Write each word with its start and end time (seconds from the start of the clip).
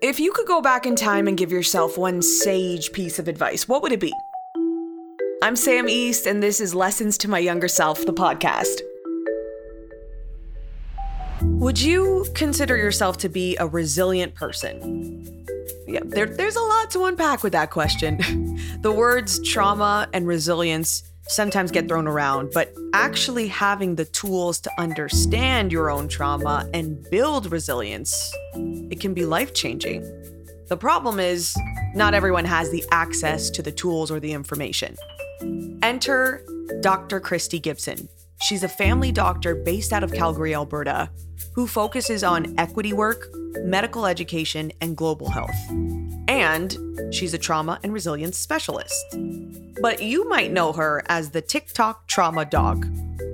If 0.00 0.20
you 0.20 0.30
could 0.30 0.46
go 0.46 0.60
back 0.60 0.86
in 0.86 0.94
time 0.94 1.26
and 1.26 1.36
give 1.36 1.50
yourself 1.50 1.98
one 1.98 2.22
sage 2.22 2.92
piece 2.92 3.18
of 3.18 3.26
advice, 3.26 3.66
what 3.66 3.82
would 3.82 3.90
it 3.90 3.98
be? 3.98 4.12
I'm 5.42 5.56
Sam 5.56 5.88
East, 5.88 6.24
and 6.24 6.40
this 6.40 6.60
is 6.60 6.72
Lessons 6.72 7.18
to 7.18 7.28
My 7.28 7.40
Younger 7.40 7.66
Self, 7.66 8.06
the 8.06 8.12
podcast. 8.12 8.80
Would 11.42 11.80
you 11.80 12.26
consider 12.36 12.76
yourself 12.76 13.16
to 13.18 13.28
be 13.28 13.56
a 13.56 13.66
resilient 13.66 14.36
person? 14.36 15.34
Yeah, 15.88 16.02
there, 16.04 16.26
there's 16.26 16.54
a 16.54 16.62
lot 16.62 16.92
to 16.92 17.06
unpack 17.06 17.42
with 17.42 17.54
that 17.54 17.72
question. 17.72 18.18
the 18.82 18.92
words 18.92 19.42
trauma 19.48 20.08
and 20.12 20.28
resilience 20.28 21.02
sometimes 21.28 21.70
get 21.70 21.88
thrown 21.88 22.06
around, 22.06 22.50
but 22.52 22.74
actually 22.94 23.48
having 23.48 23.94
the 23.94 24.06
tools 24.06 24.60
to 24.60 24.70
understand 24.78 25.70
your 25.70 25.90
own 25.90 26.08
trauma 26.08 26.68
and 26.74 27.02
build 27.10 27.52
resilience, 27.52 28.34
it 28.90 29.00
can 29.00 29.14
be 29.14 29.24
life 29.24 29.54
changing. 29.54 30.02
The 30.68 30.76
problem 30.76 31.18
is, 31.18 31.56
not 31.94 32.14
everyone 32.14 32.44
has 32.44 32.70
the 32.70 32.84
access 32.90 33.50
to 33.50 33.62
the 33.62 33.72
tools 33.72 34.10
or 34.10 34.20
the 34.20 34.32
information. 34.32 34.96
Enter 35.82 36.44
Dr. 36.80 37.20
Christy 37.20 37.58
Gibson. 37.58 38.08
She's 38.40 38.62
a 38.62 38.68
family 38.68 39.10
doctor 39.10 39.54
based 39.54 39.92
out 39.92 40.04
of 40.04 40.12
Calgary, 40.12 40.54
Alberta, 40.54 41.10
who 41.54 41.66
focuses 41.66 42.22
on 42.22 42.54
equity 42.58 42.92
work, 42.92 43.26
medical 43.64 44.06
education, 44.06 44.72
and 44.80 44.96
global 44.96 45.28
health. 45.28 45.56
And 46.28 46.76
she's 47.12 47.34
a 47.34 47.38
trauma 47.38 47.80
and 47.82 47.92
resilience 47.92 48.38
specialist. 48.38 49.04
But 49.80 50.02
you 50.02 50.28
might 50.28 50.52
know 50.52 50.72
her 50.72 51.02
as 51.08 51.30
the 51.30 51.42
TikTok 51.42 52.06
Trauma 52.06 52.44
Doc, 52.44 52.84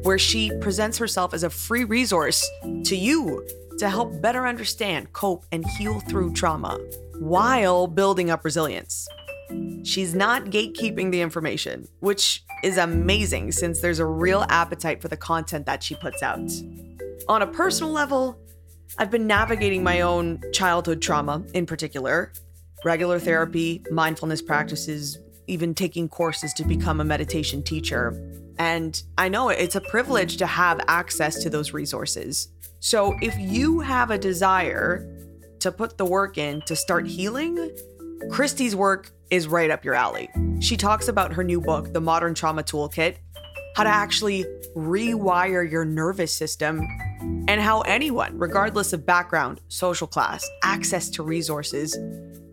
where 0.03 0.19
she 0.19 0.51
presents 0.61 0.99
herself 0.99 1.35
as 1.35 1.43
a 1.43 1.51
free 1.51 1.85
resource 1.85 2.49
to 2.85 2.97
you 2.97 3.47
to 3.79 3.91
help 3.91 4.23
better 4.23 4.47
understand, 4.47 5.13
cope, 5.13 5.45
and 5.52 5.66
heal 5.66 6.01
through 6.01 6.33
trauma 6.33 6.79
while 7.19 7.87
building 7.87 8.30
up 8.30 8.45
resilience. 8.45 9.07
She's 9.85 10.15
not 10.15 10.47
gatekeeping 10.47 11.10
the 11.10 11.21
information, 11.21 11.87
which 12.01 12.43
is 12.63 12.79
amazing 12.79 13.52
since 13.52 13.80
there's 13.80 13.99
a 13.99 14.07
real 14.07 14.46
appetite 14.49 15.02
for 15.02 15.09
the 15.09 15.16
content 15.16 15.66
that 15.66 15.83
she 15.83 15.95
puts 15.95 16.23
out. 16.23 16.51
On 17.29 17.43
a 17.43 17.46
personal 17.46 17.93
level, 17.93 18.38
I've 18.96 19.11
been 19.11 19.27
navigating 19.27 19.83
my 19.83 20.01
own 20.01 20.41
childhood 20.52 21.02
trauma 21.02 21.43
in 21.52 21.66
particular, 21.66 22.33
regular 22.85 23.19
therapy, 23.19 23.85
mindfulness 23.91 24.41
practices, 24.41 25.19
even 25.46 25.74
taking 25.74 26.09
courses 26.09 26.52
to 26.55 26.65
become 26.65 27.01
a 27.01 27.05
meditation 27.05 27.63
teacher. 27.63 28.18
And 28.59 29.02
I 29.18 29.29
know 29.29 29.49
it's 29.49 29.74
a 29.74 29.80
privilege 29.80 30.37
to 30.39 30.46
have 30.46 30.80
access 30.89 31.43
to 31.43 31.51
those 31.51 31.73
resources. 31.73 32.49
So 32.80 33.16
if 33.21 33.37
you 33.39 33.80
have 33.80 34.11
a 34.11 34.18
desire 34.18 35.11
to 35.61 35.73
put 35.73 35.99
the 35.99 36.05
work 36.05 36.39
in 36.39 36.61
to 36.63 36.77
start 36.77 37.07
healing, 37.07 37.77
Christy's 38.30 38.77
work 38.77 39.11
is 39.30 39.49
right 39.49 39.71
up 39.71 39.85
your 39.85 39.95
alley. 39.95 40.29
She 40.61 40.77
talks 40.77 41.09
about 41.09 41.33
her 41.33 41.45
new 41.45 41.61
book, 41.61 41.93
The 41.93 42.01
Modern 42.01 42.35
Trauma 42.35 42.63
Toolkit, 42.63 43.17
how 43.75 43.83
to 43.83 43.91
actually 43.91 44.45
rewire 44.77 45.69
your 45.71 45.85
nervous 45.85 46.33
system, 46.33 46.87
and 47.49 47.61
how 47.61 47.80
anyone, 47.83 48.39
regardless 48.39 48.93
of 48.93 49.05
background, 49.05 49.61
social 49.69 50.07
class, 50.07 50.49
access 50.63 51.09
to 51.11 51.23
resources, 51.23 51.95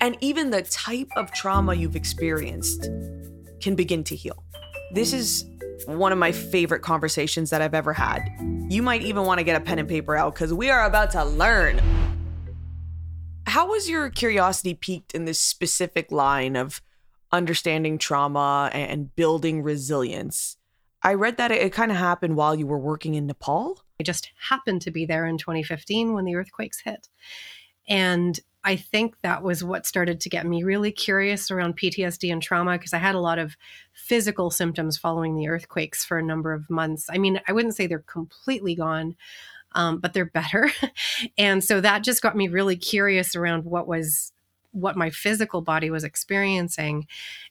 and 0.02 0.18
even 0.22 0.50
the 0.50 0.64
type 0.64 1.10
of 1.16 1.32
trauma 1.32 1.74
you've 1.74 1.96
experienced, 1.96 2.90
can 3.60 3.76
begin 3.76 4.04
to 4.04 4.16
heal. 4.16 4.44
This 4.94 5.14
is 5.14 5.46
one 5.86 6.12
of 6.12 6.18
my 6.18 6.32
favorite 6.32 6.82
conversations 6.82 7.50
that 7.52 7.62
I've 7.62 7.74
ever 7.74 7.94
had. 7.94 8.22
You 8.70 8.82
might 8.82 9.04
even 9.04 9.26
want 9.26 9.40
to 9.40 9.44
get 9.44 9.56
a 9.56 9.64
pen 9.64 9.80
and 9.80 9.88
paper 9.88 10.16
out 10.16 10.34
because 10.34 10.54
we 10.54 10.70
are 10.70 10.86
about 10.86 11.12
to 11.12 11.24
learn. 11.24 11.80
How 13.52 13.68
was 13.68 13.90
your 13.90 14.10
curiosity 14.10 14.74
piqued 14.74 15.14
in 15.14 15.26
this 15.26 15.38
specific 15.38 16.10
line 16.10 16.56
of 16.56 16.82
understanding 17.34 17.98
trauma 17.98 18.70
and 18.72 19.14
building 19.18 19.62
resilience? 19.62 20.56
I 21.04 21.16
read 21.16 21.36
that 21.36 21.52
it, 21.52 21.74
kind 21.74 21.92
of 21.92 21.98
happened 21.98 22.38
while 22.38 22.56
you 22.56 22.66
were 22.66 22.80
working 22.80 23.16
in 23.16 23.28
Nepal. 23.28 23.84
I 24.00 24.04
just 24.04 24.32
happened 24.48 24.82
to 24.84 24.92
be 24.92 25.06
there 25.06 25.26
in 25.26 25.38
2015 25.38 26.14
when 26.14 26.24
the 26.24 26.38
earthquakes 26.38 26.80
hit. 26.80 27.10
And 27.90 28.40
I 28.64 28.78
think 28.78 29.20
that 29.22 29.44
was 29.44 29.66
what 29.66 29.86
started 29.86 30.22
to 30.22 30.30
get 30.30 30.46
me 30.46 30.64
really 30.64 30.94
curious 30.94 31.52
around 31.52 31.78
PTSD 31.78 32.32
and 32.32 32.42
trauma 32.42 32.78
because 32.78 32.94
I 32.94 33.00
had 33.00 33.16
a 33.16 33.20
lot 33.20 33.38
of 33.38 33.58
physical 33.92 34.50
symptoms 34.50 34.98
following 34.98 35.36
the 35.36 35.50
earthquakes 35.50 36.06
for 36.06 36.18
a 36.18 36.24
number 36.24 36.54
of 36.54 36.70
months. 36.70 37.10
I 37.12 37.18
mean, 37.18 37.42
I 37.50 37.52
wouldn't 37.52 37.76
say 37.76 37.86
they're 37.86 38.00
completely 38.00 38.76
gone, 38.76 39.18
um, 39.74 40.00
but 40.00 40.14
they're 40.14 40.26
better. 40.26 40.72
and 41.38 41.64
so 41.64 41.82
that 41.82 42.04
just 42.04 42.22
got 42.22 42.36
me 42.36 42.48
really 42.48 42.76
curious 42.76 43.36
around 43.36 43.66
what 43.66 43.88
was 43.88 44.32
what 44.72 44.96
my 44.96 45.10
physical 45.10 45.62
body 45.62 45.90
was 45.90 46.04
experiencing. 46.04 47.06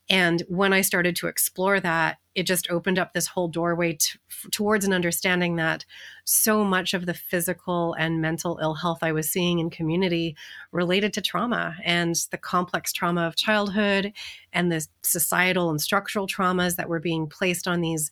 And 0.08 0.42
when 0.48 0.72
I 0.72 0.80
started 0.80 1.14
to 1.16 1.26
explore 1.26 1.78
that, 1.80 2.16
it 2.34 2.44
just 2.44 2.70
opened 2.70 2.98
up 2.98 3.12
this 3.12 3.26
whole 3.26 3.48
doorway 3.48 3.94
to, 3.94 4.19
towards 4.50 4.84
an 4.84 4.92
understanding 4.92 5.56
that 5.56 5.84
so 6.25 6.64
much 6.64 6.94
of 6.94 7.06
the 7.06 7.14
physical 7.14 7.94
and 7.94 8.20
mental 8.20 8.59
ill 8.62 8.75
health 8.75 9.03
I 9.03 9.12
was 9.12 9.28
seeing 9.28 9.59
in 9.59 9.69
community 9.69 10.36
related 10.72 11.12
to 11.14 11.20
trauma 11.20 11.76
and 11.84 12.14
the 12.30 12.38
complex 12.38 12.92
trauma 12.92 13.22
of 13.22 13.36
childhood 13.36 14.12
and 14.53 14.72
the 14.72 14.86
societal 15.03 15.70
and 15.70 15.80
structural 15.80 16.26
traumas 16.26 16.76
that 16.76 16.88
were 16.88 17.00
being 17.00 17.26
placed 17.26 17.69
on 17.69 17.80
these 17.80 18.10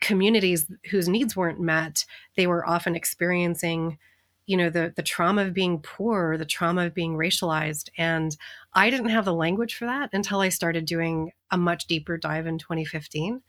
communities 0.00 0.70
whose 0.90 1.08
needs 1.08 1.36
weren't 1.36 1.60
met. 1.60 2.04
They 2.36 2.46
were 2.46 2.68
often 2.68 2.94
experiencing 2.94 3.98
you 4.46 4.56
know 4.56 4.70
the 4.70 4.92
the 4.96 5.02
trauma 5.02 5.42
of 5.42 5.52
being 5.52 5.80
poor 5.80 6.38
the 6.38 6.44
trauma 6.44 6.86
of 6.86 6.94
being 6.94 7.16
racialized 7.16 7.90
and 7.98 8.36
i 8.74 8.88
didn't 8.88 9.10
have 9.10 9.24
the 9.24 9.34
language 9.34 9.74
for 9.74 9.84
that 9.84 10.08
until 10.12 10.40
i 10.40 10.48
started 10.48 10.86
doing 10.86 11.32
a 11.50 11.58
much 11.58 11.86
deeper 11.86 12.16
dive 12.16 12.46
in 12.46 12.58
2015 12.58 13.42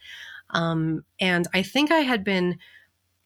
um, 0.52 1.06
and 1.20 1.48
i 1.54 1.62
think 1.62 1.92
i 1.92 2.00
had 2.00 2.24
been 2.24 2.58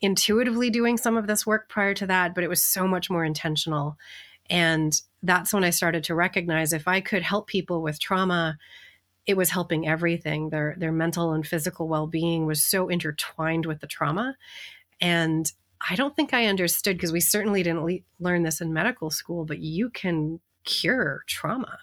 intuitively 0.01 0.69
doing 0.69 0.97
some 0.97 1.17
of 1.17 1.27
this 1.27 1.45
work 1.45 1.69
prior 1.69 1.93
to 1.93 2.05
that 2.05 2.35
but 2.35 2.43
it 2.43 2.49
was 2.49 2.61
so 2.61 2.87
much 2.87 3.09
more 3.09 3.23
intentional 3.23 3.97
and 4.49 5.01
that's 5.23 5.53
when 5.53 5.63
i 5.63 5.69
started 5.69 6.03
to 6.03 6.13
recognize 6.13 6.73
if 6.73 6.87
i 6.87 6.99
could 6.99 7.23
help 7.23 7.47
people 7.47 7.81
with 7.81 7.99
trauma 7.99 8.57
it 9.25 9.37
was 9.37 9.49
helping 9.49 9.87
everything 9.87 10.49
their 10.49 10.75
their 10.77 10.91
mental 10.91 11.33
and 11.33 11.45
physical 11.45 11.87
well-being 11.87 12.45
was 12.45 12.63
so 12.63 12.89
intertwined 12.89 13.65
with 13.65 13.79
the 13.79 13.87
trauma 13.87 14.35
and 14.99 15.51
I 15.89 15.95
don't 15.95 16.15
think 16.15 16.33
I 16.33 16.45
understood 16.45 16.97
because 16.97 17.11
we 17.11 17.21
certainly 17.21 17.63
didn't 17.63 17.83
le- 17.83 17.99
learn 18.19 18.43
this 18.43 18.61
in 18.61 18.73
medical 18.73 19.09
school, 19.09 19.45
but 19.45 19.59
you 19.59 19.89
can 19.89 20.39
cure 20.63 21.23
trauma. 21.27 21.79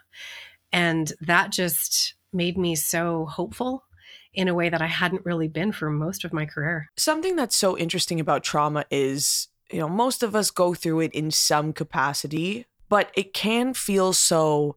And 0.72 1.12
that 1.20 1.50
just 1.50 2.14
made 2.32 2.56
me 2.56 2.76
so 2.76 3.26
hopeful 3.26 3.84
in 4.32 4.46
a 4.46 4.54
way 4.54 4.68
that 4.68 4.82
I 4.82 4.86
hadn't 4.86 5.24
really 5.24 5.48
been 5.48 5.72
for 5.72 5.90
most 5.90 6.24
of 6.24 6.32
my 6.32 6.46
career. 6.46 6.90
Something 6.96 7.34
that's 7.34 7.56
so 7.56 7.76
interesting 7.76 8.20
about 8.20 8.44
trauma 8.44 8.84
is, 8.90 9.48
you 9.72 9.80
know, 9.80 9.88
most 9.88 10.22
of 10.22 10.36
us 10.36 10.50
go 10.50 10.74
through 10.74 11.00
it 11.00 11.12
in 11.12 11.30
some 11.30 11.72
capacity, 11.72 12.66
but 12.88 13.10
it 13.16 13.32
can 13.32 13.74
feel 13.74 14.12
so 14.12 14.76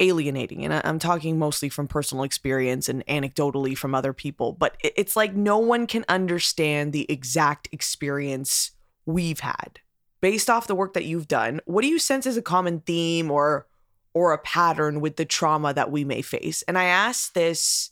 alienating. 0.00 0.64
And 0.64 0.80
I'm 0.84 0.98
talking 0.98 1.38
mostly 1.38 1.68
from 1.68 1.86
personal 1.86 2.24
experience 2.24 2.88
and 2.88 3.06
anecdotally 3.06 3.76
from 3.76 3.94
other 3.94 4.12
people, 4.12 4.52
but 4.52 4.76
it's 4.82 5.16
like 5.16 5.34
no 5.34 5.58
one 5.58 5.86
can 5.86 6.04
understand 6.08 6.92
the 6.92 7.10
exact 7.10 7.68
experience 7.72 8.72
we've 9.06 9.40
had. 9.40 9.80
Based 10.20 10.48
off 10.48 10.66
the 10.66 10.74
work 10.74 10.94
that 10.94 11.04
you've 11.04 11.28
done, 11.28 11.60
what 11.66 11.82
do 11.82 11.88
you 11.88 11.98
sense 11.98 12.26
as 12.26 12.36
a 12.36 12.42
common 12.42 12.80
theme 12.80 13.30
or 13.30 13.66
or 14.14 14.32
a 14.32 14.38
pattern 14.38 15.00
with 15.00 15.16
the 15.16 15.24
trauma 15.24 15.74
that 15.74 15.90
we 15.90 16.04
may 16.04 16.22
face? 16.22 16.62
And 16.62 16.78
I 16.78 16.84
ask 16.84 17.34
this 17.34 17.90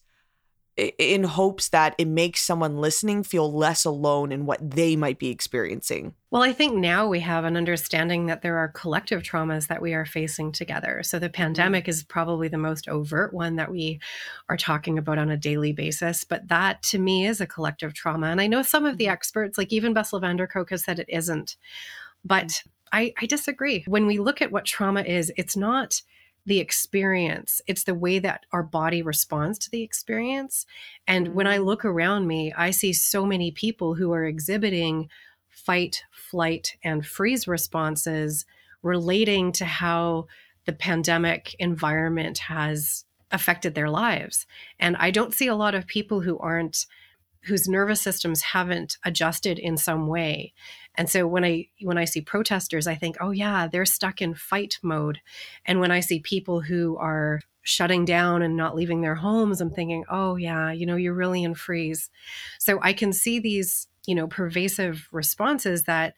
in 0.77 1.25
hopes 1.25 1.69
that 1.69 1.95
it 1.99 2.09
makes 2.09 2.41
someone 2.41 2.79
listening 2.79 3.23
feel 3.23 3.53
less 3.53 3.85
alone 3.85 4.33
in 4.33 4.47
what 4.47 4.71
they 4.71 4.97
might 4.97 5.19
be 5.19 5.29
experiencing. 5.29 6.15
Well, 6.31 6.43
I 6.43 6.55
think 6.55 6.75
now 6.75 7.07
we 7.07 7.21
have 7.21 7.45
an 7.45 7.59
understanding 7.59 8.27
that 8.27 8.41
there 8.41 8.57
are 8.57 8.69
collective 8.69 9.23
traumas 9.23 9.67
that 9.67 9.83
we 9.83 9.93
are 9.93 10.07
facing 10.07 10.51
together. 10.51 11.03
So 11.03 11.19
the 11.19 11.27
mm-hmm. 11.27 11.35
pandemic 11.35 11.89
is 11.89 12.05
probably 12.05 12.49
the 12.49 12.57
most 12.57 12.89
overt 12.89 13.35
one 13.35 13.57
that 13.57 13.71
we 13.71 14.01
are 14.49 14.57
talking 14.57 14.97
about 14.97 15.19
on 15.19 15.31
a 15.31 15.37
daily 15.37 15.75
basis. 15.75 16.25
But 16.25 16.49
that 16.49 16.83
to 16.85 16.99
me 16.99 17.27
is 17.27 17.43
a 17.43 17.47
collective 17.47 17.93
trauma. 17.93 18.29
And 18.29 18.41
I 18.41 18.47
know 18.47 18.63
some 18.63 18.87
of 18.87 18.97
the 18.97 19.05
mm-hmm. 19.05 19.13
experts, 19.13 19.59
like 19.59 19.73
even 19.75 19.93
Bessel 19.93 20.21
van 20.21 20.37
der 20.37 20.47
Kolk, 20.47 20.71
has 20.71 20.85
said 20.85 20.99
it 20.99 21.09
isn't. 21.11 21.57
But 22.25 22.63
I, 22.93 23.13
I 23.21 23.27
disagree. 23.27 23.85
When 23.87 24.07
we 24.07 24.19
look 24.19 24.41
at 24.41 24.53
what 24.53 24.65
trauma 24.65 25.03
is, 25.03 25.33
it's 25.37 25.57
not 25.57 26.01
the 26.45 26.59
experience. 26.59 27.61
It's 27.67 27.85
the 27.85 27.95
way 27.95 28.19
that 28.19 28.47
our 28.53 28.63
body 28.63 29.03
responds 29.03 29.59
to 29.61 29.71
the 29.71 29.83
experience. 29.83 30.67
And 31.07 31.35
when 31.35 31.47
I 31.47 31.59
mm. 31.59 31.65
look 31.65 31.85
around 31.85 32.27
me, 32.27 32.53
I 32.53 32.71
see 32.71 32.93
so 32.93 33.25
many 33.25 33.51
people 33.51 33.95
who 33.95 34.13
are 34.13 34.25
exhibiting 34.25 35.09
fight, 35.49 36.03
flight, 36.11 36.77
and 36.83 37.07
freeze 37.07 37.47
responses 37.47 38.45
relating 38.83 39.53
to 39.53 39.65
how 39.65 40.27
the 40.67 40.73
pandemic 40.73 41.55
environment 41.59 42.39
has 42.39 43.05
affected 43.31 43.75
their 43.75 43.91
lives. 43.91 44.47
And 44.79 44.97
I 44.97 45.11
don't 45.11 45.35
see 45.35 45.47
a 45.47 45.55
lot 45.55 45.75
of 45.75 45.87
people 45.87 46.21
who 46.21 46.39
aren't 46.39 46.87
whose 47.45 47.69
nervous 47.69 48.01
systems 48.01 48.43
haven't 48.43 48.99
adjusted 49.05 49.59
in 49.59 49.77
some 49.77 50.07
way. 50.07 50.53
And 50.95 51.09
so 51.09 51.27
when 51.27 51.45
I 51.45 51.69
when 51.81 51.99
I 51.99 52.05
see 52.05 52.21
protesters, 52.21 52.87
I 52.87 52.95
think, 52.95 53.17
"Oh 53.21 53.31
yeah, 53.31 53.67
they're 53.67 53.87
stuck 53.87 54.21
in 54.21 54.35
fight 54.35 54.79
mode." 54.83 55.21
And 55.65 55.81
when 55.81 55.91
I 55.91 56.01
see 56.01 56.21
people 56.21 56.61
who 56.61 56.97
are 56.99 57.41
shutting 57.63 58.05
down 58.05 58.43
and 58.43 58.57
not 58.57 58.75
leaving 58.75 59.01
their 59.01 59.15
homes, 59.15 59.61
I'm 59.61 59.71
thinking, 59.71 60.05
"Oh 60.11 60.37
yeah, 60.37 60.71
you 60.71 60.87
know, 60.87 60.97
you're 60.97 61.15
really 61.15 61.43
in 61.45 61.55
freeze." 61.55 62.11
So 62.59 62.79
I 62.83 62.93
can 62.93 63.13
see 63.13 63.39
these, 63.39 63.89
you 64.07 64.15
know, 64.15 64.27
pervasive 64.27 65.09
responses 65.13 65.85
that 65.85 66.15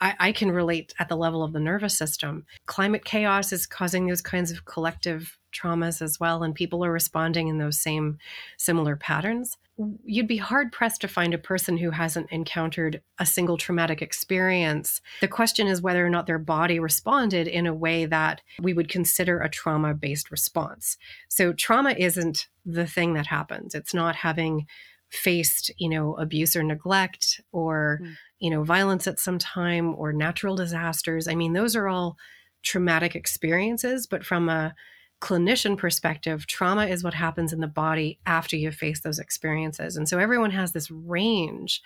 I, 0.00 0.14
I, 0.18 0.32
can 0.32 0.50
relate 0.50 0.94
at 0.98 1.08
the 1.08 1.16
level 1.16 1.42
of 1.42 1.52
the 1.52 1.60
nervous 1.60 1.96
system. 1.96 2.46
Climate 2.66 3.04
chaos 3.04 3.52
is 3.52 3.66
causing 3.66 4.06
those 4.06 4.22
kinds 4.22 4.50
of 4.50 4.64
collective 4.64 5.38
traumas 5.52 6.00
as 6.00 6.18
well, 6.18 6.42
and 6.42 6.54
people 6.54 6.84
are 6.84 6.92
responding 6.92 7.48
in 7.48 7.58
those 7.58 7.80
same 7.80 8.18
similar 8.56 8.96
patterns. 8.96 9.56
You'd 10.04 10.28
be 10.28 10.36
hard 10.36 10.72
pressed 10.72 11.00
to 11.02 11.08
find 11.08 11.32
a 11.32 11.38
person 11.38 11.76
who 11.76 11.90
hasn't 11.90 12.30
encountered 12.30 13.02
a 13.18 13.26
single 13.26 13.56
traumatic 13.56 14.02
experience. 14.02 15.00
The 15.20 15.28
question 15.28 15.66
is 15.66 15.80
whether 15.80 16.04
or 16.04 16.10
not 16.10 16.26
their 16.26 16.38
body 16.38 16.78
responded 16.78 17.48
in 17.48 17.66
a 17.66 17.74
way 17.74 18.06
that 18.06 18.42
we 18.60 18.72
would 18.72 18.88
consider 18.88 19.40
a 19.40 19.48
trauma 19.48 19.94
based 19.94 20.30
response. 20.30 20.96
So, 21.28 21.52
trauma 21.52 21.94
isn't 21.96 22.48
the 22.64 22.86
thing 22.86 23.14
that 23.14 23.26
happens, 23.26 23.74
it's 23.74 23.94
not 23.94 24.16
having 24.16 24.66
faced 25.10 25.72
you 25.76 25.88
know 25.88 26.14
abuse 26.14 26.54
or 26.54 26.62
neglect 26.62 27.40
or 27.52 27.98
mm. 28.00 28.14
you 28.38 28.48
know 28.48 28.62
violence 28.62 29.08
at 29.08 29.18
some 29.18 29.38
time 29.38 29.92
or 29.96 30.12
natural 30.12 30.54
disasters 30.54 31.26
i 31.26 31.34
mean 31.34 31.52
those 31.52 31.74
are 31.74 31.88
all 31.88 32.16
traumatic 32.62 33.16
experiences 33.16 34.06
but 34.06 34.24
from 34.24 34.48
a 34.48 34.72
clinician 35.20 35.76
perspective, 35.76 36.46
trauma 36.46 36.86
is 36.86 37.04
what 37.04 37.14
happens 37.14 37.52
in 37.52 37.60
the 37.60 37.66
body 37.66 38.18
after 38.26 38.56
you 38.56 38.72
face 38.72 39.00
those 39.00 39.18
experiences. 39.18 39.96
And 39.96 40.08
so 40.08 40.18
everyone 40.18 40.50
has 40.50 40.72
this 40.72 40.90
range 40.90 41.82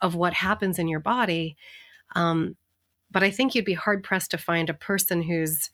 of 0.00 0.14
what 0.14 0.34
happens 0.34 0.78
in 0.78 0.88
your 0.88 1.00
body. 1.00 1.56
Um, 2.14 2.56
but 3.10 3.22
I 3.22 3.30
think 3.30 3.54
you'd 3.54 3.64
be 3.64 3.74
hard 3.74 4.02
pressed 4.02 4.32
to 4.32 4.38
find 4.38 4.68
a 4.68 4.74
person 4.74 5.22
who's, 5.22 5.70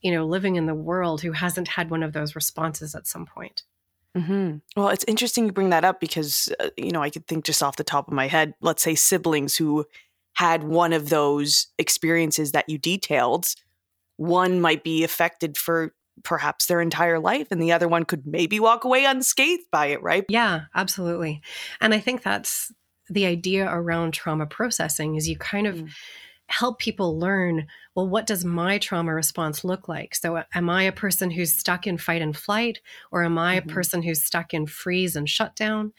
you 0.00 0.10
know, 0.10 0.24
living 0.24 0.56
in 0.56 0.66
the 0.66 0.74
world 0.74 1.20
who 1.20 1.32
hasn't 1.32 1.68
had 1.68 1.90
one 1.90 2.02
of 2.02 2.12
those 2.12 2.34
responses 2.34 2.94
at 2.94 3.06
some 3.06 3.26
point. 3.26 3.62
Mm-hmm. 4.16 4.56
Well, 4.74 4.88
it's 4.88 5.04
interesting 5.06 5.44
you 5.44 5.52
bring 5.52 5.70
that 5.70 5.84
up 5.84 6.00
because, 6.00 6.50
uh, 6.58 6.70
you 6.78 6.90
know, 6.90 7.02
I 7.02 7.10
could 7.10 7.26
think 7.26 7.44
just 7.44 7.62
off 7.62 7.76
the 7.76 7.84
top 7.84 8.08
of 8.08 8.14
my 8.14 8.28
head, 8.28 8.54
let's 8.62 8.82
say 8.82 8.94
siblings 8.94 9.56
who 9.56 9.84
had 10.34 10.64
one 10.64 10.94
of 10.94 11.10
those 11.10 11.66
experiences 11.78 12.52
that 12.52 12.68
you 12.68 12.78
detailed, 12.78 13.54
one 14.16 14.60
might 14.60 14.82
be 14.82 15.04
affected 15.04 15.58
for 15.58 15.92
perhaps 16.22 16.66
their 16.66 16.80
entire 16.80 17.18
life 17.18 17.48
and 17.50 17.60
the 17.60 17.72
other 17.72 17.88
one 17.88 18.04
could 18.04 18.26
maybe 18.26 18.58
walk 18.60 18.84
away 18.84 19.04
unscathed 19.04 19.70
by 19.70 19.86
it 19.86 20.02
right? 20.02 20.24
Yeah 20.28 20.62
absolutely. 20.74 21.42
And 21.80 21.94
i 21.94 21.98
think 22.00 22.22
that's 22.22 22.72
the 23.08 23.26
idea 23.26 23.68
around 23.70 24.12
trauma 24.12 24.46
processing 24.46 25.14
is 25.14 25.28
you 25.28 25.36
kind 25.38 25.66
of 25.66 25.76
mm 25.76 25.88
help 26.48 26.78
people 26.78 27.18
learn 27.18 27.66
well 27.94 28.08
what 28.08 28.26
does 28.26 28.44
my 28.44 28.78
trauma 28.78 29.12
response 29.12 29.64
look 29.64 29.88
like 29.88 30.14
so 30.14 30.42
am 30.54 30.70
i 30.70 30.82
a 30.84 30.92
person 30.92 31.30
who's 31.30 31.52
stuck 31.52 31.86
in 31.86 31.98
fight 31.98 32.22
and 32.22 32.36
flight 32.36 32.80
or 33.10 33.24
am 33.24 33.36
i 33.36 33.58
mm-hmm. 33.58 33.68
a 33.68 33.72
person 33.72 34.02
who's 34.02 34.22
stuck 34.22 34.54
in 34.54 34.66
freeze 34.66 35.16
and 35.16 35.28
shutdown 35.28 35.92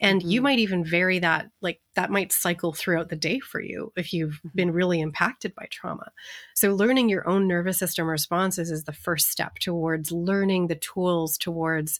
and 0.00 0.20
mm-hmm. 0.20 0.30
you 0.30 0.42
might 0.42 0.58
even 0.58 0.84
vary 0.84 1.18
that 1.18 1.48
like 1.62 1.80
that 1.94 2.10
might 2.10 2.32
cycle 2.32 2.72
throughout 2.72 3.08
the 3.08 3.16
day 3.16 3.40
for 3.40 3.62
you 3.62 3.92
if 3.96 4.12
you've 4.12 4.34
mm-hmm. 4.34 4.48
been 4.54 4.70
really 4.72 5.00
impacted 5.00 5.54
by 5.54 5.66
trauma 5.70 6.10
so 6.54 6.74
learning 6.74 7.08
your 7.08 7.26
own 7.26 7.48
nervous 7.48 7.78
system 7.78 8.06
responses 8.06 8.70
is 8.70 8.84
the 8.84 8.92
first 8.92 9.30
step 9.30 9.58
towards 9.58 10.12
learning 10.12 10.66
the 10.66 10.76
tools 10.76 11.38
towards 11.38 11.98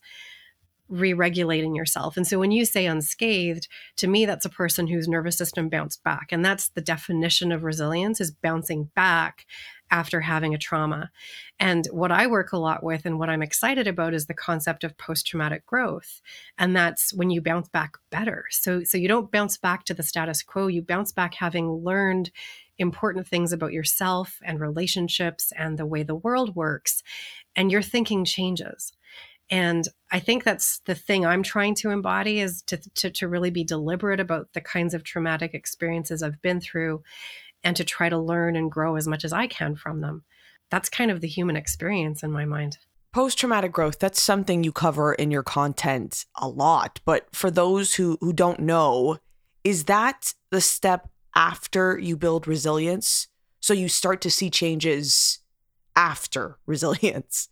re-regulating 0.89 1.75
yourself. 1.75 2.17
And 2.17 2.27
so 2.27 2.39
when 2.39 2.51
you 2.51 2.65
say 2.65 2.87
unscathed, 2.87 3.69
to 3.97 4.07
me 4.07 4.27
that's 4.27 4.45
a 4.45 4.51
person 4.51 4.87
whose 4.87 5.09
nervous 5.09 5.37
system 5.37 5.69
bounced 5.69 6.03
back. 6.03 6.29
And 6.31 6.45
that's 6.45 6.69
the 6.69 6.81
definition 6.81 7.53
of 7.53 7.65
resilience 7.65 8.21
is 8.21 8.31
bouncing 8.31 8.91
back 8.95 9.47
after 9.91 10.21
having 10.21 10.55
a 10.55 10.59
trauma. 10.59 11.11
And 11.59 11.87
what 11.91 12.11
I 12.11 12.27
work 12.27 12.53
a 12.53 12.59
lot 12.59 12.83
with 12.83 13.07
and 13.07 13.19
what 13.19 13.31
I'm 13.31 13.43
excited 13.43 13.87
about 13.87 14.15
is 14.15 14.27
the 14.27 14.35
concept 14.35 14.83
of 14.83 14.99
post-traumatic 14.99 15.67
growth. 15.67 16.21
And 16.59 16.75
that's 16.75 17.15
when 17.15 17.31
you 17.31 17.41
bounce 17.41 17.69
back 17.69 17.97
better. 18.11 18.45
So 18.51 18.83
so 18.85 18.99
you 18.99 19.09
don't 19.09 19.31
bounce 19.31 19.57
back 19.57 19.85
to 19.85 19.95
the 19.95 20.03
status 20.03 20.43
quo, 20.43 20.67
you 20.67 20.83
bounce 20.83 21.13
back 21.13 21.35
having 21.35 21.71
learned 21.71 22.31
important 22.79 23.27
things 23.27 23.53
about 23.53 23.73
yourself 23.73 24.41
and 24.45 24.61
relationships 24.61 25.53
and 25.57 25.79
the 25.79 25.87
way 25.87 26.03
the 26.03 26.15
world 26.15 26.57
works 26.57 27.03
and 27.55 27.71
your 27.71 27.83
thinking 27.83 28.25
changes 28.25 28.93
and 29.51 29.89
i 30.11 30.19
think 30.19 30.45
that's 30.45 30.81
the 30.87 30.95
thing 30.95 31.27
i'm 31.27 31.43
trying 31.43 31.75
to 31.75 31.91
embody 31.91 32.41
is 32.41 32.63
to, 32.63 32.77
to, 32.95 33.11
to, 33.11 33.29
really 33.29 33.51
be 33.51 33.65
deliberate 33.65 34.21
about 34.21 34.53
the 34.53 34.61
kinds 34.61 34.95
of 34.95 35.05
traumatic 35.05 35.55
experiences 35.55 36.23
i've 36.23 36.41
been 36.43 36.61
through 36.61 37.03
and 37.65 37.75
to 37.77 37.85
try 37.85 38.09
to 38.09 38.19
learn 38.19 38.55
and 38.55 38.71
grow 38.71 38.97
as 38.97 39.09
much 39.09 39.25
as 39.25 39.33
i 39.33 39.47
can 39.47 39.75
from 39.75 40.01
them. 40.01 40.23
That's 40.71 40.89
kind 40.89 41.11
of 41.11 41.21
the 41.21 41.29
human 41.29 41.57
experience 41.57 42.23
in 42.23 42.31
my 42.31 42.45
mind. 42.45 42.79
Post 43.13 43.39
traumatic 43.39 43.73
growth 43.73 43.99
that's 43.99 44.21
something 44.21 44.63
you 44.63 44.73
cover 44.73 45.15
in 45.15 45.31
your 45.31 45.43
content 45.43 46.27
a 46.37 46.49
lot 46.49 47.01
but 47.05 47.27
for 47.33 47.51
those 47.51 47.95
who 47.95 48.19
who 48.21 48.33
don't 48.33 48.61
know 48.61 49.19
is 49.63 49.85
that 49.85 50.35
the 50.51 50.61
step 50.61 51.09
after 51.35 51.99
you 51.99 52.17
build 52.17 52.47
resilience? 52.47 53.29
So 53.61 53.73
you 53.73 53.89
start 53.89 54.21
to 54.23 54.31
see 54.31 54.51
changes 54.51 55.39
after 55.97 56.59
resilience 56.67 57.49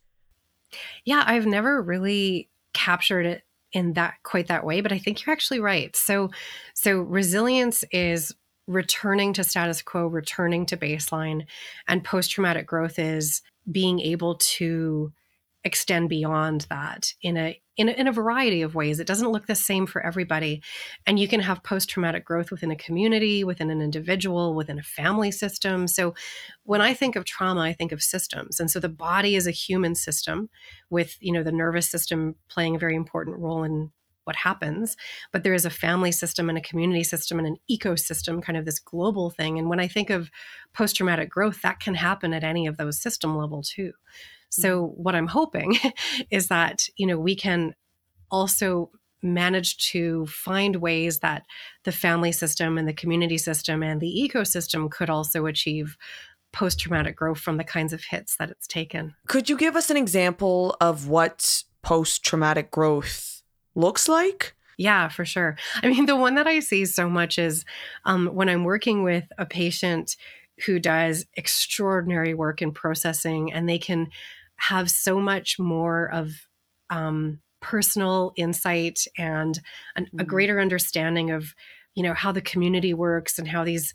yeah, 1.05 1.23
I've 1.27 1.47
never 1.47 1.83
really 1.83 2.49
captured 2.75 3.27
it 3.27 3.43
in 3.73 3.95
that 3.95 4.15
quite 4.23 4.49
that 4.49 4.65
way, 4.65 4.81
but 4.81 4.93
I 4.93 4.99
think 4.99 5.25
you're 5.25 5.33
actually 5.33 5.61
right. 5.61 5.95
So 5.97 6.31
so 6.75 7.01
resilience 7.01 7.85
is 7.91 8.35
returning 8.67 9.33
to 9.35 9.45
status 9.45 9.83
quo, 9.83 10.07
returning 10.07 10.67
to 10.67 10.77
baseline, 10.77 11.47
and 11.89 12.05
post 12.05 12.31
traumatic 12.31 12.67
growth 12.67 12.99
is 12.99 13.43
being 13.71 14.01
able 14.01 14.37
to 14.37 15.13
extend 15.64 16.09
beyond 16.09 16.67
that 16.70 17.12
in 17.23 17.37
a 17.37 17.59
in 17.76 17.88
a, 17.88 17.93
in 17.93 18.06
a 18.06 18.12
variety 18.12 18.62
of 18.62 18.75
ways. 18.75 19.00
It 19.00 19.06
doesn't 19.06 19.31
look 19.31 19.47
the 19.47 19.55
same 19.55 19.87
for 19.87 20.05
everybody. 20.05 20.62
And 21.06 21.19
you 21.19 21.26
can 21.26 21.41
have 21.41 21.62
post 21.62 21.88
traumatic 21.88 22.25
growth 22.25 22.50
within 22.50 22.70
a 22.70 22.76
community, 22.76 23.44
within 23.44 23.70
an 23.70 23.81
individual, 23.81 24.55
within 24.55 24.79
a 24.79 24.82
family 24.82 25.31
system. 25.31 25.88
So 25.88 26.14
when 26.64 26.82
I 26.82 26.93
think 26.93 27.17
of 27.17 27.25
trauma, 27.25 27.62
I 27.62 27.73
think 27.73 27.93
of 27.93 28.03
systems. 28.03 28.61
And 28.61 28.70
so 28.70 28.79
the 28.79 28.88
body 28.88 29.37
is 29.37 29.47
a 29.47 29.53
human 29.53 29.94
system 29.94 30.50
with, 30.91 31.17
you 31.20 31.32
know, 31.32 31.43
the 31.43 31.53
nervous 31.53 31.88
system 31.88 32.37
playing 32.49 32.76
a 32.76 32.79
very 32.79 32.94
important 32.94 33.38
role 33.38 33.64
in 33.64 33.91
what 34.25 34.37
happens 34.37 34.97
but 35.32 35.43
there 35.43 35.53
is 35.53 35.64
a 35.64 35.70
family 35.70 36.12
system 36.12 36.49
and 36.49 36.56
a 36.56 36.62
community 36.62 37.03
system 37.03 37.41
and 37.41 37.49
an 37.49 37.56
ecosystem 37.69 38.41
kind 38.41 38.56
of 38.56 38.64
this 38.64 38.79
global 38.79 39.31
thing 39.31 39.59
and 39.59 39.69
when 39.69 39.81
i 39.81 39.88
think 39.88 40.11
of 40.11 40.31
post 40.73 40.94
traumatic 40.94 41.29
growth 41.29 41.61
that 41.62 41.81
can 41.81 41.97
happen 41.97 42.32
at 42.32 42.44
any 42.44 42.69
of 42.69 42.76
those 42.76 43.03
system 43.03 43.37
level 43.37 43.64
too 43.64 43.93
so 44.52 44.87
mm-hmm. 44.87 45.02
what 45.02 45.14
I'm 45.14 45.26
hoping 45.26 45.76
is 46.30 46.49
that, 46.49 46.87
you 46.97 47.06
know, 47.06 47.18
we 47.18 47.35
can 47.35 47.75
also 48.30 48.90
manage 49.23 49.76
to 49.92 50.26
find 50.26 50.76
ways 50.76 51.21
that 51.21 51.47
the 51.85 51.92
family 51.92 52.32
system 52.32 52.76
and 52.76 52.88
the 52.88 52.92
community 52.92 53.38
system 53.38 53.82
and 53.82 54.00
the 54.00 54.30
ecosystem 54.30 54.90
could 54.90 55.09
also 55.09 55.47
achieve 55.47 55.97
post 56.52 56.80
traumatic 56.80 57.16
growth 57.16 57.38
from 57.38 57.56
the 57.56 57.64
kinds 57.64 57.92
of 57.92 58.04
hits 58.04 58.37
that 58.37 58.50
it's 58.50 58.66
taken. 58.66 59.14
Could 59.26 59.49
you 59.49 59.56
give 59.56 59.75
us 59.75 59.90
an 59.90 59.97
example 59.97 60.76
of 60.80 61.09
what 61.09 61.62
post 61.82 62.25
traumatic 62.25 62.71
growth 62.71 63.42
looks 63.75 64.09
like? 64.09 64.54
Yeah, 64.76 65.09
for 65.09 65.25
sure. 65.25 65.56
I 65.82 65.88
mean, 65.88 66.06
the 66.06 66.16
one 66.16 66.35
that 66.35 66.47
I 66.47 66.61
see 66.61 66.85
so 66.85 67.09
much 67.09 67.38
is 67.38 67.64
um, 68.04 68.26
when 68.26 68.49
I'm 68.49 68.64
working 68.64 69.02
with 69.02 69.25
a 69.38 69.47
patient 69.47 70.16
who 70.66 70.78
does 70.78 71.26
extraordinary 71.37 72.35
work 72.35 72.62
in 72.62 72.73
processing 72.73 73.52
and 73.52 73.68
they 73.68 73.78
can 73.78 74.09
have 74.69 74.90
so 74.90 75.19
much 75.19 75.59
more 75.59 76.11
of 76.12 76.31
um, 76.90 77.40
personal 77.61 78.33
insight 78.37 79.04
and 79.19 79.61
an, 79.97 80.04
mm-hmm. 80.04 80.21
a 80.21 80.25
greater 80.25 80.61
understanding 80.61 81.31
of 81.31 81.54
you 81.95 82.02
know 82.02 82.14
how 82.14 82.33
the 82.33 82.40
community 82.40 82.95
works 82.95 83.38
and 83.38 83.49
how 83.49 83.64
these 83.64 83.95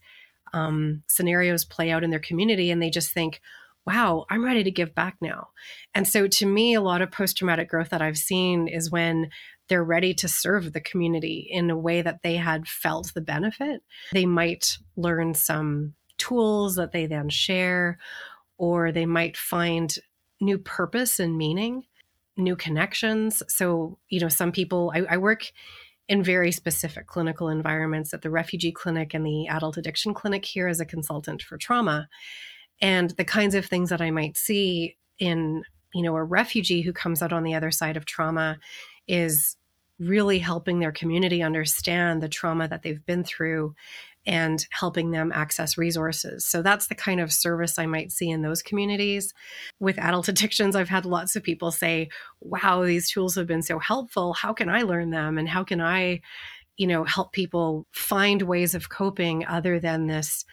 um, 0.54 1.04
scenarios 1.08 1.66
play 1.66 1.92
out 1.92 2.04
in 2.04 2.10
their 2.10 2.20
community. 2.20 2.72
And 2.72 2.82
they 2.82 2.90
just 2.90 3.12
think 3.12 3.42
wow 3.86 4.26
i'm 4.30 4.44
ready 4.44 4.64
to 4.64 4.72
give 4.72 4.94
back 4.94 5.16
now. 5.22 5.48
And 5.96 6.08
so 6.08 6.28
to 6.28 6.46
me 6.46 6.74
a 6.74 6.82
lot 6.82 7.02
of 7.02 7.12
post-traumatic 7.12 7.70
growth 7.70 7.90
that 7.90 8.02
i've 8.02 8.18
seen 8.18 8.68
is 8.68 8.92
when 8.92 9.30
they're 9.70 9.84
ready 9.84 10.14
to 10.16 10.28
serve 10.28 10.74
the 10.74 10.82
community 10.82 11.48
in 11.50 11.70
a 11.70 11.78
way 11.78 12.02
that 12.02 12.22
they 12.24 12.36
had 12.36 12.68
felt 12.68 13.12
the 13.14 13.22
benefit. 13.22 13.82
They 14.14 14.26
might 14.26 14.78
learn 14.96 15.34
some 15.34 15.94
tools 16.18 16.76
that 16.76 16.92
they 16.92 17.06
then 17.06 17.30
share 17.30 17.98
or 18.58 18.92
they 18.92 19.06
might 19.06 19.38
find 19.38 19.96
new 20.40 20.58
purpose 20.58 21.20
and 21.20 21.38
meaning, 21.38 21.84
new 22.36 22.56
connections. 22.56 23.42
So, 23.48 23.98
you 24.10 24.20
know, 24.20 24.30
some 24.30 24.52
people, 24.52 24.92
I, 24.96 25.04
I 25.10 25.18
work 25.18 25.52
in 26.08 26.24
very 26.24 26.52
specific 26.52 27.08
clinical 27.08 27.50
environments 27.50 28.14
at 28.14 28.22
the 28.22 28.30
refugee 28.30 28.72
clinic 28.72 29.14
and 29.14 29.26
the 29.26 29.48
adult 29.48 29.78
addiction 29.78 30.14
clinic 30.14 30.46
here 30.46 30.68
as 30.68 30.80
a 30.80 30.86
consultant 30.86 31.42
for 31.42 31.58
trauma. 31.58 32.08
And 32.80 33.10
the 33.12 33.26
kinds 33.26 33.56
of 33.56 33.66
things 33.66 33.90
that 33.90 34.02
I 34.02 34.12
might 34.12 34.38
see 34.38 34.98
in, 35.20 35.64
you 35.94 36.04
know, 36.04 36.16
a 36.16 36.24
refugee 36.24 36.82
who 36.82 36.94
comes 36.94 37.22
out 37.22 37.34
on 37.34 37.44
the 37.44 37.56
other 37.56 37.72
side 37.72 37.98
of 37.98 38.06
trauma 38.06 38.58
is 39.08 39.58
really 40.00 40.40
helping 40.40 40.80
their 40.80 40.92
community 40.92 41.42
understand 41.42 42.22
the 42.22 42.30
trauma 42.30 42.68
that 42.68 42.84
they've 42.84 43.06
been 43.06 43.24
through 43.24 43.74
and 44.28 44.68
helping 44.72 45.12
them 45.12 45.32
access 45.34 45.78
resources. 45.78 46.46
So 46.46 46.62
that's 46.62 46.88
the 46.88 46.96
kind 46.96 47.22
of 47.22 47.32
service 47.32 47.80
I 47.80 47.86
might 47.86 48.12
see 48.12 48.30
in 48.30 48.42
those 48.42 48.62
communities. 48.62 49.34
With 49.80 49.98
adult 49.98 50.28
addictions, 50.28 50.76
I've 50.76 50.90
had 50.90 51.06
lots 51.06 51.36
of 51.36 51.44
people 51.44 51.72
say, 51.72 52.10
wow, 52.42 52.84
these 52.84 53.10
tools 53.10 53.36
have 53.36 53.48
been 53.48 53.62
so 53.62 53.80
helpful. 53.80 54.34
How 54.34 54.52
can 54.52 54.70
I 54.70 54.82
learn 54.82 55.12
them? 55.12 55.38
And 55.38 55.48
how 55.48 55.64
can 55.64 55.80
I, 55.80 56.22
you 56.76 56.88
know, 56.88 57.06
help 57.06 57.32
people 57.32 57.88
find 57.94 58.42
ways 58.42 58.76
of 58.76 58.90
coping 58.90 59.46
other 59.46 59.80
than 59.80 60.08
this 60.08 60.44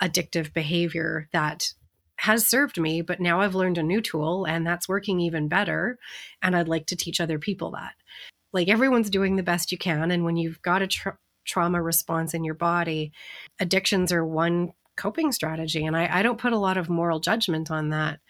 addictive 0.00 0.52
behavior 0.52 1.28
that 1.32 1.72
has 2.18 2.46
served 2.46 2.80
me, 2.80 3.02
but 3.02 3.20
now 3.20 3.40
I've 3.40 3.54
learned 3.54 3.76
a 3.76 3.82
new 3.82 4.00
tool 4.00 4.46
and 4.46 4.66
that's 4.66 4.88
working 4.88 5.20
even 5.20 5.48
better. 5.48 5.98
And 6.42 6.56
I'd 6.56 6.68
like 6.68 6.86
to 6.86 6.96
teach 6.96 7.20
other 7.20 7.38
people 7.38 7.72
that. 7.72 7.92
Like 8.52 8.68
everyone's 8.68 9.10
doing 9.10 9.36
the 9.36 9.42
best 9.42 9.72
you 9.72 9.78
can. 9.78 10.10
And 10.10 10.24
when 10.24 10.36
you've 10.36 10.62
got 10.62 10.80
a 10.80 10.86
tra- 10.86 11.18
trauma 11.46 11.82
response 11.82 12.34
in 12.34 12.44
your 12.44 12.54
body, 12.54 13.12
addictions 13.58 14.12
are 14.12 14.24
one 14.24 14.72
coping 14.96 15.32
strategy. 15.32 15.84
And 15.84 15.96
I, 15.96 16.08
I 16.10 16.22
don't 16.22 16.40
put 16.40 16.52
a 16.52 16.58
lot 16.58 16.76
of 16.76 16.88
moral 16.88 17.20
judgment 17.20 17.70
on 17.70 17.90
that, 17.90 18.20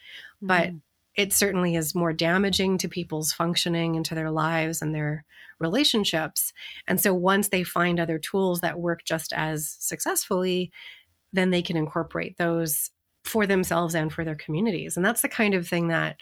but 0.42 0.68
mm. 0.68 0.80
it 1.14 1.32
certainly 1.32 1.76
is 1.76 1.94
more 1.94 2.12
damaging 2.12 2.78
to 2.78 2.88
people's 2.88 3.32
functioning 3.32 3.96
and 3.96 4.04
to 4.06 4.14
their 4.14 4.30
lives 4.30 4.82
and 4.82 4.94
their 4.94 5.25
relationships. 5.58 6.52
And 6.87 7.00
so 7.00 7.14
once 7.14 7.49
they 7.49 7.62
find 7.62 7.99
other 7.99 8.18
tools 8.18 8.61
that 8.61 8.78
work 8.78 9.04
just 9.04 9.32
as 9.32 9.76
successfully, 9.78 10.70
then 11.32 11.50
they 11.50 11.62
can 11.62 11.76
incorporate 11.76 12.37
those 12.37 12.90
for 13.25 13.46
themselves 13.46 13.94
and 13.94 14.12
for 14.12 14.25
their 14.25 14.37
communities. 14.37 14.96
And 14.96 15.04
that's 15.04 15.23
the 15.23 15.28
kind 15.28 15.54
of 15.54 15.66
thing 15.66 15.88
that 15.88 16.16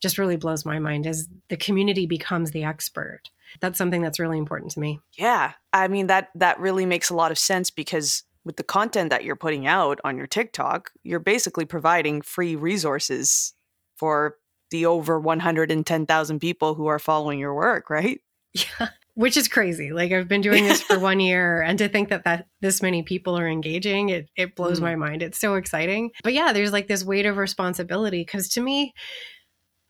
just 0.00 0.18
really 0.18 0.36
blows 0.36 0.64
my 0.64 0.78
mind 0.78 1.06
is 1.06 1.28
the 1.48 1.56
community 1.56 2.06
becomes 2.06 2.50
the 2.50 2.64
expert. 2.64 3.22
That's 3.60 3.78
something 3.78 4.02
that's 4.02 4.18
really 4.18 4.38
important 4.38 4.72
to 4.72 4.80
me. 4.80 5.00
Yeah. 5.16 5.52
I 5.72 5.88
mean 5.88 6.06
that 6.08 6.28
that 6.34 6.60
really 6.60 6.86
makes 6.86 7.10
a 7.10 7.14
lot 7.14 7.30
of 7.30 7.38
sense 7.38 7.70
because 7.70 8.24
with 8.44 8.56
the 8.56 8.62
content 8.62 9.10
that 9.10 9.24
you're 9.24 9.36
putting 9.36 9.66
out 9.66 10.00
on 10.04 10.16
your 10.16 10.26
TikTok, 10.26 10.90
you're 11.02 11.18
basically 11.18 11.64
providing 11.64 12.22
free 12.22 12.56
resources 12.56 13.54
for 13.96 14.36
the 14.70 14.86
over 14.86 15.18
110,000 15.18 16.38
people 16.40 16.74
who 16.74 16.86
are 16.86 16.98
following 16.98 17.38
your 17.38 17.54
work, 17.54 17.90
right? 17.90 18.20
Yeah 18.52 18.88
which 19.18 19.36
is 19.36 19.48
crazy. 19.48 19.90
Like 19.90 20.12
I've 20.12 20.28
been 20.28 20.42
doing 20.42 20.62
this 20.62 20.80
for 20.80 20.96
one 21.00 21.18
year, 21.18 21.60
and 21.60 21.76
to 21.78 21.88
think 21.88 22.08
that 22.10 22.22
that 22.22 22.46
this 22.60 22.80
many 22.80 23.02
people 23.02 23.36
are 23.36 23.48
engaging, 23.48 24.10
it 24.10 24.30
it 24.36 24.54
blows 24.54 24.78
mm. 24.78 24.84
my 24.84 24.94
mind. 24.94 25.24
It's 25.24 25.40
so 25.40 25.56
exciting. 25.56 26.12
But 26.22 26.34
yeah, 26.34 26.52
there's 26.52 26.70
like 26.70 26.86
this 26.86 27.04
weight 27.04 27.26
of 27.26 27.36
responsibility 27.36 28.20
because 28.20 28.48
to 28.50 28.60
me, 28.60 28.94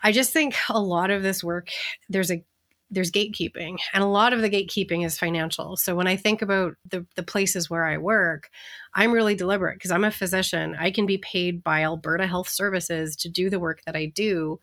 I 0.03 0.13
just 0.13 0.33
think 0.33 0.55
a 0.69 0.81
lot 0.81 1.11
of 1.11 1.23
this 1.23 1.43
work 1.43 1.71
there's 2.09 2.31
a 2.31 2.45
there's 2.91 3.13
gatekeeping 3.13 3.77
and 3.93 4.03
a 4.03 4.07
lot 4.07 4.33
of 4.33 4.41
the 4.41 4.49
gatekeeping 4.49 5.05
is 5.05 5.19
financial 5.19 5.77
so 5.77 5.95
when 5.95 6.07
i 6.07 6.17
think 6.17 6.41
about 6.41 6.73
the, 6.89 7.05
the 7.17 7.23
places 7.23 7.69
where 7.69 7.85
i 7.85 7.99
work 7.99 8.49
i'm 8.95 9.13
really 9.13 9.35
deliberate 9.35 9.75
because 9.75 9.91
i'm 9.91 10.05
a 10.05 10.11
physician 10.11 10.75
i 10.81 10.91
can 10.91 11.05
be 11.05 11.19
paid 11.19 11.63
by 11.63 11.83
alberta 11.83 12.27
health 12.27 12.49
services 12.49 13.15
to 13.15 13.29
do 13.29 13.51
the 13.51 13.61
work 13.61 13.83
that 13.85 13.95
i 13.95 14.07
do 14.07 14.59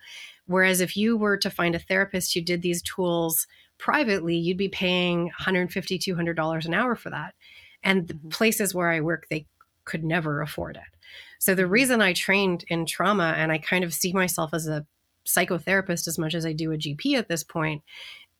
whereas 0.48 0.82
if 0.82 0.98
you 0.98 1.15
were 1.15 1.38
to 1.38 1.51
find 1.51 1.75
a 1.75 1.80
therapist 1.80 2.34
who 2.34 2.42
did 2.42 2.63
these 2.63 2.82
tools 2.82 3.46
privately, 3.77 4.36
you'd 4.36 4.58
be 4.58 4.70
paying 4.70 5.32
$150, 5.39 5.70
$200 5.70 6.65
an 6.65 6.74
hour 6.74 6.96
for 6.96 7.10
that. 7.10 7.34
And 7.84 8.08
the 8.08 8.13
mm-hmm. 8.13 8.30
places 8.30 8.74
where 8.74 8.89
I 8.89 9.01
work, 9.01 9.27
they 9.30 9.46
could 9.84 10.04
never 10.04 10.42
afford 10.42 10.77
it. 10.77 10.84
So 11.39 11.54
the 11.54 11.63
mm-hmm. 11.63 11.72
reason 11.72 12.01
I 12.01 12.13
trained 12.13 12.65
in 12.68 12.86
trauma 12.86 13.34
and 13.38 13.51
I 13.51 13.58
kind 13.58 13.84
of 13.84 13.94
see 13.94 14.13
myself 14.13 14.54
as 14.54 14.68
a 14.68 14.86
psychotherapist 15.25 16.08
as 16.08 16.17
much 16.17 16.34
as 16.36 16.46
I 16.46 16.53
do 16.53 16.72
a 16.72 16.77
GP 16.77 17.17
at 17.17 17.27
this 17.27 17.44
point 17.44 17.84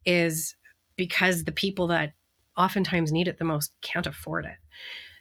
is 0.06 0.56
because 0.96 1.44
the 1.44 1.52
people 1.52 1.88
that 1.88 2.14
oftentimes 2.58 3.12
need 3.12 3.28
it 3.28 3.38
the 3.38 3.46
most 3.46 3.74
can't 3.82 4.08
afford 4.08 4.46
it. 4.46 4.56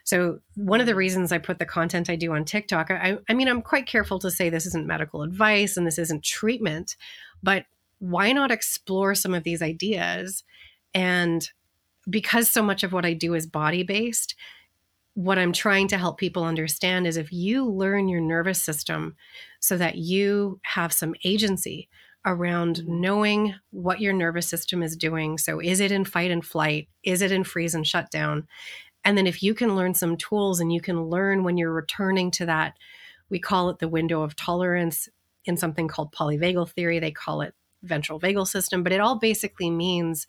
So 0.03 0.39
one 0.53 0.79
of 0.79 0.85
the 0.85 0.95
reasons 0.95 1.31
I 1.31 1.39
put 1.39 1.57
the 1.57 1.65
content 1.65 2.09
I 2.09 2.15
do 2.15 2.33
on 2.33 2.45
TikTok, 2.45 2.91
I, 2.91 3.17
I 3.27 3.33
mean, 3.33 3.47
I'm 3.47 3.63
quite 3.63 3.87
careful 3.87 4.19
to 4.19 4.29
say 4.29 4.49
this 4.49 4.67
isn't 4.67 4.85
medical 4.85 5.23
advice 5.23 5.77
and 5.77 5.85
this 5.85 5.97
isn't 5.97 6.23
treatment, 6.23 6.95
but 7.41 7.65
why 7.97 8.31
not 8.31 8.51
explore 8.51 9.15
some 9.15 9.33
of 9.33 9.43
these 9.43 9.63
ideas? 9.63 10.43
And 10.93 11.49
because 12.07 12.49
so 12.49 12.61
much 12.61 12.83
of 12.83 12.93
what 12.93 13.05
I 13.05 13.13
do 13.13 13.33
is 13.33 13.47
body 13.47 13.81
based, 13.81 14.35
what 15.15 15.39
I'm 15.39 15.53
trying 15.53 15.87
to 15.87 15.97
help 15.97 16.17
people 16.17 16.43
understand 16.43 17.07
is 17.07 17.17
if 17.17 17.31
you 17.31 17.65
learn 17.65 18.09
your 18.09 18.21
nervous 18.21 18.61
system 18.61 19.15
so 19.59 19.77
that 19.77 19.95
you 19.95 20.59
have 20.63 20.93
some 20.93 21.15
agency 21.23 21.89
around 22.25 22.85
knowing 22.87 23.55
what 23.69 24.01
your 24.01 24.11
nervous 24.11 24.47
system 24.47 24.81
is 24.81 24.97
doing. 24.97 25.37
So, 25.37 25.59
is 25.59 25.79
it 25.79 25.91
in 25.91 26.05
fight 26.05 26.31
and 26.31 26.43
flight? 26.43 26.89
Is 27.03 27.21
it 27.21 27.31
in 27.31 27.43
freeze 27.43 27.75
and 27.75 27.85
shutdown? 27.85 28.47
And 29.03 29.17
then, 29.17 29.27
if 29.27 29.43
you 29.43 29.53
can 29.53 29.75
learn 29.75 29.93
some 29.93 30.17
tools 30.17 30.59
and 30.59 30.73
you 30.73 30.81
can 30.81 31.03
learn 31.03 31.43
when 31.43 31.57
you're 31.57 31.71
returning 31.71 32.31
to 32.31 32.45
that, 32.47 32.73
we 33.29 33.39
call 33.39 33.69
it 33.69 33.79
the 33.79 33.87
window 33.87 34.21
of 34.23 34.35
tolerance 34.35 35.07
in 35.45 35.55
something 35.55 35.87
called 35.87 36.13
polyvagal 36.13 36.71
theory. 36.71 36.99
They 36.99 37.11
call 37.11 37.41
it 37.41 37.53
ventral 37.83 38.19
vagal 38.19 38.47
system, 38.47 38.83
but 38.83 38.91
it 38.91 38.99
all 38.99 39.19
basically 39.19 39.69
means 39.69 40.25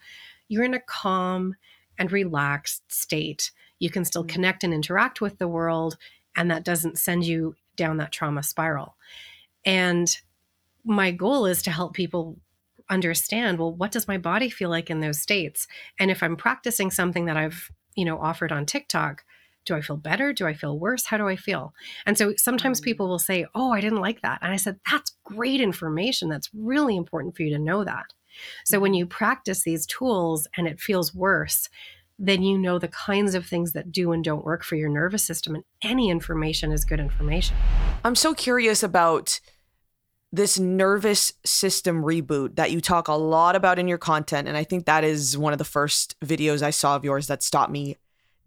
you're 0.48 0.64
in 0.64 0.74
a 0.74 0.80
calm 0.80 1.56
and 1.98 2.12
relaxed 2.12 2.82
state. 2.92 3.50
You 3.78 3.90
can 3.90 4.04
still 4.04 4.22
mm-hmm. 4.22 4.34
connect 4.34 4.64
and 4.64 4.72
interact 4.72 5.20
with 5.20 5.38
the 5.38 5.48
world, 5.48 5.96
and 6.36 6.50
that 6.50 6.64
doesn't 6.64 6.98
send 6.98 7.24
you 7.24 7.54
down 7.76 7.98
that 7.98 8.12
trauma 8.12 8.42
spiral. 8.42 8.96
And 9.64 10.16
my 10.84 11.10
goal 11.10 11.46
is 11.46 11.62
to 11.62 11.70
help 11.70 11.94
people 11.94 12.38
understand 12.88 13.58
well 13.58 13.74
what 13.74 13.90
does 13.90 14.06
my 14.06 14.16
body 14.16 14.48
feel 14.48 14.70
like 14.70 14.90
in 14.90 15.00
those 15.00 15.20
states 15.20 15.66
and 15.98 16.08
if 16.08 16.22
i'm 16.22 16.36
practicing 16.36 16.88
something 16.88 17.24
that 17.24 17.36
i've 17.36 17.72
you 17.96 18.04
know 18.04 18.16
offered 18.16 18.52
on 18.52 18.64
tiktok 18.64 19.24
do 19.66 19.74
I 19.74 19.82
feel 19.82 19.96
better? 19.96 20.32
Do 20.32 20.46
I 20.46 20.54
feel 20.54 20.78
worse? 20.78 21.06
How 21.06 21.18
do 21.18 21.28
I 21.28 21.36
feel? 21.36 21.74
And 22.06 22.16
so 22.16 22.34
sometimes 22.36 22.80
mm. 22.80 22.84
people 22.84 23.08
will 23.08 23.18
say, 23.18 23.46
Oh, 23.54 23.72
I 23.72 23.80
didn't 23.80 24.00
like 24.00 24.22
that. 24.22 24.38
And 24.40 24.52
I 24.52 24.56
said, 24.56 24.78
That's 24.90 25.16
great 25.24 25.60
information. 25.60 26.28
That's 26.28 26.48
really 26.54 26.96
important 26.96 27.36
for 27.36 27.42
you 27.42 27.50
to 27.50 27.58
know 27.58 27.84
that. 27.84 28.06
So 28.64 28.78
when 28.78 28.92
mm-hmm. 28.92 28.98
you 28.98 29.06
practice 29.06 29.64
these 29.64 29.84
tools 29.86 30.46
and 30.56 30.66
it 30.66 30.80
feels 30.80 31.14
worse, 31.14 31.68
then 32.18 32.42
you 32.42 32.56
know 32.56 32.78
the 32.78 32.88
kinds 32.88 33.34
of 33.34 33.46
things 33.46 33.72
that 33.72 33.92
do 33.92 34.12
and 34.12 34.24
don't 34.24 34.44
work 34.44 34.64
for 34.64 34.76
your 34.76 34.88
nervous 34.88 35.22
system. 35.22 35.54
And 35.54 35.64
any 35.82 36.10
information 36.10 36.72
is 36.72 36.84
good 36.84 37.00
information. 37.00 37.56
I'm 38.04 38.14
so 38.14 38.34
curious 38.34 38.82
about 38.82 39.40
this 40.32 40.58
nervous 40.58 41.32
system 41.44 42.02
reboot 42.02 42.56
that 42.56 42.70
you 42.70 42.80
talk 42.80 43.08
a 43.08 43.14
lot 43.14 43.54
about 43.54 43.78
in 43.78 43.86
your 43.88 43.98
content. 43.98 44.48
And 44.48 44.56
I 44.56 44.64
think 44.64 44.86
that 44.86 45.04
is 45.04 45.36
one 45.38 45.52
of 45.52 45.58
the 45.58 45.64
first 45.64 46.18
videos 46.20 46.62
I 46.62 46.70
saw 46.70 46.96
of 46.96 47.04
yours 47.04 47.26
that 47.26 47.42
stopped 47.42 47.70
me 47.70 47.96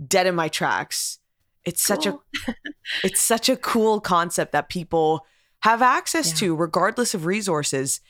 dead 0.05 0.27
in 0.27 0.35
my 0.35 0.47
tracks. 0.47 1.19
It's 1.65 1.85
cool. 1.85 1.95
such 1.95 2.05
a 2.05 2.19
it's 3.03 3.21
such 3.21 3.49
a 3.49 3.55
cool 3.55 4.01
concept 4.01 4.51
that 4.51 4.69
people 4.69 5.25
have 5.61 5.81
access 5.81 6.31
yeah. 6.31 6.47
to 6.47 6.55
regardless 6.55 7.13
of 7.13 7.25
resources. 7.25 8.01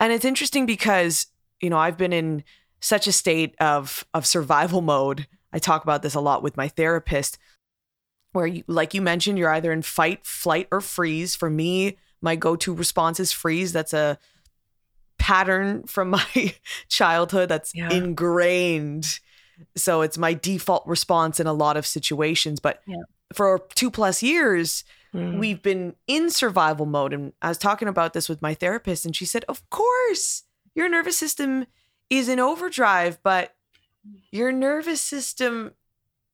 And 0.00 0.12
it's 0.12 0.24
interesting 0.24 0.66
because, 0.66 1.26
you 1.60 1.70
know, 1.70 1.78
I've 1.78 1.96
been 1.96 2.12
in 2.12 2.44
such 2.84 3.06
a 3.06 3.12
state 3.12 3.54
of 3.60 4.04
of 4.12 4.26
survival 4.26 4.80
mode. 4.80 5.26
I 5.52 5.58
talk 5.58 5.82
about 5.84 6.02
this 6.02 6.14
a 6.14 6.20
lot 6.20 6.42
with 6.42 6.56
my 6.56 6.68
therapist 6.68 7.38
where 8.32 8.46
you 8.46 8.64
like 8.66 8.94
you 8.94 9.00
mentioned 9.00 9.38
you're 9.38 9.52
either 9.52 9.72
in 9.72 9.82
fight, 9.82 10.26
flight 10.26 10.68
or 10.70 10.80
freeze. 10.80 11.34
For 11.34 11.48
me, 11.48 11.96
my 12.20 12.36
go-to 12.36 12.74
response 12.74 13.20
is 13.20 13.32
freeze. 13.32 13.72
That's 13.72 13.92
a 13.92 14.18
pattern 15.18 15.84
from 15.84 16.10
my 16.34 16.54
childhood 16.88 17.48
that's 17.48 17.74
yeah. 17.74 17.90
ingrained 17.90 19.20
so 19.76 20.02
it's 20.02 20.18
my 20.18 20.34
default 20.34 20.86
response 20.86 21.40
in 21.40 21.46
a 21.46 21.52
lot 21.52 21.76
of 21.76 21.86
situations. 21.86 22.60
But 22.60 22.82
yeah. 22.86 23.02
for 23.32 23.60
two 23.74 23.90
plus 23.90 24.22
years, 24.22 24.84
mm. 25.14 25.38
we've 25.38 25.62
been 25.62 25.94
in 26.06 26.30
survival 26.30 26.86
mode. 26.86 27.12
And 27.12 27.32
I 27.42 27.48
was 27.48 27.58
talking 27.58 27.88
about 27.88 28.12
this 28.12 28.28
with 28.28 28.42
my 28.42 28.54
therapist, 28.54 29.04
and 29.04 29.14
she 29.14 29.24
said, 29.24 29.44
Of 29.48 29.68
course, 29.70 30.44
your 30.74 30.88
nervous 30.88 31.16
system 31.16 31.66
is 32.10 32.28
in 32.28 32.40
overdrive, 32.40 33.18
but 33.22 33.54
your 34.30 34.52
nervous 34.52 35.00
system 35.00 35.72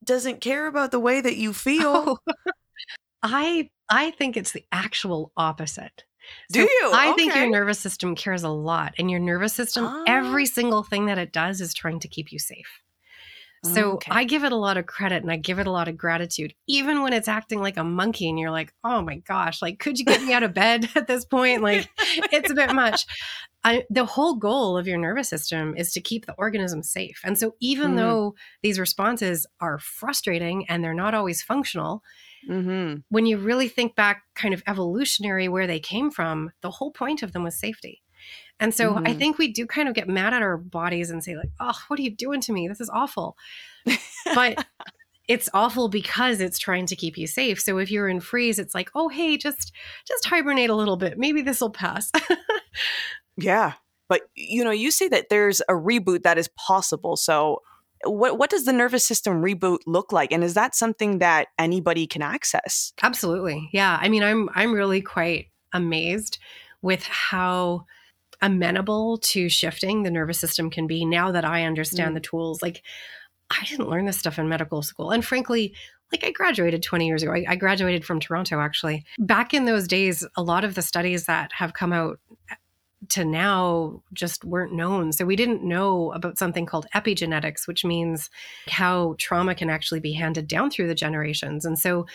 doesn't 0.04 0.40
care 0.40 0.66
about 0.66 0.90
the 0.90 1.00
way 1.00 1.20
that 1.20 1.36
you 1.36 1.52
feel. 1.52 2.18
Oh. 2.26 2.32
I 3.22 3.70
I 3.88 4.12
think 4.12 4.36
it's 4.36 4.52
the 4.52 4.64
actual 4.72 5.32
opposite. 5.36 6.04
So 6.50 6.60
Do 6.60 6.62
you? 6.62 6.90
I 6.92 7.10
okay. 7.10 7.16
think 7.16 7.34
your 7.34 7.50
nervous 7.50 7.78
system 7.78 8.14
cares 8.14 8.42
a 8.42 8.48
lot. 8.48 8.94
And 8.98 9.10
your 9.10 9.20
nervous 9.20 9.52
system, 9.52 9.84
oh. 9.86 10.04
every 10.06 10.44
ah. 10.44 10.52
single 10.52 10.82
thing 10.82 11.06
that 11.06 11.18
it 11.18 11.32
does 11.32 11.60
is 11.60 11.74
trying 11.74 12.00
to 12.00 12.08
keep 12.08 12.32
you 12.32 12.38
safe. 12.38 12.82
So 13.62 13.92
okay. 13.92 14.10
I 14.10 14.24
give 14.24 14.44
it 14.44 14.52
a 14.52 14.56
lot 14.56 14.78
of 14.78 14.86
credit 14.86 15.22
and 15.22 15.30
I 15.30 15.36
give 15.36 15.58
it 15.58 15.66
a 15.66 15.70
lot 15.70 15.88
of 15.88 15.98
gratitude, 15.98 16.54
even 16.66 17.02
when 17.02 17.12
it's 17.12 17.28
acting 17.28 17.60
like 17.60 17.76
a 17.76 17.84
monkey 17.84 18.28
and 18.28 18.38
you're 18.38 18.50
like, 18.50 18.72
oh 18.84 19.02
my 19.02 19.16
gosh, 19.16 19.60
like, 19.60 19.78
could 19.78 19.98
you 19.98 20.06
get 20.06 20.22
me 20.22 20.32
out 20.32 20.42
of 20.42 20.54
bed 20.54 20.88
at 20.94 21.06
this 21.06 21.26
point? 21.26 21.62
Like, 21.62 21.86
it's 22.32 22.50
a 22.50 22.54
bit 22.54 22.72
much. 22.72 23.06
I, 23.62 23.84
the 23.90 24.06
whole 24.06 24.36
goal 24.36 24.78
of 24.78 24.86
your 24.86 24.96
nervous 24.96 25.28
system 25.28 25.74
is 25.76 25.92
to 25.92 26.00
keep 26.00 26.24
the 26.24 26.34
organism 26.38 26.82
safe. 26.82 27.20
And 27.22 27.38
so, 27.38 27.54
even 27.60 27.92
mm. 27.92 27.96
though 27.96 28.34
these 28.62 28.80
responses 28.80 29.46
are 29.60 29.78
frustrating 29.78 30.66
and 30.70 30.82
they're 30.82 30.94
not 30.94 31.12
always 31.12 31.42
functional, 31.42 32.02
mm-hmm. 32.48 33.00
when 33.10 33.26
you 33.26 33.36
really 33.36 33.68
think 33.68 33.94
back, 33.94 34.22
kind 34.34 34.54
of 34.54 34.62
evolutionary 34.66 35.48
where 35.48 35.66
they 35.66 35.80
came 35.80 36.10
from, 36.10 36.50
the 36.62 36.70
whole 36.70 36.92
point 36.92 37.22
of 37.22 37.32
them 37.32 37.44
was 37.44 37.58
safety. 37.58 38.00
And 38.58 38.74
so 38.74 38.94
mm-hmm. 38.94 39.06
I 39.06 39.14
think 39.14 39.38
we 39.38 39.48
do 39.48 39.66
kind 39.66 39.88
of 39.88 39.94
get 39.94 40.08
mad 40.08 40.34
at 40.34 40.42
our 40.42 40.58
bodies 40.58 41.10
and 41.10 41.24
say, 41.24 41.36
like, 41.36 41.50
oh, 41.60 41.78
what 41.88 41.98
are 41.98 42.02
you 42.02 42.14
doing 42.14 42.40
to 42.42 42.52
me? 42.52 42.68
This 42.68 42.80
is 42.80 42.90
awful. 42.90 43.36
But 44.34 44.66
it's 45.28 45.48
awful 45.54 45.88
because 45.88 46.40
it's 46.40 46.58
trying 46.58 46.86
to 46.86 46.96
keep 46.96 47.16
you 47.16 47.26
safe. 47.26 47.60
So 47.60 47.78
if 47.78 47.90
you're 47.90 48.08
in 48.08 48.20
freeze, 48.20 48.58
it's 48.58 48.74
like, 48.74 48.90
oh, 48.94 49.08
hey, 49.08 49.36
just 49.36 49.72
just 50.06 50.26
hibernate 50.26 50.70
a 50.70 50.74
little 50.74 50.96
bit. 50.96 51.18
Maybe 51.18 51.40
this 51.40 51.60
will 51.60 51.70
pass. 51.70 52.12
yeah. 53.36 53.74
But 54.08 54.22
you 54.34 54.64
know, 54.64 54.72
you 54.72 54.90
say 54.90 55.08
that 55.08 55.28
there's 55.30 55.60
a 55.62 55.72
reboot 55.72 56.24
that 56.24 56.36
is 56.36 56.48
possible. 56.48 57.16
So 57.16 57.62
what 58.04 58.38
what 58.38 58.50
does 58.50 58.64
the 58.64 58.72
nervous 58.72 59.04
system 59.04 59.42
reboot 59.42 59.78
look 59.86 60.12
like 60.12 60.32
and 60.32 60.42
is 60.42 60.54
that 60.54 60.74
something 60.74 61.18
that 61.18 61.48
anybody 61.58 62.06
can 62.06 62.22
access 62.22 62.92
absolutely 63.02 63.68
yeah 63.72 63.98
i 64.00 64.08
mean 64.08 64.22
i'm 64.22 64.48
i'm 64.54 64.72
really 64.72 65.02
quite 65.02 65.48
amazed 65.74 66.38
with 66.82 67.02
how 67.04 67.84
amenable 68.42 69.18
to 69.18 69.48
shifting 69.48 70.02
the 70.02 70.10
nervous 70.10 70.38
system 70.38 70.70
can 70.70 70.86
be 70.86 71.04
now 71.04 71.30
that 71.32 71.44
i 71.44 71.64
understand 71.64 72.12
mm. 72.12 72.14
the 72.14 72.20
tools 72.20 72.62
like 72.62 72.82
i 73.50 73.64
didn't 73.64 73.88
learn 73.88 74.06
this 74.06 74.18
stuff 74.18 74.38
in 74.38 74.48
medical 74.48 74.82
school 74.82 75.10
and 75.10 75.24
frankly 75.24 75.74
like 76.12 76.24
I 76.24 76.32
graduated 76.32 76.82
20 76.82 77.06
years 77.06 77.22
ago. 77.22 77.32
I, 77.32 77.44
I, 77.50 77.54
graduated 77.56 78.04
from 78.04 78.18
Toronto, 78.18 78.58
actually. 78.58 79.04
Back 79.18 79.54
in 79.54 79.64
those 79.64 79.86
days, 79.86 80.26
a 80.36 80.42
lot 80.42 80.64
of 80.64 80.74
the 80.74 80.82
studies 80.82 81.26
that 81.26 81.52
have 81.52 81.72
come 81.72 81.92
out 81.92 82.18
to 83.08 83.24
now 83.24 84.02
just 84.12 84.44
weren't 84.44 84.74
known. 84.74 85.12
So 85.12 85.24
we 85.24 85.36
didn't 85.36 85.64
know 85.64 86.12
about 86.12 86.38
something 86.38 86.66
called 86.66 86.86
epigenetics, 86.94 87.66
which 87.66 87.84
means 87.84 88.28
how 88.68 89.14
trauma 89.18 89.54
can 89.54 89.70
actually 89.70 90.00
be 90.00 90.12
handed 90.12 90.46
down 90.46 90.70
through 90.70 90.88
the 90.88 90.94
generations. 90.94 91.64
And 91.64 91.78
so 91.78 92.06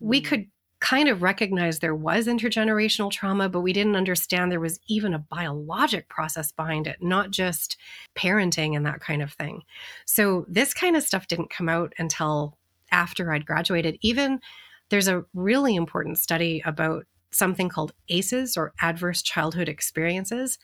we 0.00 0.20
mm. 0.20 0.24
could 0.24 0.46
kind 0.82 1.08
of 1.08 1.22
recognized 1.22 1.80
there 1.80 1.94
was 1.94 2.26
intergenerational 2.26 3.08
trauma, 3.08 3.48
but 3.48 3.60
we 3.60 3.72
didn't 3.72 3.94
understand 3.94 4.50
there 4.50 4.58
was 4.58 4.80
even 4.88 5.14
a 5.14 5.18
biologic 5.20 6.08
process 6.08 6.50
behind 6.50 6.88
it, 6.88 6.96
not 7.00 7.30
just 7.30 7.76
parenting 8.16 8.74
and 8.74 8.84
that 8.84 8.98
kind 9.00 9.22
of 9.22 9.32
thing. 9.32 9.62
So 10.06 10.44
this 10.48 10.74
kind 10.74 10.96
of 10.96 11.04
stuff 11.04 11.28
didn't 11.28 11.50
come 11.50 11.68
out 11.68 11.92
until 11.98 12.58
after 12.90 13.32
I'd 13.32 13.46
graduated. 13.46 13.96
Even 14.00 14.40
there's 14.88 15.06
a 15.06 15.24
really 15.34 15.76
important 15.76 16.18
study 16.18 16.60
about 16.64 17.06
something 17.30 17.68
called 17.68 17.92
ACEs 18.08 18.56
or 18.56 18.72
Adverse 18.82 19.22
Childhood 19.22 19.68
Experiences. 19.68 20.58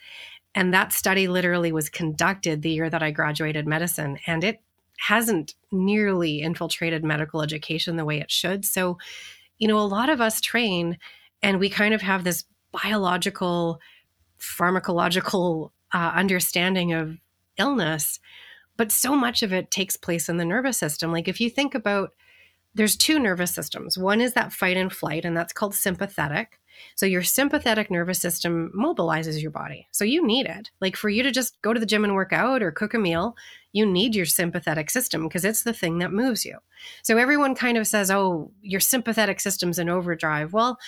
And 0.53 0.75
that 0.75 0.93
study 0.93 1.29
literally 1.29 1.71
was 1.71 1.89
conducted 1.89 2.63
the 2.63 2.71
year 2.71 2.91
that 2.91 3.05
I 3.05 3.13
graduated 3.13 3.69
medicine. 3.69 4.19
And 4.27 4.43
it 4.43 4.61
hasn't 4.99 5.55
nearly 5.71 6.43
infiltrated 6.43 7.05
medical 7.05 7.41
education 7.41 7.97
the 7.97 8.05
way 8.05 8.19
it 8.19 8.33
should. 8.33 8.65
So, 8.65 8.99
you 9.59 9.69
know, 9.69 9.79
a 9.79 9.87
lot 9.87 10.09
of 10.09 10.21
us 10.21 10.41
train 10.41 10.99
and 11.43 11.59
we 11.59 11.69
kind 11.69 11.95
of 11.95 12.03
have 12.03 12.25
this 12.25 12.45
biological, 12.73 13.81
pharmacological 14.41 15.71
uh, 15.93 16.13
understanding 16.15 16.93
of 16.93 17.17
illness, 17.59 18.21
but 18.77 18.93
so 18.93 19.15
much 19.15 19.43
of 19.43 19.53
it 19.53 19.71
takes 19.71 19.97
place 19.97 20.29
in 20.29 20.37
the 20.37 20.45
nervous 20.45 20.79
system. 20.79 21.13
Like 21.13 21.29
if 21.29 21.41
you 21.41 21.51
think 21.51 21.75
about 21.75 22.13
there's 22.75 22.97
two 22.97 23.19
nervous 23.19 23.53
systems. 23.53 23.99
One 23.99 24.21
is 24.21 24.35
that 24.35 24.53
fight 24.53 24.77
and 24.77 24.93
flight, 24.93 25.25
and 25.25 25.37
that's 25.37 25.53
called 25.53 25.75
sympathetic. 25.75 26.61
So 26.95 27.07
your 27.07 27.25
sympathetic 27.25 27.91
nervous 27.91 28.21
system 28.21 28.71
mobilizes 28.77 29.43
your 29.43 29.51
body. 29.51 29.89
So 29.91 30.05
you 30.05 30.25
need 30.25 30.47
it. 30.47 30.71
Like 30.81 30.95
for 30.95 31.09
you 31.09 31.25
to 31.25 31.33
just 31.33 31.61
go 31.63 31.73
to 31.73 31.81
the 31.81 31.87
gym 31.87 32.05
and 32.05 32.15
work 32.15 32.33
out 32.33 32.63
or 32.63 32.71
cook 32.71 32.95
a 32.95 32.99
meal, 32.99 33.35
you 33.73 33.85
need 33.85 34.15
your 34.15 34.27
sympathetic 34.27 34.91
system 34.91 35.25
because 35.25 35.45
it's 35.45 35.63
the 35.63 35.73
thing 35.73 35.99
that 35.99 36.13
moves 36.13 36.45
you. 36.45 36.59
So 37.03 37.19
everyone 37.19 37.55
kind 37.55 37.77
of 37.77 37.87
says, 37.87 38.11
"Oh, 38.11 38.51
your 38.63 38.81
sympathetic 38.81 39.41
system's 39.41 39.79
in 39.79 39.89
overdrive." 39.89 40.53
Well, 40.53 40.79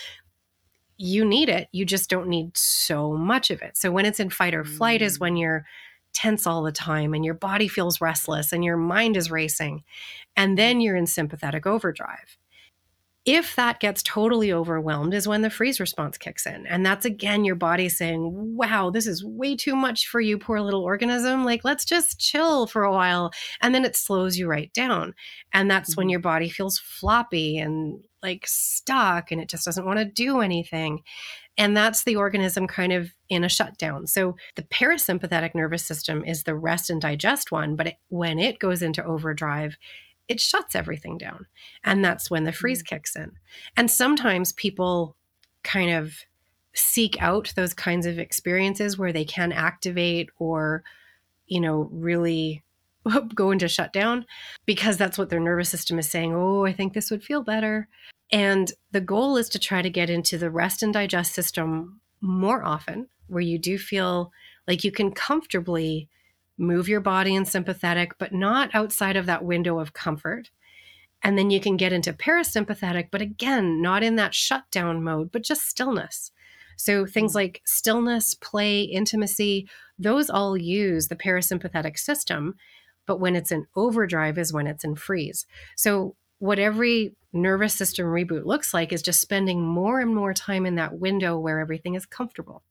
you 0.97 1.25
need 1.25 1.49
it. 1.49 1.69
You 1.73 1.85
just 1.85 2.11
don't 2.11 2.29
need 2.29 2.57
so 2.57 3.13
much 3.15 3.51
of 3.51 3.63
it. 3.63 3.77
So 3.77 3.91
when 3.91 4.05
it's 4.05 4.21
in 4.21 4.31
fight 4.31 4.55
or 4.55 4.65
flight 4.65 5.01
mm. 5.01 5.05
is 5.05 5.19
when 5.19 5.37
you're 5.37 5.65
tense 6.13 6.47
all 6.47 6.63
the 6.63 6.73
time 6.73 7.15
and 7.15 7.25
your 7.25 7.35
body 7.35 7.69
feels 7.69 8.01
restless 8.01 8.53
and 8.53 8.65
your 8.65 8.77
mind 8.77 9.17
is 9.17 9.31
racing. 9.31 9.85
And 10.37 10.59
then 10.59 10.81
you're 10.81 10.97
in 10.97 11.07
sympathetic 11.07 11.67
overdrive. 11.67 12.37
If 13.27 13.55
that 13.57 13.81
gets 13.81 14.03
totally 14.03 14.53
overwhelmed, 14.53 15.13
is 15.13 15.29
when 15.29 15.43
the 15.43 15.51
freeze 15.51 15.79
response 15.79 16.17
kicks 16.17 16.47
in. 16.47 16.67
And 16.67 16.85
that's 16.87 17.05
again 17.05 17.45
your 17.45 17.55
body 17.55 17.89
saying, 17.89 18.31
Wow, 18.57 18.91
this 18.91 19.07
is 19.07 19.25
way 19.25 19.57
too 19.57 19.77
much 19.77 20.07
for 20.07 20.21
you, 20.21 20.39
poor 20.39 20.61
little 20.61 20.83
organism. 20.83 21.45
Like, 21.45 21.63
let's 21.63 21.85
just 21.85 22.19
chill 22.19 22.67
for 22.67 22.83
a 22.83 22.93
while. 22.93 23.31
And 23.61 23.75
then 23.75 23.85
it 23.85 23.97
slows 23.97 24.39
you 24.39 24.49
right 24.49 24.73
down. 24.73 25.15
And 25.53 25.71
that's 25.71 25.91
mm-hmm. 25.91 26.01
when 26.01 26.09
your 26.09 26.21
body 26.21 26.49
feels 26.49 26.79
floppy 26.79 27.59
and 27.59 28.01
like 28.23 28.45
stuck 28.47 29.31
and 29.31 29.41
it 29.41 29.49
just 29.49 29.65
doesn't 29.65 29.87
want 29.87 29.99
to 29.99 30.05
do 30.05 30.41
anything. 30.41 31.01
And 31.59 31.77
that's 31.77 32.05
the 32.05 32.17
organism 32.17 32.67
kind 32.67 32.93
of 32.93 33.11
in 33.29 33.45
a 33.45 33.49
shutdown. 33.49 34.07
So 34.07 34.37
the 34.57 34.63
parasympathetic 34.63 35.55
nervous 35.55 35.85
system 35.85 36.25
is 36.25 36.45
the 36.45 36.55
rest 36.55 36.91
and 36.91 37.01
digest 37.01 37.53
one, 37.53 37.77
but 37.77 37.89
it, 37.89 37.97
when 38.09 38.39
it 38.39 38.59
goes 38.59 38.83
into 38.83 39.05
overdrive, 39.05 39.77
it 40.31 40.41
shuts 40.41 40.77
everything 40.77 41.19
down. 41.19 41.47
And 41.83 42.05
that's 42.05 42.31
when 42.31 42.45
the 42.45 42.53
freeze 42.53 42.83
mm-hmm. 42.83 42.95
kicks 42.95 43.17
in. 43.17 43.33
And 43.77 43.91
sometimes 43.91 44.53
people 44.53 45.17
kind 45.65 45.91
of 45.91 46.15
seek 46.73 47.21
out 47.21 47.53
those 47.57 47.75
kinds 47.75 48.07
of 48.07 48.19
experiences 48.19 48.97
where 48.97 49.13
they 49.13 49.25
can 49.25 49.51
activate 49.51 50.31
or, 50.39 50.85
you 51.47 51.61
know, 51.61 51.89
really 51.91 52.63
go 53.35 53.51
into 53.51 53.67
shutdown 53.67 54.25
because 54.67 54.97
that's 54.97 55.19
what 55.19 55.31
their 55.31 55.41
nervous 55.41 55.69
system 55.69 55.99
is 55.99 56.09
saying. 56.09 56.33
Oh, 56.33 56.65
I 56.65 56.73
think 56.73 56.93
this 56.93 57.11
would 57.11 57.25
feel 57.25 57.43
better. 57.43 57.89
And 58.31 58.73
the 58.93 59.01
goal 59.01 59.37
is 59.37 59.49
to 59.49 59.59
try 59.59 59.83
to 59.83 59.91
get 59.91 60.09
into 60.09 60.39
the 60.39 60.51
rest 60.51 60.85
and 60.85 60.95
digest 60.95 61.33
system 61.33 62.01
more 62.21 62.63
often, 62.63 63.09
where 63.27 63.43
you 63.43 63.59
do 63.59 63.79
feel 63.79 64.31
like 64.69 64.85
you 64.85 64.93
can 64.93 65.11
comfortably 65.11 66.09
move 66.61 66.89
your 66.89 67.01
body 67.01 67.35
in 67.35 67.45
sympathetic, 67.45 68.13
but 68.19 68.33
not 68.33 68.71
outside 68.75 69.17
of 69.17 69.27
that 69.27 69.45
window 69.45 69.79
of 69.79 69.95
comfort. 69.95 70.51
And 71.23 71.37
then 71.37 71.51
you 71.51 71.61
can 71.61 71.77
get 71.77 71.93
into 71.93 72.13
parasympathetic, 72.13 73.09
but 73.11 73.23
again, 73.23 73.83
not 73.83 74.03
in 74.03 74.17
that 74.17 74.35
shutdown 74.35 75.03
mode, 75.03 75.33
but 75.33 75.43
just 75.43 75.69
stillness. 75.69 76.31
So 76.77 77.07
things 77.07 77.33
mm. 77.33 77.37
like 77.37 77.63
stillness, 77.65 78.35
play, 78.35 78.83
intimacy, 78.83 79.69
those 79.99 80.31
all 80.31 80.57
use 80.57 81.09
the 81.09 81.17
parasympathetic 81.17 81.99
system. 81.99 82.55
But 83.07 83.21
when 83.21 83.37
it's 83.37 83.53
in 83.53 83.67
overdrive 83.75 84.39
is 84.39 84.53
when 84.53 84.67
it's 84.67 84.85
in 84.85 84.97
freeze. 84.97 85.47
So 85.77 86.15
what 86.39 86.59
every 86.59 87.15
nervous 87.33 87.75
system 87.75 88.07
reboot 88.07 88.45
looks 88.45 88.73
like 88.73 88.93
is 88.93 89.03
just 89.03 89.21
spending 89.21 89.63
more 89.63 90.01
and 90.01 90.15
more 90.15 90.33
time 90.33 90.65
in 90.65 90.77
that 90.77 90.99
window 90.99 91.39
where 91.39 91.61
everything 91.61 91.95
is 91.95 92.07
comfortable. 92.07 92.63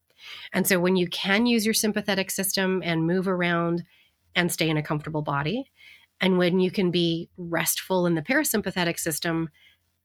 And 0.54 0.68
so 0.68 0.80
when 0.80 0.96
you 0.96 1.08
can 1.08 1.46
use 1.46 1.66
your 1.66 1.74
sympathetic 1.74 2.32
system 2.32 2.82
and 2.84 3.08
move 3.08 3.28
around 3.28 3.84
and 4.36 4.52
stay 4.52 4.70
in 4.70 4.78
a 4.78 4.84
comfortable 4.84 5.22
body, 5.22 5.72
and 6.22 6.38
when 6.38 6.60
you 6.60 6.72
can 6.72 6.92
be 6.92 7.30
restful 7.38 8.06
in 8.06 8.16
the 8.16 8.22
parasympathetic 8.22 9.00
system 9.00 9.50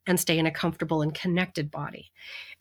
and 0.07 0.21
stay 0.21 0.39
in 0.39 0.47
a 0.47 0.51
comfortable 0.51 1.01
and 1.01 1.15
connected 1.15 1.71
body. 1.71 2.13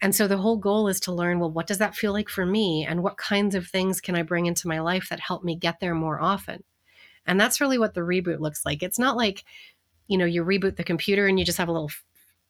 And 0.02 0.16
so 0.16 0.28
the 0.28 0.38
whole 0.38 0.58
goal 0.58 0.88
is 0.88 1.00
to 1.02 1.12
learn 1.12 1.40
well, 1.40 1.52
what 1.52 1.68
does 1.68 1.80
that 1.80 1.96
feel 1.96 2.14
like 2.14 2.30
for 2.30 2.46
me? 2.46 2.86
And 2.88 3.04
what 3.04 3.18
kinds 3.18 3.54
of 3.54 3.68
things 3.68 4.00
can 4.00 4.16
I 4.16 4.24
bring 4.24 4.46
into 4.46 4.68
my 4.68 4.80
life 4.80 5.08
that 5.10 5.20
help 5.20 5.44
me 5.44 5.56
get 5.56 5.80
there 5.82 5.94
more 5.94 6.22
often? 6.22 6.64
And 7.26 7.40
that's 7.40 7.60
really 7.60 7.78
what 7.78 7.94
the 7.94 8.02
reboot 8.02 8.40
looks 8.40 8.66
like. 8.66 8.82
It's 8.82 9.00
not 9.00 9.18
like 9.18 9.44
you 10.08 10.18
know, 10.18 10.26
you 10.26 10.44
reboot 10.44 10.76
the 10.76 10.84
computer 10.84 11.28
and 11.28 11.40
you 11.40 11.46
just 11.46 11.58
have 11.58 11.70
a 11.70 11.72
little 11.72 11.92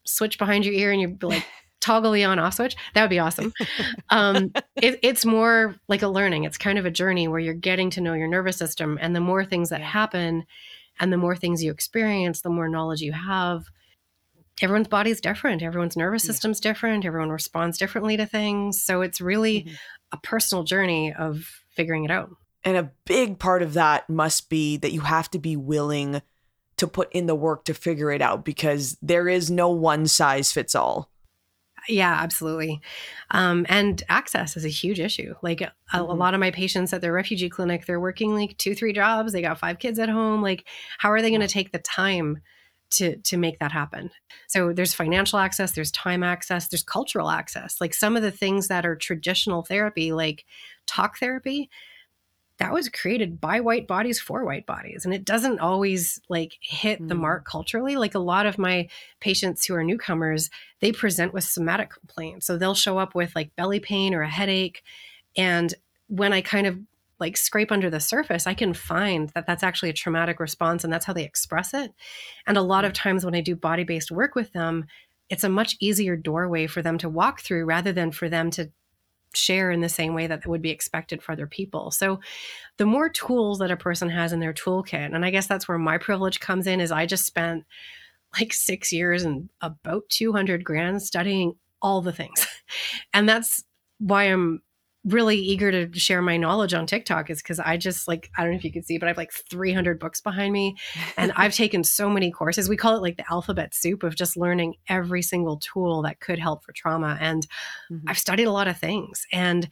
switch 0.06 0.38
behind 0.38 0.66
your 0.66 0.74
ear 0.74 0.92
and 0.92 1.02
you're 1.02 1.16
like 1.22 1.46
toggle 1.84 2.12
the 2.12 2.24
on 2.24 2.40
off 2.40 2.56
switch. 2.56 2.76
That 2.94 3.02
would 3.02 3.10
be 3.10 3.20
awesome. 3.20 3.54
Um, 4.10 4.52
it, 4.76 5.00
it's 5.04 5.26
more 5.26 5.76
like 5.88 6.02
a 6.02 6.08
learning. 6.08 6.46
It's 6.46 6.58
kind 6.58 6.80
of 6.80 6.86
a 6.86 6.92
journey 6.92 7.28
where 7.28 7.40
you're 7.40 7.54
getting 7.54 7.90
to 7.92 8.02
know 8.02 8.14
your 8.14 8.28
nervous 8.28 8.58
system. 8.58 8.98
And 9.02 9.16
the 9.16 9.20
more 9.20 9.46
things 9.46 9.70
that 9.70 9.82
happen 9.82 10.46
and 11.00 11.12
the 11.12 11.18
more 11.18 11.36
things 11.36 11.64
you 11.64 11.72
experience, 11.72 12.42
the 12.42 12.50
more 12.50 12.70
knowledge 12.70 13.02
you 13.02 13.12
have. 13.12 13.66
Everyone's 14.62 14.88
body 14.88 15.12
is 15.12 15.20
different. 15.20 15.62
Everyone's 15.62 15.98
nervous 15.98 16.24
system's 16.24 16.60
different. 16.60 17.06
Everyone 17.06 17.30
responds 17.30 17.78
differently 17.78 18.16
to 18.18 18.26
things. 18.26 18.82
So 18.82 19.02
it's 19.02 19.20
really 19.20 19.62
mm-hmm. 19.62 19.74
a 20.14 20.18
personal 20.18 20.64
journey 20.64 21.14
of 21.14 21.64
figuring 21.72 22.06
it 22.06 22.12
out. 22.12 22.30
And 22.64 22.78
a 22.78 22.92
big 23.06 23.40
part 23.40 23.62
of 23.62 23.74
that 23.74 24.10
must 24.10 24.50
be 24.50 24.78
that 24.78 24.94
you 24.94 25.02
have 25.02 25.30
to 25.32 25.40
be 25.40 25.58
willing 25.58 26.22
to 26.78 26.88
put 26.88 27.12
in 27.12 27.26
the 27.26 27.36
work 27.36 27.66
to 27.66 27.74
figure 27.74 28.12
it 28.12 28.22
out 28.22 28.46
because 28.46 28.98
there 29.02 29.28
is 29.28 29.52
no 29.52 29.70
one 29.70 30.08
size 30.08 30.52
fits 30.52 30.76
all. 30.76 31.10
Yeah, 31.88 32.14
absolutely. 32.14 32.82
Um, 33.32 33.66
and 33.68 34.02
access 34.08 34.56
is 34.56 34.66
a 34.66 34.70
huge 34.70 35.00
issue. 35.00 35.36
Like 35.42 35.62
a, 35.62 35.74
mm-hmm. 35.94 35.98
a, 35.98 36.14
lot 36.14 36.34
of 36.34 36.40
my 36.40 36.52
patients 36.52 36.94
at 36.94 37.02
their 37.02 37.14
refugee 37.14 37.50
clinic, 37.50 37.86
they're 37.86 38.00
working 38.00 38.34
like 38.34 38.58
two, 38.58 38.74
three 38.74 38.94
jobs. 38.94 39.34
They 39.34 39.42
got 39.42 39.60
five 39.60 39.80
kids 39.80 40.00
at 40.00 40.10
home. 40.10 40.42
Like, 40.42 40.68
how 40.98 41.12
are 41.12 41.22
they 41.22 41.30
going 41.30 41.42
to 41.42 41.48
take 41.48 41.72
the 41.72 41.80
time 41.80 42.42
to 42.92 43.18
to 43.18 43.38
make 43.38 43.60
that 43.60 43.72
happen? 43.72 44.12
So 44.48 44.72
there's 44.72 44.94
financial 44.94 45.40
access, 45.40 45.74
there's 45.74 45.92
time 45.92 46.24
access, 46.24 46.68
there's 46.68 46.84
cultural 46.84 47.30
access. 47.30 47.82
Like 47.82 47.94
some 47.94 48.16
of 48.16 48.24
the 48.24 48.32
things 48.32 48.68
that 48.70 48.86
are 48.86 48.96
traditional 48.96 49.64
therapy, 49.64 50.14
like 50.14 50.46
talk 50.88 51.18
therapy, 51.18 51.70
that 52.60 52.72
was 52.72 52.88
created 52.88 53.42
by 53.42 53.60
white 53.60 53.88
bodies 53.88 54.20
for 54.20 54.46
white 54.46 54.66
bodies 54.66 55.06
and 55.06 55.14
it 55.14 55.26
doesn't 55.26 55.60
always 55.60 56.22
like 56.30 56.54
hit 56.62 57.02
mm. 57.02 57.08
the 57.08 57.16
mark 57.16 57.46
culturally 57.46 57.96
like 57.96 58.16
a 58.16 58.20
lot 58.20 58.46
of 58.46 58.58
my 58.58 58.88
patients 59.20 59.66
who 59.66 59.74
are 59.74 59.84
newcomers 59.84 60.50
they 60.80 60.92
present 60.92 61.34
with 61.34 61.44
somatic 61.44 61.90
complaints 61.90 62.46
so 62.46 62.58
they'll 62.58 62.76
show 62.76 62.98
up 62.98 63.16
with 63.16 63.36
like 63.36 63.56
belly 63.56 63.80
pain 63.80 64.14
or 64.14 64.22
a 64.22 64.30
headache 64.30 64.84
and 65.36 65.74
when 66.08 66.34
I 66.34 66.42
kind 66.42 66.68
of 66.68 66.80
like 67.20 67.38
scrape 67.38 67.72
under 67.72 67.90
the 67.90 68.00
surface, 68.00 68.48
I 68.48 68.54
can 68.54 68.74
find 68.74 69.30
that 69.30 69.48
that's 69.48 69.64
actually 69.64 69.90
a 69.90 69.94
traumatic 69.94 70.40
response 70.40 70.84
and 70.84 70.92
that's 70.92 71.06
how 71.06 71.14
they 71.14 71.24
express 71.24 71.74
it. 71.74 71.92
And 72.46 72.58
a 72.58 72.62
lot 72.62 72.86
of 72.86 72.92
mm. 72.92 72.96
times 72.96 73.26
when 73.26 73.36
I 73.36 73.42
do 73.42 73.56
body 73.56 73.84
based 73.84 74.12
work 74.12 74.36
with 74.36 74.52
them, 74.54 74.86
it's 75.30 75.44
a 75.44 75.50
much 75.50 75.78
easier 75.80 76.16
doorway 76.16 76.68
for 76.68 76.82
them 76.82 76.98
to 77.00 77.10
walk 77.10 77.42
through 77.42 77.66
rather 77.66 77.94
than 77.94 78.12
for 78.12 78.30
them 78.30 78.52
to 78.52 78.72
share 79.36 79.72
in 79.72 79.82
the 79.82 79.90
same 79.90 80.14
way 80.14 80.28
that 80.28 80.46
would 80.46 80.62
be 80.62 80.70
expected 80.70 81.22
for 81.22 81.32
other 81.32 81.48
people. 81.48 81.92
So 81.92 82.20
the 82.78 82.86
more 82.86 83.10
tools 83.10 83.60
that 83.60 83.72
a 83.72 83.78
person 83.78 84.10
has 84.10 84.34
in 84.34 84.40
their 84.40 84.54
toolkit, 84.54 85.14
and 85.14 85.26
I 85.26 85.32
guess 85.32 85.48
that's 85.48 85.68
where 85.68 85.78
my 85.78 85.98
privilege 85.98 86.40
comes 86.40 86.68
in 86.68 86.82
is 86.82 86.92
I 86.92 87.06
just 87.06 87.26
spent 87.26 87.66
like 88.40 88.54
6 88.54 88.92
years 88.92 89.24
and 89.24 89.50
about 89.62 90.04
200 90.10 90.64
grand 90.64 91.02
studying 91.04 91.56
all 91.82 92.02
the 92.02 92.14
things. 92.14 92.48
And 93.14 93.30
that's 93.30 93.64
why 94.00 94.24
I'm 94.24 94.62
really 95.06 95.38
eager 95.38 95.72
to 95.72 96.00
share 96.00 96.22
my 96.22 96.38
knowledge 96.38 96.74
on 96.74 96.88
TikTok 96.88 97.30
is 97.30 97.42
because 97.42 97.60
I 97.60 97.78
just 97.78 98.08
like, 98.08 98.30
I 98.38 98.42
don't 98.42 98.52
know 98.52 98.58
if 98.58 98.64
you 98.64 98.72
can 98.72 98.84
see, 98.84 98.98
but 98.98 99.08
I 99.08 99.10
have 99.10 99.18
like 99.18 99.34
300 99.34 100.00
books 100.00 100.22
behind 100.22 100.54
me. 100.54 100.78
And 101.18 101.32
I've 101.36 101.54
taken 101.54 101.84
so 101.84 102.10
many 102.10 102.32
courses. 102.32 102.70
We 102.70 102.78
call 102.78 102.96
it 102.96 103.02
like 103.02 103.18
the 103.18 103.30
alphabet 103.30 103.74
soup 103.74 104.04
of 104.04 104.16
just 104.16 104.38
learning 104.38 104.76
every 104.88 105.22
single 105.22 105.58
tool 105.58 106.04
that 106.04 106.20
could 106.20 106.40
help 106.40 106.64
for 106.64 106.72
trauma. 106.72 107.18
And 107.20 107.46
mm-hmm. 107.92 108.08
I've 108.08 108.20
studied 108.20 108.46
a 108.46 108.52
lot 108.52 108.68
of 108.68 108.78
things. 108.78 109.26
And 109.34 109.68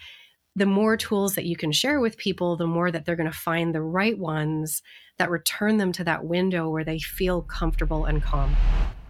the 0.56 0.66
more 0.66 0.98
tools 0.98 1.36
that 1.36 1.46
you 1.46 1.56
can 1.56 1.72
share 1.72 2.02
with 2.02 2.18
people, 2.18 2.58
the 2.58 2.68
more 2.68 2.92
that 2.92 3.06
they're 3.06 3.16
going 3.16 3.32
to 3.32 3.38
find 3.38 3.74
the 3.74 3.82
right 3.82 4.18
ones 4.18 4.82
that 5.18 5.30
return 5.30 5.78
them 5.78 5.94
to 5.94 6.04
that 6.04 6.26
window 6.26 6.70
where 6.70 6.84
they 6.84 7.00
feel 7.00 7.42
comfortable 7.42 8.04
and 8.04 8.22
calm. 8.22 8.56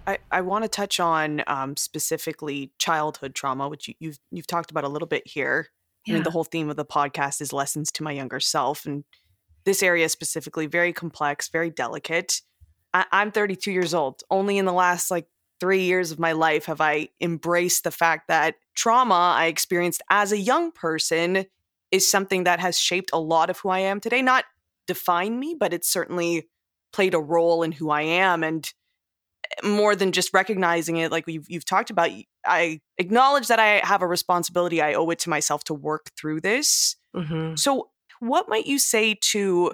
I, 0.06 0.20
I 0.32 0.42
want 0.42 0.66
to 0.66 0.70
touch 0.70 1.00
on 1.00 1.44
um, 1.48 1.78
specifically 1.78 2.72
childhood 2.78 3.34
trauma, 3.34 3.70
which 3.70 3.88
you, 3.88 3.94
you've 4.00 4.20
you've 4.32 4.48
talked 4.48 4.72
about 4.72 4.84
a 4.84 4.88
little 4.88 5.08
bit 5.08 5.24
here. 5.26 5.68
Yeah. 6.06 6.14
I 6.14 6.16
mean, 6.16 6.24
the 6.24 6.32
whole 6.32 6.44
theme 6.44 6.70
of 6.70 6.76
the 6.76 6.86
podcast 6.86 7.42
is 7.42 7.54
lessons 7.54 7.92
to 7.94 8.04
my 8.04 8.12
younger 8.12 8.40
self. 8.40 8.86
And 8.86 9.04
this 9.66 9.84
area 9.84 10.10
specifically, 10.10 10.66
very 10.66 10.94
complex, 10.94 11.50
very 11.50 11.70
delicate. 11.70 12.42
I- 12.94 13.06
I'm 13.12 13.32
32 13.32 13.72
years 13.72 13.94
old. 13.94 14.24
Only 14.30 14.58
in 14.58 14.66
the 14.66 14.74
last 14.74 15.12
like 15.12 15.28
three 15.60 15.84
years 15.84 16.12
of 16.12 16.18
my 16.20 16.32
life 16.32 16.66
have 16.66 16.82
I 16.82 17.10
embraced 17.22 17.84
the 17.84 17.92
fact 17.92 18.28
that 18.28 18.56
trauma 18.76 19.36
I 19.38 19.46
experienced 19.46 20.02
as 20.10 20.32
a 20.32 20.38
young 20.38 20.72
person 20.72 21.46
is 21.92 22.10
something 22.10 22.46
that 22.46 22.60
has 22.60 22.80
shaped 22.80 23.12
a 23.14 23.20
lot 23.20 23.50
of 23.50 23.60
who 23.60 23.70
I 23.70 23.80
am 23.80 24.00
today. 24.00 24.22
Not 24.22 24.46
define 24.88 25.40
me, 25.40 25.56
but 25.58 25.74
it's 25.74 25.88
certainly 25.88 26.50
played 26.92 27.14
a 27.14 27.20
role 27.20 27.62
in 27.64 27.72
who 27.74 27.92
I 27.92 28.02
am. 28.02 28.44
And 28.44 28.68
more 29.64 29.96
than 29.96 30.12
just 30.12 30.34
recognizing 30.34 30.98
it 30.98 31.12
like 31.12 31.26
you've, 31.28 31.50
you've 31.50 31.66
talked 31.66 31.90
about 31.90 32.10
i 32.46 32.80
acknowledge 32.98 33.48
that 33.48 33.60
i 33.60 33.82
have 33.84 34.02
a 34.02 34.08
responsibility 34.08 34.82
i 34.82 34.94
owe 34.94 35.10
it 35.10 35.20
to 35.20 35.30
myself 35.30 35.64
to 35.64 35.74
work 35.74 36.12
through 36.18 36.40
this. 36.40 36.96
Mm-hmm. 37.16 37.56
so 37.56 37.90
what 38.22 38.48
might 38.48 38.68
you 38.68 38.78
say 38.78 39.16
to 39.16 39.74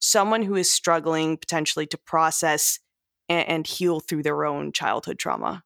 someone 0.00 0.42
who 0.42 0.56
is 0.56 0.70
struggling 0.70 1.36
potentially 1.36 1.86
to 1.86 1.98
process 1.98 2.80
and, 3.28 3.48
and 3.48 3.66
heal 3.66 4.00
through 4.00 4.22
their 4.22 4.44
own 4.44 4.72
childhood 4.72 5.18
trauma? 5.18 5.62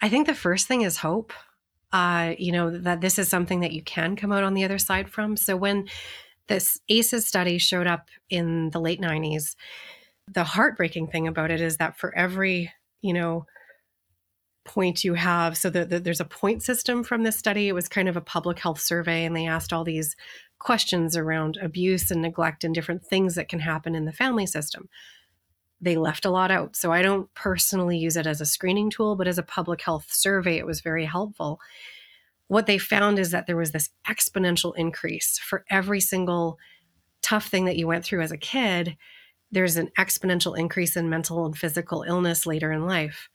I 0.00 0.08
think 0.08 0.26
the 0.26 0.34
first 0.34 0.66
thing 0.66 0.82
is 0.82 0.98
hope. 0.98 1.32
Uh, 1.92 2.34
you 2.38 2.52
know 2.52 2.70
that 2.70 3.00
this 3.00 3.18
is 3.18 3.28
something 3.28 3.60
that 3.60 3.72
you 3.72 3.82
can 3.82 4.14
come 4.14 4.30
out 4.30 4.44
on 4.44 4.54
the 4.54 4.64
other 4.64 4.78
side 4.78 5.10
from. 5.10 5.36
So 5.36 5.56
when 5.56 5.88
this 6.46 6.80
ACEs 6.88 7.26
study 7.26 7.58
showed 7.58 7.88
up 7.88 8.08
in 8.28 8.70
the 8.70 8.80
late 8.80 9.00
90s 9.00 9.56
the 10.30 10.44
heartbreaking 10.44 11.08
thing 11.08 11.26
about 11.26 11.50
it 11.50 11.60
is 11.60 11.78
that 11.78 11.98
for 11.98 12.14
every, 12.16 12.72
you 13.02 13.12
know, 13.12 13.46
point 14.64 15.02
you 15.02 15.14
have, 15.14 15.56
so 15.56 15.70
the, 15.70 15.84
the, 15.84 15.98
there's 15.98 16.20
a 16.20 16.24
point 16.24 16.62
system 16.62 17.02
from 17.02 17.22
this 17.22 17.36
study. 17.36 17.68
It 17.68 17.74
was 17.74 17.88
kind 17.88 18.08
of 18.08 18.16
a 18.16 18.20
public 18.20 18.58
health 18.58 18.80
survey, 18.80 19.24
and 19.24 19.34
they 19.34 19.46
asked 19.46 19.72
all 19.72 19.84
these 19.84 20.14
questions 20.58 21.16
around 21.16 21.58
abuse 21.60 22.10
and 22.10 22.22
neglect 22.22 22.62
and 22.62 22.74
different 22.74 23.04
things 23.04 23.34
that 23.34 23.48
can 23.48 23.60
happen 23.60 23.94
in 23.94 24.04
the 24.04 24.12
family 24.12 24.46
system. 24.46 24.88
They 25.80 25.96
left 25.96 26.26
a 26.26 26.30
lot 26.30 26.50
out. 26.50 26.76
So 26.76 26.92
I 26.92 27.00
don't 27.00 27.32
personally 27.34 27.96
use 27.96 28.16
it 28.16 28.26
as 28.26 28.40
a 28.40 28.46
screening 28.46 28.90
tool, 28.90 29.16
but 29.16 29.26
as 29.26 29.38
a 29.38 29.42
public 29.42 29.80
health 29.80 30.08
survey, 30.10 30.58
it 30.58 30.66
was 30.66 30.82
very 30.82 31.06
helpful. 31.06 31.58
What 32.48 32.66
they 32.66 32.78
found 32.78 33.18
is 33.18 33.30
that 33.30 33.46
there 33.46 33.56
was 33.56 33.72
this 33.72 33.88
exponential 34.06 34.74
increase 34.76 35.38
for 35.38 35.64
every 35.70 36.00
single 36.00 36.58
tough 37.22 37.46
thing 37.46 37.64
that 37.64 37.76
you 37.76 37.86
went 37.86 38.04
through 38.04 38.20
as 38.20 38.32
a 38.32 38.36
kid 38.36 38.96
there's 39.52 39.76
an 39.76 39.90
exponential 39.98 40.56
increase 40.56 40.96
in 40.96 41.10
mental 41.10 41.44
and 41.44 41.56
physical 41.56 42.04
illness 42.06 42.46
later 42.46 42.72
in 42.72 42.86
life. 42.86 43.28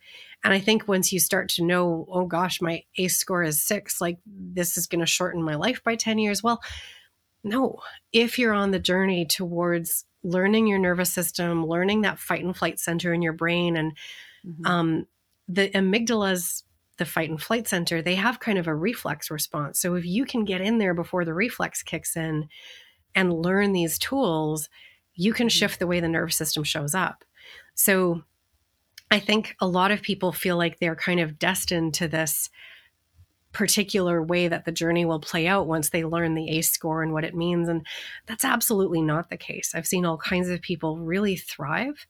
And 0.44 0.54
I 0.54 0.60
think 0.60 0.88
once 0.88 1.12
you 1.12 1.20
start 1.20 1.50
to 1.50 1.64
know, 1.64 2.08
oh 2.10 2.26
gosh, 2.26 2.62
my 2.62 2.84
ACE 2.98 3.18
score 3.18 3.44
is 3.44 3.62
six, 3.62 4.00
like 4.00 4.18
this 4.26 4.78
is 4.78 4.88
going 4.88 5.00
to 5.00 5.06
shorten 5.06 5.44
my 5.44 5.56
life 5.56 5.84
by 5.84 5.96
10 5.96 6.20
years. 6.20 6.44
Well, 6.44 6.62
no. 7.44 7.80
If 8.14 8.40
you're 8.40 8.54
on 8.54 8.72
the 8.72 8.80
journey 8.80 9.26
towards 9.26 10.06
learning 10.24 10.68
your 10.68 10.80
nervous 10.80 11.12
system, 11.12 11.66
learning 11.66 12.02
that 12.02 12.20
fight 12.20 12.44
and 12.44 12.56
flight 12.56 12.80
center 12.80 13.14
in 13.14 13.22
your 13.22 13.34
brain, 13.34 13.76
and 13.76 13.92
mm-hmm. 14.46 14.66
um, 14.66 15.08
the 15.48 15.70
amygdala's 15.70 16.64
the 16.98 17.06
fight 17.06 17.30
and 17.30 17.42
flight 17.42 17.68
center, 17.68 18.02
they 18.02 18.16
have 18.16 18.40
kind 18.40 18.58
of 18.58 18.68
a 18.68 18.76
reflex 18.76 19.30
response. 19.30 19.80
So 19.80 19.96
if 19.96 20.06
you 20.06 20.26
can 20.26 20.46
get 20.46 20.62
in 20.62 20.78
there 20.78 20.94
before 20.94 21.26
the 21.26 21.34
reflex 21.34 21.84
kicks 21.84 22.16
in 22.16 22.48
and 23.14 23.34
learn 23.34 23.74
these 23.74 24.00
tools, 24.00 24.70
you 25.16 25.34
can 25.34 25.48
mm-hmm. 25.48 25.52
shift 25.52 25.80
the 25.80 25.88
way 25.88 26.00
the 26.00 26.08
nervous 26.08 26.36
system 26.36 26.64
shows 26.64 26.94
up. 26.94 27.24
So 27.74 28.24
I 29.12 29.20
think 29.20 29.56
a 29.62 29.68
lot 29.68 29.92
of 29.92 30.02
people 30.02 30.32
feel 30.32 30.58
like 30.58 30.80
they're 30.80 30.96
kind 30.96 31.20
of 31.20 31.40
destined 31.40 31.94
to 31.96 32.08
this 32.08 32.50
particular 33.52 34.22
way 34.22 34.50
that 34.50 34.66
the 34.66 34.72
journey 34.72 35.06
will 35.06 35.20
play 35.20 35.48
out 35.48 35.68
once 35.68 35.90
they 35.90 36.04
learn 36.04 36.36
the 36.36 36.50
ACE 36.50 36.70
score 36.70 37.02
and 37.02 37.14
what 37.14 37.24
it 37.24 37.34
means. 37.34 37.70
And 37.70 37.86
that's 38.26 38.44
absolutely 38.44 39.02
not 39.02 39.30
the 39.30 39.38
case. 39.38 39.74
I've 39.74 39.88
seen 39.88 40.06
all 40.06 40.18
kinds 40.18 40.50
of 40.50 40.62
people 40.62 40.98
really 40.98 41.38
thrive. 41.38 42.06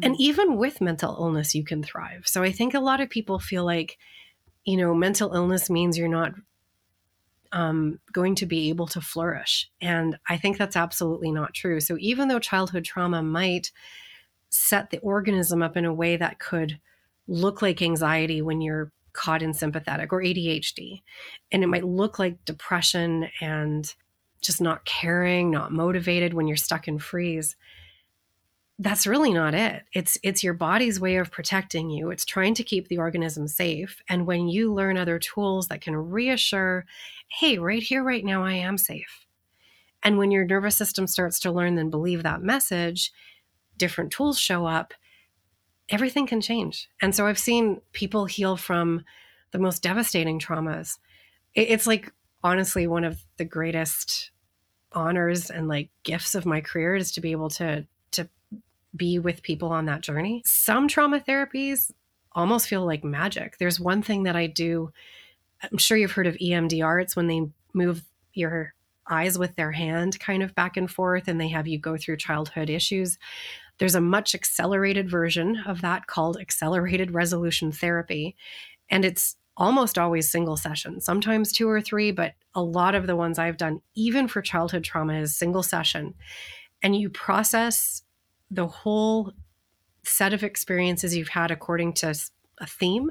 And 0.00 0.14
mm-hmm. 0.14 0.22
even 0.22 0.56
with 0.56 0.80
mental 0.80 1.16
illness, 1.18 1.54
you 1.54 1.64
can 1.64 1.82
thrive. 1.82 2.28
So 2.28 2.44
I 2.44 2.52
think 2.52 2.74
a 2.74 2.80
lot 2.80 3.00
of 3.00 3.10
people 3.10 3.40
feel 3.40 3.64
like, 3.64 3.98
you 4.64 4.76
know, 4.76 4.94
mental 4.94 5.34
illness 5.34 5.68
means 5.68 5.98
you're 5.98 6.06
not 6.06 6.34
um, 7.52 7.98
going 8.12 8.34
to 8.36 8.46
be 8.46 8.68
able 8.68 8.86
to 8.88 9.00
flourish. 9.00 9.70
And 9.80 10.18
I 10.28 10.36
think 10.36 10.58
that's 10.58 10.76
absolutely 10.76 11.32
not 11.32 11.54
true. 11.54 11.80
So 11.80 11.96
even 11.98 12.28
though 12.28 12.38
childhood 12.38 12.84
trauma 12.84 13.22
might 13.22 13.72
set 14.48 14.90
the 14.90 14.98
organism 14.98 15.62
up 15.62 15.76
in 15.76 15.84
a 15.84 15.94
way 15.94 16.16
that 16.16 16.38
could 16.38 16.78
look 17.28 17.62
like 17.62 17.82
anxiety 17.82 18.42
when 18.42 18.60
you're 18.60 18.92
caught 19.12 19.42
in 19.42 19.52
sympathetic 19.54 20.12
or 20.12 20.20
ADHD, 20.20 21.02
and 21.50 21.62
it 21.62 21.68
might 21.68 21.84
look 21.84 22.18
like 22.18 22.44
depression 22.44 23.28
and 23.40 23.94
just 24.40 24.60
not 24.60 24.84
caring, 24.84 25.50
not 25.50 25.72
motivated 25.72 26.34
when 26.34 26.46
you're 26.46 26.56
stuck 26.56 26.88
in 26.88 26.98
freeze 26.98 27.56
that's 28.82 29.06
really 29.06 29.32
not 29.32 29.52
it. 29.52 29.84
It's 29.92 30.18
it's 30.22 30.42
your 30.42 30.54
body's 30.54 30.98
way 30.98 31.16
of 31.16 31.30
protecting 31.30 31.90
you. 31.90 32.10
It's 32.10 32.24
trying 32.24 32.54
to 32.54 32.64
keep 32.64 32.88
the 32.88 32.96
organism 32.96 33.46
safe. 33.46 34.00
And 34.08 34.26
when 34.26 34.48
you 34.48 34.72
learn 34.72 34.96
other 34.96 35.18
tools 35.18 35.68
that 35.68 35.82
can 35.82 35.94
reassure 35.94 36.86
hey 37.28 37.58
right 37.58 37.82
here 37.82 38.02
right 38.02 38.24
now 38.24 38.42
i 38.42 38.54
am 38.54 38.78
safe. 38.78 39.26
And 40.02 40.16
when 40.16 40.30
your 40.30 40.46
nervous 40.46 40.76
system 40.76 41.06
starts 41.06 41.38
to 41.40 41.52
learn 41.52 41.76
and 41.76 41.90
believe 41.90 42.22
that 42.22 42.42
message 42.42 43.12
different 43.76 44.12
tools 44.12 44.38
show 44.38 44.66
up 44.66 44.94
everything 45.90 46.26
can 46.26 46.40
change. 46.40 46.88
And 47.02 47.14
so 47.14 47.26
i've 47.26 47.38
seen 47.38 47.82
people 47.92 48.24
heal 48.24 48.56
from 48.56 49.04
the 49.50 49.58
most 49.58 49.82
devastating 49.82 50.40
traumas. 50.40 50.96
It's 51.54 51.86
like 51.86 52.14
honestly 52.42 52.86
one 52.86 53.04
of 53.04 53.22
the 53.36 53.44
greatest 53.44 54.30
honors 54.92 55.50
and 55.50 55.68
like 55.68 55.90
gifts 56.02 56.34
of 56.34 56.46
my 56.46 56.62
career 56.62 56.96
is 56.96 57.12
to 57.12 57.20
be 57.20 57.32
able 57.32 57.50
to 57.50 57.86
be 58.94 59.18
with 59.18 59.42
people 59.42 59.70
on 59.70 59.86
that 59.86 60.00
journey. 60.00 60.42
Some 60.44 60.88
trauma 60.88 61.20
therapies 61.20 61.90
almost 62.32 62.68
feel 62.68 62.84
like 62.84 63.04
magic. 63.04 63.58
There's 63.58 63.80
one 63.80 64.02
thing 64.02 64.24
that 64.24 64.36
I 64.36 64.46
do. 64.46 64.92
I'm 65.62 65.78
sure 65.78 65.96
you've 65.96 66.12
heard 66.12 66.26
of 66.26 66.36
EMDR. 66.36 67.02
It's 67.02 67.16
when 67.16 67.26
they 67.26 67.42
move 67.74 68.02
your 68.32 68.74
eyes 69.08 69.38
with 69.38 69.56
their 69.56 69.72
hand 69.72 70.18
kind 70.20 70.42
of 70.42 70.54
back 70.54 70.76
and 70.76 70.90
forth 70.90 71.26
and 71.26 71.40
they 71.40 71.48
have 71.48 71.66
you 71.66 71.78
go 71.78 71.96
through 71.96 72.16
childhood 72.16 72.70
issues. 72.70 73.18
There's 73.78 73.94
a 73.94 74.00
much 74.00 74.34
accelerated 74.34 75.10
version 75.10 75.62
of 75.66 75.80
that 75.80 76.06
called 76.06 76.36
accelerated 76.38 77.12
resolution 77.12 77.72
therapy. 77.72 78.36
And 78.88 79.04
it's 79.04 79.36
almost 79.56 79.98
always 79.98 80.30
single 80.30 80.56
session, 80.56 81.00
sometimes 81.00 81.52
two 81.52 81.68
or 81.68 81.80
three, 81.80 82.12
but 82.12 82.34
a 82.54 82.62
lot 82.62 82.94
of 82.94 83.06
the 83.06 83.16
ones 83.16 83.38
I've 83.38 83.56
done, 83.56 83.80
even 83.94 84.28
for 84.28 84.42
childhood 84.42 84.84
trauma, 84.84 85.14
is 85.14 85.36
single 85.36 85.62
session. 85.62 86.14
And 86.82 86.96
you 86.96 87.10
process 87.10 88.02
the 88.50 88.66
whole 88.66 89.32
set 90.04 90.32
of 90.32 90.42
experiences 90.42 91.16
you've 91.16 91.28
had 91.28 91.50
according 91.50 91.92
to 91.92 92.14
a 92.58 92.66
theme. 92.66 93.10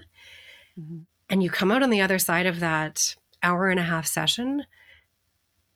Mm-hmm. 0.79 0.99
And 1.29 1.43
you 1.43 1.49
come 1.49 1.71
out 1.71 1.83
on 1.83 1.89
the 1.89 2.01
other 2.01 2.19
side 2.19 2.45
of 2.45 2.59
that 2.59 3.15
hour 3.43 3.69
and 3.69 3.79
a 3.79 3.83
half 3.83 4.07
session, 4.07 4.65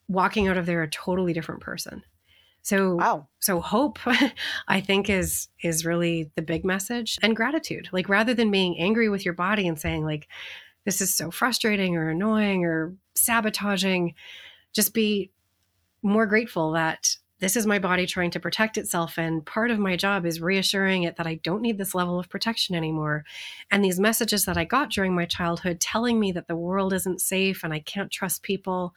walking 0.07 0.47
out 0.47 0.57
of 0.57 0.65
there 0.65 0.81
a 0.81 0.89
totally 0.89 1.33
different 1.33 1.61
person. 1.61 2.03
So 2.63 2.95
wow. 2.95 3.27
so 3.39 3.59
hope 3.59 3.99
I 4.67 4.79
think 4.79 5.09
is 5.09 5.49
is 5.61 5.85
really 5.85 6.31
the 6.35 6.41
big 6.41 6.63
message 6.63 7.19
and 7.21 7.35
gratitude. 7.35 7.89
Like 7.91 8.09
rather 8.09 8.33
than 8.33 8.51
being 8.51 8.79
angry 8.79 9.09
with 9.09 9.25
your 9.25 9.33
body 9.33 9.67
and 9.67 9.77
saying 9.79 10.05
like 10.05 10.27
this 10.85 11.01
is 11.01 11.13
so 11.13 11.29
frustrating 11.29 11.95
or 11.95 12.09
annoying 12.09 12.65
or 12.65 12.95
sabotaging, 13.15 14.15
just 14.73 14.93
be 14.93 15.31
more 16.01 16.25
grateful 16.25 16.71
that 16.71 17.17
this 17.43 17.57
is 17.57 17.67
my 17.67 17.77
body 17.77 18.05
trying 18.05 18.31
to 18.31 18.39
protect 18.39 18.77
itself. 18.77 19.17
And 19.17 19.45
part 19.45 19.69
of 19.69 19.77
my 19.77 19.97
job 19.97 20.25
is 20.25 20.39
reassuring 20.39 21.03
it 21.03 21.17
that 21.17 21.27
I 21.27 21.35
don't 21.43 21.61
need 21.61 21.77
this 21.77 21.93
level 21.93 22.17
of 22.17 22.29
protection 22.29 22.73
anymore. 22.73 23.25
And 23.69 23.83
these 23.83 23.99
messages 23.99 24.45
that 24.45 24.55
I 24.55 24.63
got 24.63 24.91
during 24.91 25.13
my 25.13 25.25
childhood 25.25 25.81
telling 25.81 26.21
me 26.21 26.31
that 26.31 26.47
the 26.47 26.55
world 26.55 26.93
isn't 26.93 27.19
safe 27.19 27.65
and 27.65 27.73
I 27.73 27.79
can't 27.79 28.09
trust 28.09 28.43
people, 28.43 28.93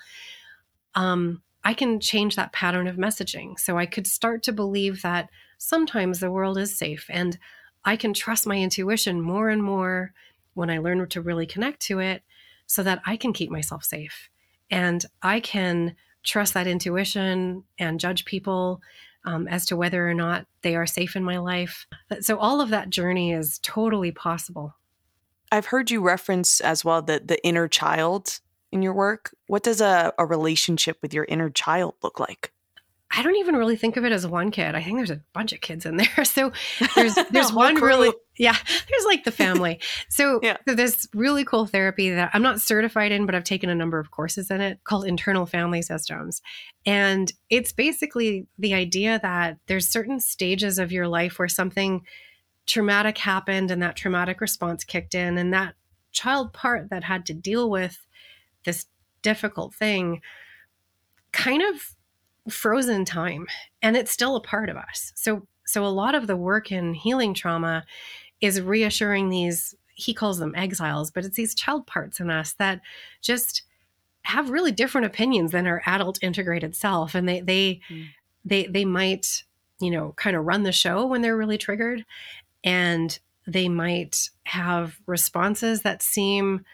um, 0.95 1.43
I 1.65 1.75
can 1.75 1.99
change 1.99 2.37
that 2.37 2.53
pattern 2.53 2.87
of 2.87 2.95
messaging. 2.95 3.59
So 3.59 3.79
I 3.79 3.87
could 3.87 4.07
start 4.07 4.45
to 4.45 4.53
believe 4.53 5.03
that 5.03 5.29
sometimes 5.59 6.21
the 6.21 6.31
world 6.31 6.57
is 6.57 6.79
safe 6.79 7.07
and 7.11 7.37
I 7.85 7.97
can 7.97 8.15
trust 8.15 8.47
my 8.47 8.59
intuition 8.59 9.21
more 9.21 9.49
and 9.49 9.63
more 9.63 10.13
when 10.55 10.71
I 10.71 10.79
learn 10.79 11.05
to 11.09 11.21
really 11.21 11.47
connect 11.47 11.81
to 11.83 11.99
it 11.99 12.23
so 12.67 12.85
that 12.85 13.03
I 13.05 13.17
can 13.17 13.33
keep 13.33 13.51
myself 13.51 13.83
safe 13.83 14.31
and 14.71 15.05
I 15.21 15.41
can 15.41 15.97
trust 16.27 16.55
that 16.55 16.67
intuition 16.67 17.65
and 17.79 18.01
judge 18.01 18.25
people 18.25 18.81
um, 19.25 19.49
as 19.49 19.67
to 19.67 19.77
whether 19.77 20.09
or 20.09 20.15
not 20.15 20.47
they 20.63 20.77
are 20.77 20.87
safe 20.87 21.17
in 21.17 21.25
my 21.25 21.39
life. 21.39 21.87
So 22.21 22.39
all 22.39 22.61
of 22.61 22.71
that 22.71 22.91
journey 22.91 23.33
is 23.33 23.59
totally 23.61 24.13
possible. 24.13 24.75
I've 25.51 25.67
heard 25.67 25.91
you 25.91 26.03
reference 26.03 26.61
as 26.61 26.85
well 26.85 27.03
the 27.03 27.23
the 27.25 27.45
inner 27.45 27.69
child 27.69 28.41
in 28.73 28.83
your 28.83 28.93
work. 28.93 29.35
What 29.47 29.63
does 29.63 29.81
a, 29.81 30.13
a 30.19 30.27
relationship 30.27 30.99
with 31.03 31.15
your 31.15 31.25
inner 31.25 31.51
child 31.51 31.95
look 32.03 32.19
like? 32.19 32.53
I 33.17 33.23
don't 33.23 33.37
even 33.37 33.57
really 33.57 33.77
think 33.77 33.97
of 33.97 34.05
it 34.05 34.13
as 34.13 34.27
one 34.27 34.51
kid. 34.51 34.75
I 34.75 34.83
think 34.83 34.99
there's 34.99 35.11
a 35.11 35.23
bunch 35.33 35.55
of 35.55 35.61
kids 35.61 35.87
in 35.87 35.97
there. 35.97 36.07
So 36.25 36.53
there's 36.95 37.15
there's 37.31 37.53
one 37.53 37.77
really 37.77 38.13
yeah, 38.37 38.57
there's 38.91 39.05
like 39.07 39.25
the 39.25 39.31
family. 39.31 39.81
So 40.11 40.41
yeah. 40.43 40.59
there's 40.67 41.09
really 41.15 41.45
cool 41.45 41.67
therapy 41.67 42.11
that 42.11 42.31
I'm 42.35 42.43
not 42.43 42.61
certified 42.61 43.13
in, 43.13 43.25
but 43.25 43.35
I've 43.35 43.45
taken 43.45 43.71
a 43.71 43.75
number 43.75 43.99
of 43.99 44.11
courses 44.11 44.51
in 44.51 44.61
it 44.61 44.85
called 44.85 45.07
internal 45.07 45.47
family 45.47 45.81
systems. 45.81 46.43
And 46.85 47.33
it's 47.49 47.73
basically 47.73 48.47
the 48.59 48.75
idea 48.75 49.19
that 49.23 49.57
there's 49.67 49.89
certain 49.89 50.21
stages 50.21 50.79
of 50.79 50.93
your 50.93 51.09
life 51.09 51.39
where 51.39 51.49
something 51.49 52.05
traumatic 52.67 53.17
happened 53.17 53.71
and 53.71 53.83
that 53.83 53.97
traumatic 53.97 54.41
response 54.41 54.85
kicked 54.85 55.15
in 55.15 55.39
and 55.39 55.55
that 55.55 55.75
child 56.13 56.53
part 56.53 56.91
that 56.91 57.05
had 57.05 57.25
to 57.27 57.35
deal 57.35 57.71
with 57.71 58.07
this 58.65 58.87
difficult 59.23 59.75
thing 59.75 60.21
kind 61.33 61.63
of 61.63 61.96
frozen 62.49 63.05
time 63.05 63.47
and 63.83 63.97
it's 63.97 64.11
still 64.11 64.37
a 64.37 64.41
part 64.41 64.69
of 64.69 64.77
us. 64.77 65.13
So 65.15 65.47
so 65.65 65.85
a 65.85 65.89
lot 65.89 66.15
of 66.15 66.27
the 66.27 66.37
work 66.37 66.71
in 66.71 66.95
healing 66.95 67.35
trauma 67.35 67.85
is 68.41 68.61
reassuring 68.61 69.29
these 69.29 69.75
he 69.95 70.13
calls 70.13 70.39
them 70.39 70.55
exiles, 70.55 71.11
but 71.11 71.25
it's 71.25 71.37
these 71.37 71.55
child 71.55 71.87
parts 71.87 72.21
in 72.21 72.31
us 72.31 72.53
that 72.55 72.83
just 73.23 73.63
have 74.23 74.51
really 74.51 74.73
different 74.73 75.07
opinions 75.07 75.53
than 75.53 75.67
our 75.67 75.83
adult 75.87 76.19
integrated 76.23 76.75
self 76.75 77.15
and 77.15 77.29
they 77.29 77.41
they 77.41 77.81
mm. 77.91 78.07
they 78.45 78.67
they 78.67 78.85
might, 78.85 79.45
you 79.81 79.91
know, 79.91 80.13
kind 80.17 80.37
of 80.37 80.45
run 80.45 80.63
the 80.65 80.73
show 80.73 81.07
when 81.07 81.23
they're 81.23 81.37
really 81.37 81.59
triggered 81.59 82.05
and 82.63 83.19
they 83.47 83.69
might 83.69 84.31
have 84.45 84.99
responses 85.07 85.83
that 85.83 86.03
seem 86.03 86.65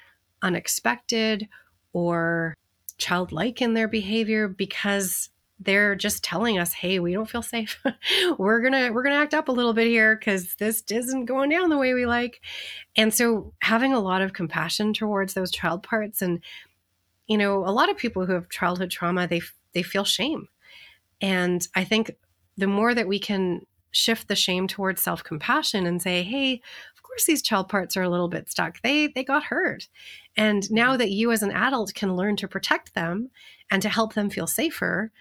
unexpected 0.43 1.49
or 1.93 2.57
childlike 2.99 3.61
in 3.61 3.75
their 3.75 3.89
behavior 3.89 4.49
because 4.49 5.29
they're 5.65 5.95
just 5.95 6.25
telling 6.25 6.59
us 6.59 6.73
hey 6.73 6.99
we 6.99 7.13
don't 7.13 7.31
feel 7.31 7.43
safe. 7.43 7.83
We're 8.39 8.61
gonna 8.61 8.93
we're 8.93 9.03
gonna 9.03 9.17
act 9.17 9.35
up 9.35 9.49
a 9.49 9.53
little 9.53 9.73
bit 9.73 9.87
here 9.87 10.17
because 10.17 10.55
this 10.57 10.83
isn't 10.91 11.27
going 11.27 11.51
down 11.51 11.71
the 11.71 11.79
way 11.79 11.95
we 11.95 12.07
like. 12.07 12.41
And 12.97 13.13
so 13.13 13.53
having 13.63 13.93
a 13.93 14.01
lot 14.01 14.23
of 14.23 14.33
compassion 14.33 14.93
towards 14.93 15.35
those 15.35 15.51
child 15.51 15.83
parts 15.83 16.23
and 16.23 16.43
you 17.27 17.39
know 17.39 17.65
a 17.67 17.71
lot 17.71 17.91
of 17.91 17.97
people 17.97 18.27
who 18.27 18.33
have 18.33 18.49
childhood 18.49 18.91
trauma 18.91 19.27
they 19.27 19.43
they 19.73 19.83
feel 19.83 20.05
shame. 20.05 20.49
And 21.21 21.67
i 21.75 21.85
think 21.85 22.13
the 22.57 22.67
more 22.67 22.95
that 22.95 23.09
we 23.09 23.19
can 23.19 23.67
shift 23.93 24.29
the 24.29 24.37
shame 24.37 24.67
towards 24.67 25.03
self-compassion 25.03 25.87
and 25.87 26.01
say 26.01 26.23
hey 26.23 26.61
of 26.97 27.03
course 27.03 27.25
these 27.27 27.43
child 27.43 27.69
parts 27.69 27.97
are 27.97 28.03
a 28.03 28.09
little 28.09 28.29
bit 28.29 28.51
stuck. 28.51 28.81
They 28.83 29.09
they 29.09 29.25
got 29.25 29.45
hurt. 29.45 29.89
And 30.37 30.71
now 30.71 30.91
mm-hmm. 30.91 30.99
that 30.99 31.11
you 31.11 31.31
as 31.31 31.43
an 31.43 31.53
adult 31.53 31.95
can 31.95 32.17
learn 32.17 32.37
to 32.37 32.49
protect 32.49 32.95
them 32.95 33.31
and 33.71 33.83
to 33.83 33.89
help 33.89 34.15
them 34.15 34.31
feel 34.31 34.47
safer 34.47 35.13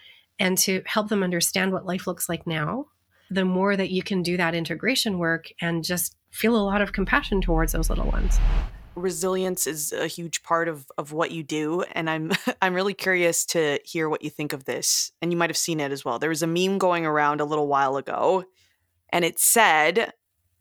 and 0.42 0.58
to 0.58 0.82
help 0.86 1.08
them 1.08 1.22
understand 1.22 1.72
what 1.72 1.86
life 1.86 2.08
looks 2.08 2.28
like 2.28 2.48
now, 2.48 2.86
the 3.30 3.44
more 3.44 3.76
that 3.76 3.90
you 3.90 4.02
can 4.02 4.22
do 4.22 4.36
that 4.36 4.56
integration 4.56 5.18
work 5.18 5.46
and 5.60 5.84
just 5.84 6.16
feel 6.30 6.56
a 6.56 6.66
lot 6.66 6.82
of 6.82 6.92
compassion 6.92 7.40
towards 7.40 7.70
those 7.70 7.88
little 7.88 8.06
ones. 8.06 8.40
Resilience 8.96 9.68
is 9.68 9.92
a 9.92 10.08
huge 10.08 10.42
part 10.42 10.66
of, 10.66 10.84
of 10.98 11.12
what 11.12 11.30
you 11.30 11.44
do. 11.44 11.82
And 11.92 12.10
I'm 12.10 12.32
I'm 12.60 12.74
really 12.74 12.92
curious 12.92 13.46
to 13.46 13.78
hear 13.84 14.08
what 14.08 14.24
you 14.24 14.30
think 14.30 14.52
of 14.52 14.64
this. 14.64 15.12
And 15.22 15.30
you 15.30 15.38
might 15.38 15.48
have 15.48 15.56
seen 15.56 15.78
it 15.78 15.92
as 15.92 16.04
well. 16.04 16.18
There 16.18 16.28
was 16.28 16.42
a 16.42 16.48
meme 16.48 16.78
going 16.78 17.06
around 17.06 17.40
a 17.40 17.44
little 17.44 17.68
while 17.68 17.96
ago, 17.96 18.44
and 19.10 19.24
it 19.24 19.38
said, 19.38 20.12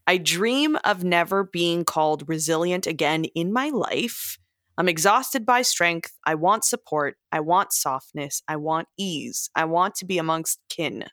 I 0.05 0.17
dream 0.17 0.77
of 0.83 1.03
never 1.03 1.43
being 1.43 1.85
called 1.85 2.29
resilient 2.29 2.85
again 2.85 3.25
in 3.33 3.51
my 3.51 3.69
life 3.69 4.37
I'm 4.77 4.87
exhausted 4.87 5.45
by 5.45 5.61
strength. 5.61 6.17
I 6.25 6.35
want 6.35 6.63
support. 6.63 7.17
I 7.31 7.39
want 7.39 7.73
softness. 7.73 8.41
I 8.47 8.55
want 8.55 8.87
ease. 8.97 9.49
I 9.55 9.65
want 9.65 9.95
to 9.95 10.05
be 10.05 10.17
amongst 10.17 10.59
kin, 10.69 11.05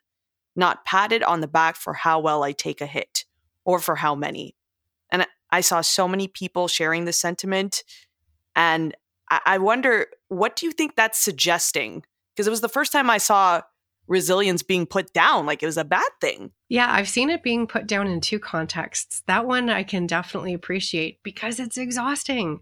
not 0.55 0.85
patted 0.85 1.23
on 1.23 1.41
the 1.41 1.47
back 1.47 1.75
for 1.75 1.93
how 1.93 2.19
well 2.19 2.43
I 2.43 2.51
take 2.51 2.81
a 2.81 2.85
hit 2.85 3.25
or 3.65 3.79
for 3.79 3.95
how 3.95 4.15
many. 4.15 4.55
And 5.11 5.27
I 5.51 5.61
saw 5.61 5.81
so 5.81 6.07
many 6.07 6.27
people 6.27 6.67
sharing 6.67 7.05
this 7.05 7.17
sentiment. 7.17 7.83
And 8.55 8.95
I 9.45 9.59
wonder, 9.59 10.07
what 10.29 10.55
do 10.55 10.65
you 10.65 10.71
think 10.71 10.95
that's 10.95 11.19
suggesting? 11.19 12.03
Because 12.33 12.47
it 12.47 12.51
was 12.51 12.61
the 12.61 12.69
first 12.69 12.91
time 12.91 13.09
I 13.09 13.19
saw 13.19 13.61
resilience 14.09 14.63
being 14.63 14.87
put 14.87 15.13
down 15.13 15.45
like 15.45 15.61
it 15.61 15.67
was 15.67 15.77
a 15.77 15.85
bad 15.85 16.09
thing. 16.19 16.51
Yeah, 16.67 16.91
I've 16.91 17.07
seen 17.07 17.29
it 17.29 17.43
being 17.43 17.67
put 17.67 17.87
down 17.87 18.07
in 18.07 18.21
two 18.21 18.39
contexts. 18.39 19.21
That 19.27 19.45
one 19.45 19.69
I 19.69 19.83
can 19.83 20.07
definitely 20.07 20.53
appreciate 20.53 21.19
because 21.23 21.59
it's 21.59 21.77
exhausting. 21.77 22.59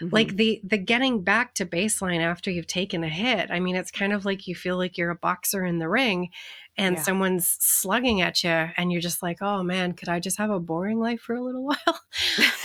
Mm-hmm. 0.00 0.14
Like 0.14 0.36
the 0.36 0.60
the 0.62 0.78
getting 0.78 1.24
back 1.24 1.54
to 1.54 1.66
baseline 1.66 2.20
after 2.20 2.50
you've 2.50 2.66
taken 2.66 3.02
a 3.02 3.08
hit. 3.08 3.50
I 3.50 3.60
mean, 3.60 3.76
it's 3.76 3.90
kind 3.90 4.12
of 4.12 4.24
like 4.24 4.46
you 4.46 4.54
feel 4.54 4.76
like 4.76 4.96
you're 4.98 5.10
a 5.10 5.16
boxer 5.16 5.64
in 5.64 5.78
the 5.78 5.88
ring 5.88 6.28
and 6.76 6.96
yeah. 6.96 7.02
someone's 7.02 7.56
slugging 7.58 8.20
at 8.20 8.44
you 8.44 8.50
and 8.50 8.92
you're 8.92 9.00
just 9.00 9.22
like, 9.22 9.38
"Oh 9.40 9.62
man, 9.62 9.94
could 9.94 10.10
I 10.10 10.20
just 10.20 10.38
have 10.38 10.50
a 10.50 10.60
boring 10.60 11.00
life 11.00 11.20
for 11.20 11.34
a 11.34 11.42
little 11.42 11.64
while?" 11.66 12.00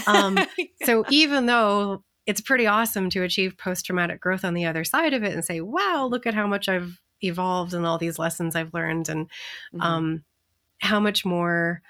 um, 0.08 0.38
yeah. 0.58 0.66
so 0.84 1.06
even 1.10 1.46
though 1.46 2.04
it's 2.26 2.42
pretty 2.42 2.68
awesome 2.68 3.10
to 3.12 3.24
achieve 3.24 3.58
post 3.58 3.86
traumatic 3.86 4.20
growth 4.20 4.44
on 4.44 4.56
the 4.56 4.66
other 4.66 4.84
side 4.84 5.14
of 5.14 5.24
it 5.24 5.34
and 5.34 5.46
say, 5.46 5.62
"Wow, 5.62 6.08
look 6.12 6.28
at 6.28 6.34
how 6.34 6.48
much 6.48 6.68
I've 6.68 7.00
evolved 7.28 7.74
and 7.74 7.86
all 7.86 7.98
these 7.98 8.20
lessons 8.20 8.56
I've 8.56 8.74
learned 8.74 9.10
and 9.10 9.26
mm-hmm. 9.26 9.82
um, 9.82 10.24
how 10.80 11.00
much 11.00 11.26
more 11.26 11.82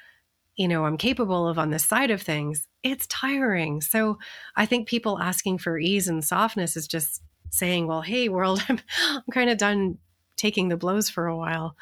you 0.56 0.68
know 0.68 0.86
I'm 0.86 0.98
capable 0.98 1.48
of 1.48 1.60
on 1.60 1.72
this 1.72 1.86
side 1.86 2.12
of 2.12 2.22
things. 2.22 2.68
It's 2.84 3.08
tiring. 3.08 3.82
So 3.82 4.20
I 4.56 4.66
think 4.66 4.88
people 4.88 5.20
asking 5.20 5.58
for 5.58 5.78
ease 5.78 6.08
and 6.08 6.24
softness 6.24 6.78
is 6.78 6.88
just 6.88 7.22
saying, 7.50 7.88
"Well, 7.88 8.02
hey, 8.02 8.30
world, 8.30 8.64
I'm 8.70 8.80
I'm 9.10 9.24
kind 9.32 9.50
of 9.50 9.58
done 9.58 9.98
taking 10.38 10.70
the 10.70 10.78
blows 10.78 11.10
for 11.10 11.28
a 11.28 11.38
while." 11.38 11.76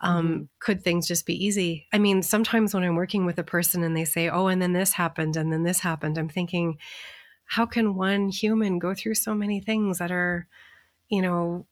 Um, 0.00 0.28
mm-hmm. 0.28 0.42
Could 0.60 0.84
things 0.84 1.08
just 1.08 1.26
be 1.26 1.44
easy? 1.44 1.86
I 1.92 1.98
mean, 1.98 2.22
sometimes 2.22 2.72
when 2.72 2.84
I'm 2.84 2.94
working 2.94 3.26
with 3.26 3.38
a 3.38 3.44
person 3.44 3.82
and 3.82 3.96
they 3.96 4.04
say, 4.04 4.28
"Oh, 4.28 4.46
and 4.46 4.60
then 4.60 4.72
this 4.72 4.92
happened, 4.92 5.36
and 5.36 5.52
then 5.52 5.62
this 5.62 5.80
happened," 5.80 6.18
I'm 6.18 6.28
thinking, 6.28 6.78
how 7.48 7.64
can 7.64 7.94
one 7.94 8.28
human 8.28 8.78
go 8.78 8.94
through 8.94 9.14
so 9.14 9.34
many 9.34 9.58
things 9.58 9.98
that 9.98 10.12
are, 10.12 10.46
you 11.08 11.22
know, 11.22 11.66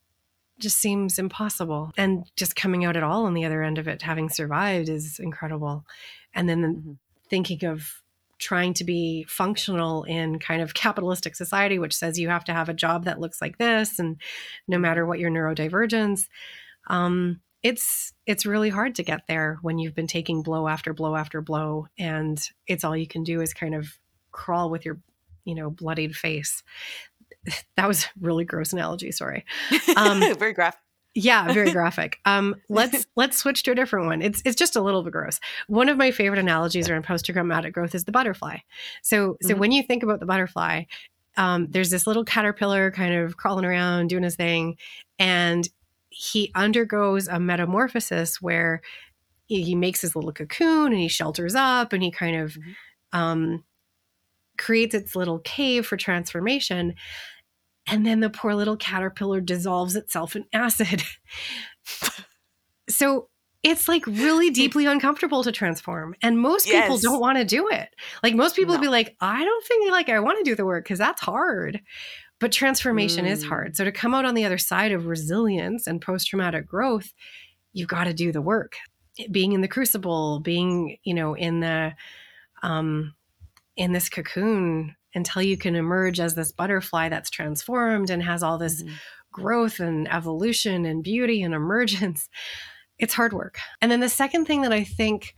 just 0.59 0.79
seems 0.79 1.19
impossible. 1.19 1.93
And 1.97 2.31
just 2.37 2.57
coming 2.57 2.85
out 2.85 2.97
at 2.97 3.03
all 3.03 3.27
on 3.27 3.35
the 3.35 3.45
other 3.45 3.63
end 3.63 3.79
of 3.79 3.89
it, 3.89 4.03
having 4.03 4.29
survived, 4.29 4.89
is 4.89 5.19
incredible. 5.19 5.85
And 6.35 6.49
then 6.49 6.63
mm-hmm. 6.63 6.93
thinking 7.29 7.65
of 7.65 8.03
trying 8.39 8.75
to 8.75 8.85
be 8.85 9.25
functional 9.29 10.05
in 10.05 10.39
kind 10.39 10.61
of 10.61 10.75
capitalistic 10.75 11.35
society, 11.35 11.79
which 11.79 11.95
says 11.95 12.19
you 12.19 12.29
have 12.29 12.45
to 12.45 12.53
have 12.53 12.69
a 12.69 12.75
job 12.75 13.05
that 13.05 13.21
looks 13.21 13.41
like 13.41 13.59
this, 13.59 13.99
and 13.99 14.21
no 14.69 14.79
matter 14.79 15.07
what 15.07 15.19
your 15.19 15.31
neurodivergence, 15.31 16.29
um, 16.89 17.41
it's 17.63 18.13
it's 18.27 18.47
really 18.47 18.69
hard 18.69 18.95
to 18.95 19.03
get 19.03 19.27
there 19.27 19.59
when 19.63 19.79
you've 19.79 19.95
been 19.95 20.07
taking 20.07 20.43
blow 20.43 20.69
after 20.69 20.93
blow 20.93 21.17
after 21.17 21.41
blow, 21.41 21.89
and 21.99 22.51
it's 22.67 22.85
all 22.85 22.97
you 22.97 23.09
can 23.09 23.25
do 23.25 23.41
is 23.41 23.55
kind 23.55 23.75
of 23.75 23.99
crawl 24.33 24.71
with 24.71 24.85
your 24.85 24.99
you 25.45 25.55
know 25.55 25.71
bloodied 25.71 26.15
face 26.15 26.63
that 27.77 27.89
was 27.89 28.07
really 28.21 28.45
gross 28.45 28.73
analogy. 28.73 29.13
Sorry. 29.13 29.45
Um, 29.97 30.21
very 30.39 30.53
graphic. 30.53 30.81
Yeah, 31.15 31.51
very 31.51 31.73
graphic. 31.73 32.19
Um, 32.27 32.57
let's 32.69 33.07
let's 33.17 33.39
switch 33.39 33.63
to 33.63 33.73
a 33.73 33.75
different 33.75 34.07
one. 34.07 34.21
It's 34.21 34.43
it's 34.45 34.57
just 34.57 34.77
a 34.77 34.83
little 34.83 35.03
bit 35.03 35.13
gross. 35.13 35.41
One 35.67 35.89
of 35.89 35.97
my 35.97 36.11
favorite 36.11 36.39
analogies 36.39 36.91
around 36.91 37.05
post 37.05 37.25
traumatic 37.25 37.73
growth 37.73 37.95
is 37.95 38.05
the 38.05 38.13
butterfly. 38.13 38.59
So 39.03 39.39
so 39.41 39.51
mm-hmm. 39.51 39.61
when 39.61 39.73
you 39.73 39.83
think 39.83 40.03
about 40.03 40.21
the 40.21 40.27
butterfly, 40.27 40.85
um, 41.39 41.69
there's 41.71 41.91
this 41.91 42.07
little 42.07 42.25
caterpillar 42.25 42.91
kind 42.91 43.15
of 43.15 43.39
crawling 43.39 43.65
around 43.65 44.09
doing 44.09 44.25
his 44.25 44.37
thing, 44.37 44.77
and 45.19 45.67
he 46.11 46.51
undergoes 46.55 47.29
a 47.29 47.41
metamorphosis 47.41 48.41
where 48.43 48.83
he 49.47 49.75
makes 49.75 50.01
his 50.01 50.17
little 50.17 50.33
cocoon 50.33 50.93
and 50.93 51.01
he 51.01 51.09
shelters 51.09 51.55
up 51.55 51.93
and 51.93 52.03
he 52.03 52.11
kind 52.11 52.37
of 52.37 52.53
mm-hmm. 52.53 53.19
um, 53.19 53.65
creates 54.59 54.95
its 54.95 55.15
little 55.15 55.39
cave 55.41 55.87
for 55.87 55.97
transformation 55.97 56.95
And 57.87 58.05
then 58.05 58.21
the 58.21 58.31
poor 58.31 58.55
little 58.55 58.77
caterpillar 58.77 59.41
dissolves 59.41 59.97
itself 59.97 60.35
in 60.37 60.45
acid. 60.53 61.03
so 62.89 63.29
it's 63.63 63.89
like 63.89 64.07
really 64.07 64.51
deeply 64.63 64.87
uncomfortable 64.87 65.43
to 65.43 65.53
transform 65.53 66.15
and 66.23 66.39
most 66.39 66.71
people 66.71 66.95
Yes. 66.95 67.03
don't 67.03 67.21
want 67.21 67.39
to 67.39 67.45
do 67.45 67.69
it 67.69 67.89
like 68.23 68.35
most 68.35 68.55
people 68.57 68.75
No. 68.75 68.81
be 68.81 68.89
like 68.89 69.17
i 69.21 69.45
don't 69.45 69.65
think 69.65 69.91
like 69.91 70.09
i 70.09 70.21
want 70.21 70.39
to 70.39 70.45
do 70.45 70.55
the 70.55 70.65
work 70.65 70.85
because 70.85 70.99
that's 70.99 71.21
hard 71.21 71.81
but 72.41 72.53
transformation 72.53 73.27
is 73.27 73.43
Mm. 73.43 73.49
hard 73.49 73.77
so 73.77 73.85
to 73.85 73.93
come 73.93 74.15
out 74.15 74.25
on 74.25 74.35
the 74.35 74.45
other 74.45 74.59
side 74.59 74.93
of 74.93 75.07
resilience 75.07 75.87
and 75.87 76.01
post-traumatic 76.03 76.67
growth 76.67 77.13
you've 77.73 77.89
got 77.89 78.05
to 78.05 78.15
do 78.15 78.33
the 78.33 78.43
work 78.43 78.77
being 79.31 79.53
in 79.53 79.63
the 79.63 79.69
crucible 79.69 80.41
being 80.41 80.99
you 81.05 81.15
know 81.15 81.35
in 81.35 81.61
the 81.61 81.95
um 82.63 83.15
in 83.77 83.93
this 83.93 84.09
cocoon 84.09 84.96
until 85.17 85.43
you 85.43 85.57
can 85.57 85.75
emerge 85.75 86.21
as 86.21 86.35
this 86.37 86.53
butterfly 86.53 87.09
that's 87.09 87.31
transformed 87.31 88.11
and 88.11 88.23
has 88.23 88.43
all 88.45 88.59
this 88.59 88.83
Mhm. 88.85 88.93
growth 89.33 89.81
and 89.81 90.07
evolution 90.13 90.85
and 90.87 91.03
beauty 91.03 91.43
and 91.43 91.55
emergence. 91.55 92.29
It's 92.99 93.13
hard 93.13 93.35
work. 93.35 93.59
And 93.83 93.93
then 93.93 94.01
the 94.01 94.09
second 94.09 94.47
thing 94.47 94.63
that 94.63 94.73
I 94.73 94.83
think 94.83 95.35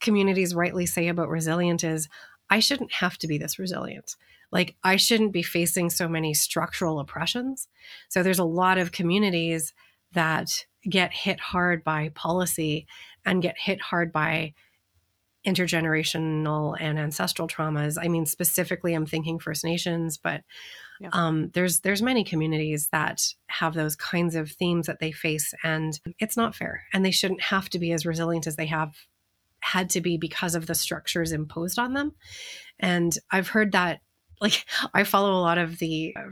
communities 0.00 0.54
rightly 0.54 0.86
say 0.86 1.08
about 1.08 1.28
resilient 1.28 1.84
is 1.84 2.08
I 2.48 2.58
shouldn't 2.60 2.90
have 2.92 3.18
to 3.18 3.26
be 3.26 3.36
this 3.36 3.58
resilient. 3.58 4.16
Like, 4.50 4.76
I 4.82 4.96
shouldn't 4.96 5.32
be 5.32 5.42
facing 5.42 5.90
so 5.90 6.08
many 6.08 6.32
structural 6.32 6.98
oppressions. 7.00 7.68
So, 8.08 8.22
there's 8.22 8.38
a 8.38 8.44
lot 8.44 8.78
of 8.78 8.92
communities 8.92 9.74
that 10.12 10.64
get 10.88 11.12
hit 11.12 11.38
hard 11.38 11.84
by 11.84 12.08
policy 12.14 12.86
and 13.26 13.42
get 13.42 13.58
hit 13.58 13.80
hard 13.82 14.10
by 14.10 14.54
intergenerational 15.46 16.76
and 16.80 16.98
ancestral 16.98 17.48
traumas. 17.48 17.98
I 18.00 18.08
mean, 18.08 18.26
specifically, 18.26 18.94
I'm 18.94 19.06
thinking 19.06 19.38
First 19.38 19.64
Nations, 19.64 20.16
but 20.18 20.42
Yeah. 21.00 21.10
um, 21.12 21.50
there's 21.54 21.80
there's 21.80 22.02
many 22.02 22.22
communities 22.24 22.88
that 22.92 23.20
have 23.48 23.74
those 23.74 23.96
kinds 23.96 24.36
of 24.36 24.50
themes 24.52 24.86
that 24.86 25.00
they 25.00 25.12
face, 25.12 25.52
and 25.64 25.98
it's 26.18 26.36
not 26.36 26.54
fair. 26.54 26.84
And 26.92 27.04
they 27.04 27.10
shouldn't 27.10 27.42
have 27.42 27.68
to 27.70 27.78
be 27.78 27.92
as 27.92 28.06
resilient 28.06 28.46
as 28.46 28.56
they 28.56 28.66
have 28.66 28.94
had 29.60 29.90
to 29.90 30.00
be 30.00 30.16
because 30.18 30.54
of 30.54 30.66
the 30.66 30.74
structures 30.74 31.32
imposed 31.32 31.78
on 31.78 31.92
them. 31.94 32.12
And 32.80 33.16
I've 33.30 33.48
heard 33.48 33.72
that, 33.72 34.00
like, 34.40 34.64
I 34.94 35.04
follow 35.04 35.32
a 35.32 35.42
lot 35.42 35.58
of 35.58 35.78
the 35.78 36.14
uh, 36.16 36.30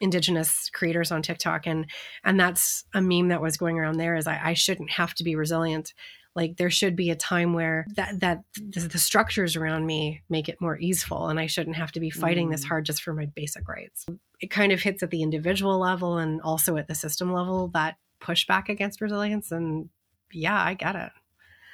indigenous 0.00 0.68
creators 0.70 1.12
on 1.12 1.22
TikTok, 1.22 1.66
and 1.66 1.86
and 2.24 2.38
that's 2.38 2.84
a 2.94 3.00
meme 3.02 3.28
that 3.28 3.42
was 3.42 3.56
going 3.56 3.78
around 3.78 3.96
there. 3.98 4.16
Is 4.16 4.26
I, 4.26 4.40
I 4.50 4.54
shouldn't 4.54 4.90
have 4.92 5.14
to 5.14 5.24
be 5.24 5.36
resilient 5.36 5.94
like 6.34 6.56
there 6.56 6.70
should 6.70 6.96
be 6.96 7.10
a 7.10 7.14
time 7.16 7.52
where 7.52 7.86
that 7.96 8.20
that 8.20 8.42
the, 8.54 8.80
the 8.80 8.98
structures 8.98 9.54
around 9.56 9.84
me 9.86 10.22
make 10.28 10.48
it 10.48 10.60
more 10.60 10.78
easeful 10.78 11.28
and 11.28 11.38
i 11.38 11.46
shouldn't 11.46 11.76
have 11.76 11.92
to 11.92 12.00
be 12.00 12.10
fighting 12.10 12.50
this 12.50 12.64
Mm. 12.64 12.68
hard 12.68 12.84
just 12.86 13.02
for 13.02 13.12
my 13.12 13.26
basic 13.26 13.68
rights 13.68 14.06
it 14.40 14.50
kind 14.50 14.72
of 14.72 14.80
hits 14.80 15.02
at 15.02 15.10
the 15.10 15.22
individual 15.22 15.78
level 15.78 16.18
and 16.18 16.40
also 16.42 16.76
at 16.76 16.88
the 16.88 16.94
system 16.94 17.32
level 17.32 17.68
that 17.74 17.96
pushback 18.20 18.68
against 18.68 19.00
resilience 19.00 19.52
and 19.52 19.88
yeah 20.32 20.60
i 20.62 20.74
get 20.74 20.96
it 20.96 21.12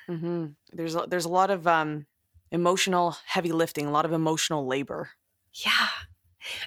hmm 0.07 0.47
There's 0.73 0.95
a, 0.97 1.05
there's 1.09 1.25
a 1.27 1.29
lot 1.31 1.51
of 1.51 1.67
um, 1.67 2.07
emotional 2.51 3.17
heavy 3.27 3.53
lifting, 3.53 3.87
a 3.87 3.91
lot 3.91 4.05
of 4.07 4.13
emotional 4.13 4.67
labor. 4.67 5.11
yeah 5.53 5.89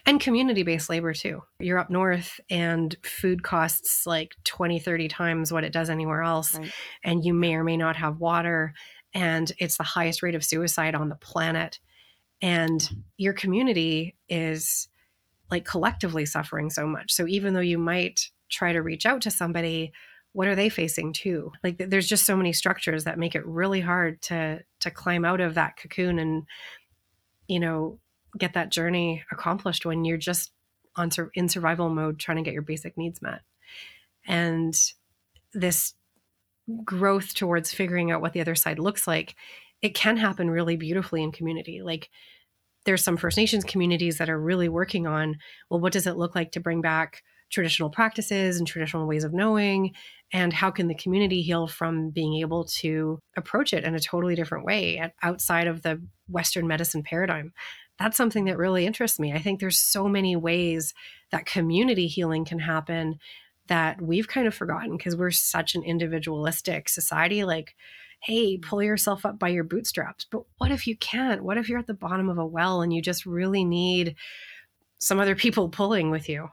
and 0.06 0.20
community 0.20 0.64
based 0.64 0.90
labor 0.90 1.14
too. 1.14 1.42
You're 1.60 1.80
up 1.80 1.90
north 1.90 2.40
and 2.50 2.96
food 3.04 3.44
costs 3.44 4.06
like 4.06 4.36
20 4.44 4.80
30 4.80 5.08
times 5.08 5.52
what 5.52 5.64
it 5.64 5.74
does 5.74 5.90
anywhere 5.90 6.22
else 6.24 6.58
Right. 6.58 6.72
and 7.04 7.24
you 7.26 7.34
may 7.34 7.56
or 7.56 7.64
may 7.64 7.78
not 7.78 7.96
have 7.96 8.20
water 8.20 8.74
and 9.14 9.52
it's 9.58 9.78
the 9.78 9.84
highest 9.84 10.24
rate 10.24 10.36
of 10.36 10.44
suicide 10.44 10.96
on 10.96 11.10
the 11.10 11.16
planet. 11.16 11.80
And 12.42 12.88
your 13.18 13.34
community 13.34 14.16
is 14.30 14.88
like 15.52 15.66
collectively 15.66 16.26
suffering 16.26 16.70
so 16.70 16.88
much. 16.88 17.12
So 17.12 17.28
even 17.28 17.54
though 17.54 17.60
you 17.60 17.78
might 17.78 18.30
try 18.50 18.74
to 18.74 18.82
reach 18.82 19.06
out 19.06 19.22
to 19.24 19.32
somebody 19.32 19.92
what 20.34 20.48
are 20.48 20.56
they 20.56 20.70
facing 20.70 21.12
too? 21.12 21.52
Like 21.62 21.76
there's 21.78 22.08
just 22.08 22.26
so 22.26 22.38
many 22.38 22.54
structures 22.54 23.04
that 23.04 23.20
make 23.20 23.36
it 23.36 23.46
really 23.46 23.82
hard 23.82 24.22
to 24.24 24.64
to 24.80 24.90
climb 24.92 25.26
out 25.26 25.42
of 25.42 25.56
that 25.56 25.76
cocoon 25.76 26.20
and 26.20 26.44
you 27.48 27.60
know 27.60 28.00
get 28.38 28.54
that 28.54 28.72
journey 28.72 29.24
accomplished 29.32 29.86
when 29.86 30.06
you're 30.06 30.18
just 30.18 30.52
on 30.96 31.12
sur- 31.12 31.32
in 31.34 31.50
survival 31.50 31.90
mode 31.90 32.20
trying 32.20 32.38
to 32.38 32.44
get 32.44 32.54
your 32.54 32.62
basic 32.62 32.98
needs 32.98 33.22
met. 33.22 33.42
And 34.28 34.76
this 35.54 35.94
growth 36.84 37.34
towards 37.34 37.74
figuring 37.74 38.12
out 38.12 38.22
what 38.22 38.34
the 38.34 38.42
other 38.42 38.56
side 38.56 38.80
looks 38.80 39.08
like 39.08 39.36
it 39.82 39.96
can 39.96 40.18
happen 40.18 40.50
really 40.50 40.78
beautifully 40.78 41.24
in 41.24 41.32
community. 41.32 41.82
Like 41.82 42.10
there's 42.86 43.04
some 43.04 43.18
first 43.18 43.38
nations 43.38 43.64
communities 43.64 44.18
that 44.18 44.30
are 44.30 44.40
really 44.40 44.70
working 44.70 45.08
on 45.08 45.38
well 45.70 45.80
what 45.80 45.94
does 45.94 46.08
it 46.08 46.18
look 46.18 46.36
like 46.36 46.52
to 46.54 46.60
bring 46.60 46.82
back 46.82 47.24
traditional 47.52 47.90
practices 47.90 48.58
and 48.58 48.68
traditional 48.68 49.08
ways 49.08 49.24
of 49.24 49.34
knowing? 49.34 49.94
And 50.32 50.54
how 50.54 50.72
can 50.72 50.88
the 50.88 50.96
community 50.96 51.42
heal 51.42 51.68
from 51.68 52.10
being 52.12 52.36
able 52.36 52.64
to 52.80 53.20
approach 53.36 53.74
it 53.74 53.84
in 53.84 53.94
a 53.94 54.00
totally 54.00 54.36
different 54.36 54.66
way 54.66 55.12
outside 55.22 55.68
of 55.68 55.82
the 55.82 56.02
western 56.30 56.66
medicine 56.68 57.04
paradigm 57.04 57.52
that's 58.02 58.18
something 58.18 58.46
that 58.46 58.58
really 58.58 58.86
interests 58.86 59.20
me. 59.20 59.32
I 59.32 59.40
think 59.40 59.60
there's 59.60 59.80
so 59.80 60.08
many 60.08 60.36
ways 60.36 60.94
that 61.32 61.46
community 61.46 62.08
healing 62.08 62.46
can 62.46 62.60
happen 62.60 63.20
that 63.68 64.02
we've 64.02 64.28
kind 64.28 64.48
of 64.48 64.56
forgotten 64.56 64.98
because 64.98 65.16
we're 65.16 65.32
such 65.32 65.76
an 65.76 65.84
individualistic 65.84 66.90
society 66.90 67.44
like 67.44 67.76
hey 68.24 68.58
pull 68.58 68.84
yourself 68.84 69.26
up 69.26 69.40
by 69.40 69.50
your 69.50 69.64
bootstraps. 69.64 70.26
But 70.30 70.44
what 70.58 70.72
if 70.72 70.88
you 70.88 70.96
can't? 70.98 71.44
What 71.44 71.58
if 71.58 71.70
you're 71.70 71.80
at 71.80 71.88
the 71.88 71.94
bottom 71.94 72.30
of 72.30 72.38
a 72.38 72.46
well 72.46 72.82
and 72.82 72.94
you 72.94 73.02
just 73.02 73.26
really 73.26 73.64
need 73.64 74.16
some 75.00 75.20
other 75.20 75.36
people 75.36 75.70
pulling 75.80 76.12
with 76.12 76.30
you? 76.30 76.50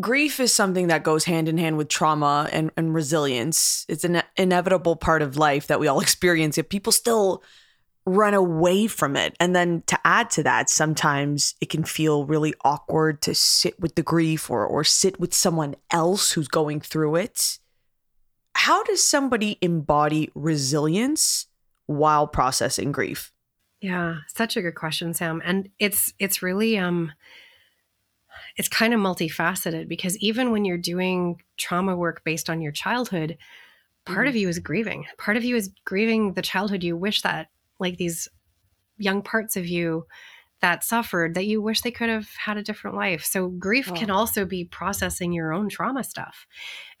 Grief 0.00 0.40
is 0.40 0.54
something 0.54 0.86
that 0.86 1.02
goes 1.02 1.24
hand 1.24 1.48
in 1.48 1.58
hand 1.58 1.76
with 1.76 1.88
trauma 1.88 2.48
and, 2.50 2.70
and 2.78 2.94
resilience. 2.94 3.84
It's 3.88 4.04
an 4.04 4.22
inevitable 4.36 4.96
part 4.96 5.20
of 5.20 5.36
life 5.36 5.66
that 5.66 5.80
we 5.80 5.86
all 5.86 6.00
experience, 6.08 6.56
yet 6.56 6.70
people 6.70 6.92
still 6.92 7.42
run 8.04 8.34
away 8.34 8.86
from 8.86 9.16
it. 9.16 9.36
And 9.38 9.54
then 9.54 9.82
to 9.86 9.98
add 10.04 10.30
to 10.30 10.42
that, 10.42 10.68
sometimes 10.68 11.54
it 11.60 11.70
can 11.70 11.84
feel 11.84 12.26
really 12.26 12.54
awkward 12.64 13.22
to 13.22 13.34
sit 13.34 13.78
with 13.78 13.94
the 13.94 14.02
grief 14.02 14.50
or, 14.50 14.66
or 14.66 14.82
sit 14.82 15.20
with 15.20 15.32
someone 15.32 15.76
else 15.90 16.32
who's 16.32 16.48
going 16.48 16.80
through 16.80 17.16
it. 17.16 17.58
How 18.54 18.82
does 18.82 19.02
somebody 19.02 19.58
embody 19.62 20.30
resilience 20.34 21.46
while 21.86 22.26
processing 22.26 22.92
grief? 22.92 23.32
Yeah, 23.80 24.18
such 24.28 24.56
a 24.56 24.62
good 24.62 24.74
question, 24.74 25.14
Sam. 25.14 25.42
And 25.44 25.68
it's 25.78 26.12
it's 26.18 26.42
really 26.42 26.78
um 26.78 27.12
it's 28.56 28.68
kind 28.68 28.94
of 28.94 29.00
multifaceted 29.00 29.88
because 29.88 30.16
even 30.18 30.52
when 30.52 30.64
you're 30.64 30.78
doing 30.78 31.42
trauma 31.56 31.96
work 31.96 32.22
based 32.24 32.50
on 32.50 32.60
your 32.60 32.72
childhood, 32.72 33.38
part 34.04 34.28
of 34.28 34.36
you 34.36 34.48
is 34.48 34.58
grieving. 34.58 35.06
Part 35.18 35.36
of 35.36 35.44
you 35.44 35.56
is 35.56 35.72
grieving 35.84 36.34
the 36.34 36.42
childhood 36.42 36.84
you 36.84 36.96
wish 36.96 37.22
that 37.22 37.48
like 37.82 37.98
these 37.98 38.28
young 38.96 39.20
parts 39.22 39.56
of 39.56 39.66
you 39.66 40.06
that 40.62 40.84
suffered 40.84 41.34
that 41.34 41.46
you 41.46 41.60
wish 41.60 41.80
they 41.80 41.90
could 41.90 42.08
have 42.08 42.28
had 42.36 42.56
a 42.56 42.62
different 42.62 42.96
life. 42.96 43.24
So 43.24 43.48
grief 43.48 43.92
can 43.94 44.10
Oh. 44.10 44.14
also 44.14 44.44
be 44.46 44.64
processing 44.64 45.32
your 45.32 45.52
own 45.52 45.68
trauma 45.68 46.04
stuff. 46.04 46.46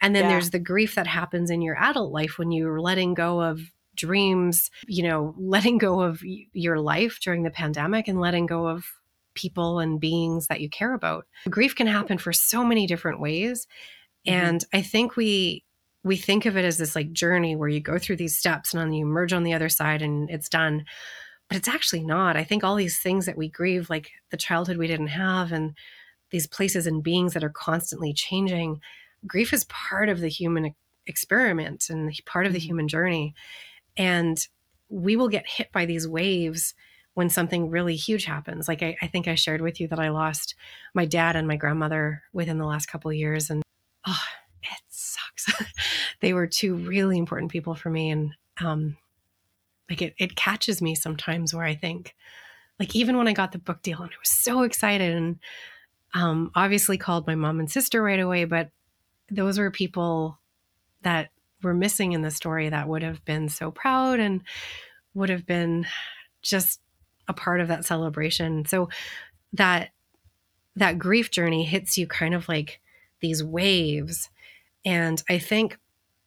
And 0.00 0.16
then 0.16 0.24
Yeah. 0.24 0.30
there's 0.30 0.50
the 0.50 0.58
grief 0.58 0.96
that 0.96 1.06
happens 1.06 1.48
in 1.48 1.62
your 1.62 1.76
adult 1.78 2.12
life 2.12 2.38
when 2.38 2.50
you're 2.50 2.80
letting 2.80 3.14
go 3.14 3.40
of 3.40 3.60
dreams, 3.94 4.68
you 4.88 5.04
know, 5.04 5.32
letting 5.38 5.78
go 5.78 6.00
of 6.00 6.20
your 6.24 6.80
life 6.80 7.20
during 7.22 7.44
the 7.44 7.50
pandemic 7.50 8.08
and 8.08 8.20
letting 8.20 8.46
go 8.46 8.66
of 8.66 8.84
people 9.34 9.78
and 9.78 10.00
beings 10.00 10.48
that 10.48 10.60
you 10.60 10.68
care 10.68 10.92
about. 10.94 11.26
Grief 11.48 11.76
can 11.76 11.86
happen 11.86 12.18
for 12.18 12.32
so 12.32 12.64
many 12.64 12.86
different 12.86 13.20
ways. 13.20 13.66
Mhm. 14.26 14.32
And 14.32 14.64
I 14.72 14.82
think 14.82 15.16
we 15.16 15.64
we 16.04 16.16
think 16.16 16.46
of 16.46 16.56
it 16.56 16.64
as 16.64 16.78
this 16.78 16.96
like 16.96 17.12
journey 17.12 17.54
where 17.54 17.68
you 17.68 17.80
go 17.80 17.98
through 17.98 18.16
these 18.16 18.36
steps 18.36 18.74
and 18.74 18.82
then 18.82 18.92
you 18.92 19.04
emerge 19.04 19.32
on 19.32 19.44
the 19.44 19.54
other 19.54 19.68
side 19.68 20.02
and 20.02 20.28
it's 20.30 20.48
done. 20.48 20.84
But 21.48 21.56
it's 21.58 21.68
actually 21.68 22.02
not. 22.02 22.36
I 22.36 22.44
think 22.44 22.64
all 22.64 22.76
these 22.76 22.98
things 22.98 23.26
that 23.26 23.36
we 23.36 23.48
grieve, 23.48 23.90
like 23.90 24.10
the 24.30 24.36
childhood 24.36 24.78
we 24.78 24.86
didn't 24.86 25.08
have 25.08 25.52
and 25.52 25.76
these 26.30 26.46
places 26.46 26.86
and 26.86 27.02
beings 27.02 27.34
that 27.34 27.44
are 27.44 27.50
constantly 27.50 28.12
changing, 28.12 28.80
grief 29.26 29.52
is 29.52 29.64
part 29.64 30.08
of 30.08 30.20
the 30.20 30.28
human 30.28 30.74
experiment 31.06 31.88
and 31.90 32.12
part 32.26 32.46
of 32.46 32.52
the 32.52 32.58
Mhm. 32.58 32.62
human 32.62 32.88
journey. 32.88 33.34
And 33.96 34.44
we 34.88 35.14
will 35.16 35.28
get 35.28 35.46
hit 35.46 35.70
by 35.72 35.84
these 35.84 36.08
waves 36.08 36.74
when 37.14 37.28
something 37.28 37.68
really 37.68 37.96
huge 37.96 38.24
happens. 38.24 38.66
Like 38.66 38.82
I, 38.82 38.96
I 39.02 39.06
think 39.06 39.28
I 39.28 39.34
shared 39.34 39.60
with 39.60 39.80
you 39.80 39.88
that 39.88 40.00
I 40.00 40.08
lost 40.08 40.54
my 40.94 41.04
dad 41.04 41.36
and 41.36 41.46
my 41.46 41.56
grandmother 41.56 42.22
within 42.32 42.58
the 42.58 42.66
last 42.66 42.86
couple 42.86 43.10
of 43.10 43.16
years. 43.16 43.50
And 43.50 43.62
oh, 44.06 44.24
they 46.20 46.32
were 46.32 46.46
two 46.46 46.74
really 46.74 47.18
important 47.18 47.50
people 47.50 47.74
for 47.74 47.90
me. 47.90 48.10
And 48.10 48.34
um, 48.60 48.96
like 49.88 50.02
it, 50.02 50.14
it 50.18 50.36
catches 50.36 50.82
me 50.82 50.94
sometimes 50.94 51.54
where 51.54 51.64
I 51.64 51.74
think, 51.74 52.14
like 52.78 52.96
even 52.96 53.16
when 53.16 53.28
I 53.28 53.32
got 53.32 53.52
the 53.52 53.58
book 53.58 53.82
deal 53.82 54.00
and 54.00 54.10
I 54.10 54.18
was 54.20 54.30
so 54.30 54.62
excited 54.62 55.14
and 55.14 55.38
um, 56.14 56.50
obviously 56.54 56.98
called 56.98 57.26
my 57.26 57.34
mom 57.34 57.60
and 57.60 57.70
sister 57.70 58.02
right 58.02 58.20
away, 58.20 58.44
but 58.44 58.70
those 59.30 59.58
were 59.58 59.70
people 59.70 60.38
that 61.02 61.30
were 61.62 61.74
missing 61.74 62.12
in 62.12 62.22
the 62.22 62.30
story 62.30 62.68
that 62.68 62.88
would 62.88 63.02
have 63.02 63.24
been 63.24 63.48
so 63.48 63.70
proud 63.70 64.20
and 64.20 64.42
would 65.14 65.28
have 65.28 65.46
been 65.46 65.86
just 66.42 66.80
a 67.28 67.32
part 67.32 67.60
of 67.60 67.68
that 67.68 67.84
celebration. 67.84 68.64
So 68.64 68.88
that 69.52 69.90
that 70.76 70.98
grief 70.98 71.30
journey 71.30 71.64
hits 71.64 71.98
you 71.98 72.06
kind 72.06 72.34
of 72.34 72.48
like 72.48 72.80
these 73.20 73.44
waves. 73.44 74.30
And 74.84 75.22
I 75.28 75.38
think 75.38 75.78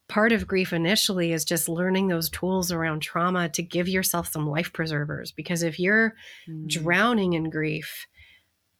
part 0.07 0.31
of 0.31 0.47
grief 0.47 0.71
initially 0.71 1.33
is 1.33 1.45
just 1.45 1.67
learning 1.67 2.07
those 2.07 2.29
tools 2.29 2.71
around 2.71 3.01
trauma 3.01 3.49
to 3.49 3.63
give 3.63 3.87
yourself 3.87 4.31
some 4.31 4.47
life 4.47 4.71
preservers. 4.71 5.31
Because 5.31 5.63
if 5.63 5.79
you're 5.79 6.15
mm-hmm. 6.47 6.67
drowning 6.67 7.33
in 7.33 7.49
grief, 7.49 8.07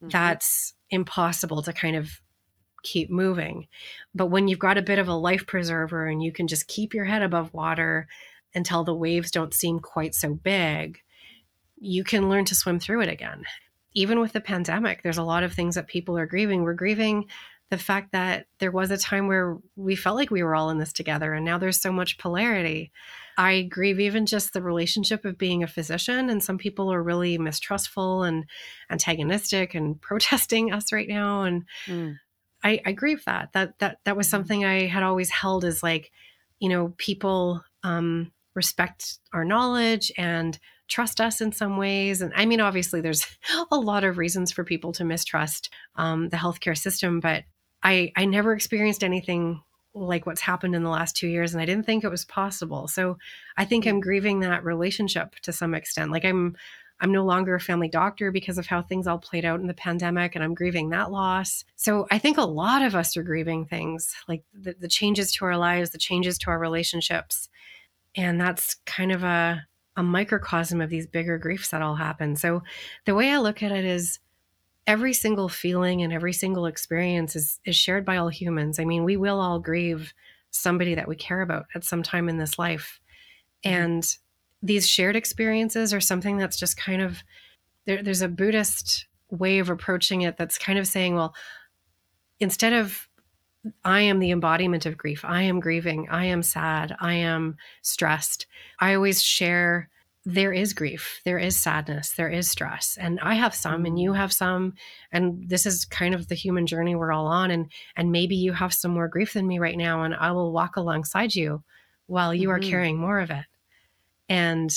mm-hmm. 0.01 0.09
that's 0.09 0.73
impossible 0.89 1.61
to 1.63 1.73
kind 1.73 1.95
of 1.95 2.21
keep 2.83 3.09
moving. 3.09 3.67
But 4.13 4.27
when 4.27 4.47
you've 4.47 4.59
got 4.59 4.77
a 4.77 4.83
bit 4.83 4.99
of 4.99 5.07
a 5.07 5.13
life 5.13 5.47
preserver 5.47 6.05
and 6.05 6.21
you 6.21 6.31
can 6.31 6.47
just 6.47 6.67
keep 6.67 6.93
your 6.93 7.05
head 7.05 7.23
above 7.23 7.53
water 7.53 8.07
until 8.53 8.83
the 8.83 8.93
waves 8.93 9.31
don't 9.31 9.53
seem 9.53 9.79
quite 9.79 10.13
so 10.13 10.35
big, 10.35 10.99
you 11.77 12.03
can 12.03 12.29
learn 12.29 12.45
to 12.45 12.55
swim 12.55 12.79
through 12.79 13.01
it 13.01 13.09
again. 13.09 13.43
Even 13.93 14.19
with 14.19 14.33
the 14.33 14.41
pandemic, 14.41 15.01
there's 15.01 15.17
a 15.17 15.23
lot 15.23 15.43
of 15.43 15.53
things 15.53 15.75
that 15.75 15.87
people 15.87 16.17
are 16.17 16.25
grieving. 16.25 16.63
We're 16.63 16.73
grieving 16.73 17.25
the 17.71 17.77
fact 17.77 18.11
that 18.11 18.45
there 18.59 18.71
was 18.71 18.91
a 18.91 18.97
time 18.97 19.27
where 19.27 19.57
we 19.75 19.95
felt 19.95 20.15
like 20.15 20.29
we 20.29 20.43
were 20.43 20.55
all 20.55 20.69
in 20.69 20.77
this 20.77 20.93
together 20.93 21.33
and 21.33 21.43
now 21.43 21.57
there's 21.57 21.81
so 21.81 21.91
much 21.91 22.17
polarity. 22.17 22.91
I 23.37 23.63
grieve 23.63 23.99
even 23.99 24.25
just 24.25 24.53
the 24.53 24.61
relationship 24.61 25.25
of 25.25 25.37
being 25.37 25.63
a 25.63 25.67
physician 25.67 26.29
and 26.29 26.43
some 26.43 26.57
people 26.57 26.91
are 26.93 27.01
really 27.01 27.37
mistrustful 27.37 28.23
and 28.23 28.45
antagonistic 28.89 29.73
and 29.73 29.99
protesting 30.01 30.71
us 30.71 30.91
right 30.91 31.07
now 31.07 31.43
and 31.43 31.65
mm. 31.87 32.17
I, 32.63 32.81
I 32.85 32.91
grieve 32.93 33.23
that. 33.25 33.53
That 33.53 33.77
that 33.79 33.99
that 34.05 34.17
was 34.17 34.27
mm. 34.27 34.31
something 34.31 34.65
I 34.65 34.87
had 34.87 35.03
always 35.03 35.29
held 35.29 35.65
as 35.65 35.83
like, 35.83 36.11
you 36.59 36.69
know, 36.69 36.93
people 36.97 37.63
um 37.83 38.31
respect 38.55 39.19
our 39.33 39.43
knowledge 39.43 40.11
and 40.17 40.57
trust 40.87 41.19
us 41.19 41.41
in 41.41 41.51
some 41.51 41.77
ways. 41.77 42.21
And 42.21 42.31
I 42.35 42.45
mean, 42.45 42.61
obviously, 42.61 43.01
there's 43.01 43.25
a 43.71 43.77
lot 43.77 44.03
of 44.03 44.17
reasons 44.17 44.51
for 44.51 44.63
people 44.63 44.91
to 44.93 45.05
mistrust 45.05 45.69
um, 45.95 46.29
the 46.29 46.37
healthcare 46.37 46.77
system, 46.77 47.19
but 47.19 47.43
I, 47.85 48.11
I 48.15 48.25
never 48.25 48.51
experienced 48.51 49.03
anything 49.03 49.61
like 49.93 50.25
what's 50.25 50.41
happened 50.41 50.75
in 50.75 50.83
the 50.83 50.89
last 50.89 51.15
two 51.15 51.27
years 51.27 51.53
and 51.53 51.61
i 51.61 51.65
didn't 51.65 51.85
think 51.85 52.03
it 52.03 52.09
was 52.09 52.25
possible. 52.25 52.87
So 52.89 53.17
i 53.55 53.63
think 53.63 53.85
i'm 53.85 54.01
grieving 54.01 54.41
that 54.41 54.65
relationship 54.65 55.35
to 55.43 55.53
some 55.53 55.73
extent. 55.73 56.11
Like 56.11 56.25
i'm 56.25 56.57
i'm 56.99 57.11
no 57.11 57.23
longer 57.23 57.55
a 57.55 57.59
family 57.61 57.87
doctor 57.87 58.31
because 58.31 58.57
of 58.57 58.65
how 58.65 58.81
things 58.81 59.07
all 59.07 59.19
played 59.19 59.45
out 59.45 59.61
in 59.61 59.67
the 59.67 59.73
pandemic 59.73 60.35
and 60.35 60.43
i'm 60.43 60.53
grieving 60.53 60.89
that 60.89 61.11
loss. 61.11 61.63
So 61.77 62.07
i 62.11 62.17
think 62.17 62.37
a 62.37 62.43
lot 62.43 62.81
of 62.81 62.95
us 62.95 63.15
are 63.15 63.23
grieving 63.23 63.65
things 63.65 64.13
like 64.27 64.43
the, 64.53 64.75
the 64.77 64.89
changes 64.89 65.31
to 65.33 65.45
our 65.45 65.57
lives 65.57 65.91
the 65.91 65.97
changes 65.97 66.37
to 66.39 66.49
our 66.49 66.59
relationships. 66.59 67.47
And 68.15 68.41
that's 68.41 68.75
kind 68.85 69.13
of 69.13 69.23
a 69.23 69.65
a 69.95 70.03
microcosm 70.03 70.81
of 70.81 70.89
these 70.89 71.07
bigger 71.07 71.37
griefs 71.37 71.69
that 71.69 71.81
all 71.81 71.95
happen. 71.95 72.35
So 72.35 72.63
the 73.05 73.15
way 73.15 73.31
i 73.31 73.37
look 73.37 73.63
at 73.63 73.71
it 73.71 73.85
is 73.85 74.19
every 74.87 75.13
single 75.13 75.49
feeling 75.49 76.01
and 76.01 76.13
every 76.13 76.33
single 76.33 76.65
experience 76.65 77.35
is 77.35 77.59
is 77.65 77.75
shared 77.75 78.05
by 78.05 78.17
all 78.17 78.29
humans. 78.29 78.79
I 78.79 78.85
mean, 78.85 79.03
we 79.03 79.17
will 79.17 79.39
all 79.39 79.59
grieve 79.59 80.13
somebody 80.51 80.95
that 80.95 81.07
we 81.07 81.15
care 81.15 81.41
about 81.41 81.65
at 81.75 81.83
some 81.83 82.03
time 82.03 82.29
in 82.29 82.37
this 82.37 82.57
life. 82.57 82.99
Mm-hmm. 83.65 83.83
And 83.83 84.17
these 84.61 84.87
shared 84.87 85.15
experiences 85.15 85.93
are 85.93 86.01
something 86.01 86.37
that's 86.37 86.57
just 86.57 86.77
kind 86.77 87.01
of 87.01 87.23
there, 87.85 88.01
there's 88.01 88.21
a 88.21 88.27
Buddhist 88.27 89.07
way 89.29 89.59
of 89.59 89.69
approaching 89.69 90.21
it 90.21 90.37
that's 90.37 90.57
kind 90.57 90.79
of 90.79 90.87
saying, 90.87 91.15
well, 91.15 91.35
instead 92.39 92.73
of 92.73 93.07
I 93.83 94.01
am 94.01 94.19
the 94.19 94.31
embodiment 94.31 94.85
of 94.85 94.97
grief. 94.97 95.25
I 95.25 95.43
am 95.43 95.59
grieving. 95.59 96.07
I 96.09 96.25
am 96.25 96.43
sad. 96.43 96.95
I 96.99 97.13
am 97.13 97.57
stressed. 97.81 98.45
I 98.79 98.93
always 98.93 99.23
share 99.23 99.89
there 100.25 100.51
is 100.51 100.73
grief, 100.73 101.21
there 101.23 101.37
is 101.37 101.55
sadness, 101.55 102.11
there 102.11 102.29
is 102.29 102.49
stress. 102.49 102.97
And 102.99 103.19
I 103.21 103.35
have 103.35 103.53
some 103.53 103.85
and 103.85 103.99
you 103.99 104.11
mm. 104.11 104.17
have 104.17 104.33
some 104.33 104.73
and 105.11 105.47
this 105.47 105.67
is 105.67 105.85
kind 105.85 106.15
of 106.15 106.27
the 106.27 106.35
human 106.35 106.65
journey 106.65 106.95
we're 106.95 107.11
all 107.11 107.27
on 107.27 107.51
and 107.51 107.71
and 107.95 108.11
maybe 108.11 108.35
you 108.35 108.51
have 108.53 108.73
some 108.73 108.91
more 108.91 109.07
grief 109.07 109.33
than 109.33 109.47
me 109.47 109.59
right 109.59 109.77
now 109.77 110.03
and 110.03 110.15
I 110.15 110.31
will 110.31 110.51
walk 110.51 110.77
alongside 110.77 111.35
you 111.35 111.63
while 112.07 112.33
you 112.33 112.49
mm-hmm. 112.49 112.55
are 112.55 112.69
carrying 112.69 112.97
more 112.97 113.19
of 113.19 113.29
it. 113.29 113.45
And 114.27 114.75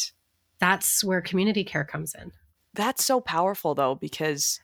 that's 0.58 1.02
where 1.02 1.22
community 1.22 1.64
care 1.64 1.84
comes 1.84 2.14
in. 2.14 2.32
That's 2.74 3.04
so 3.04 3.20
powerful 3.20 3.74
though 3.74 3.94
because 3.94 4.60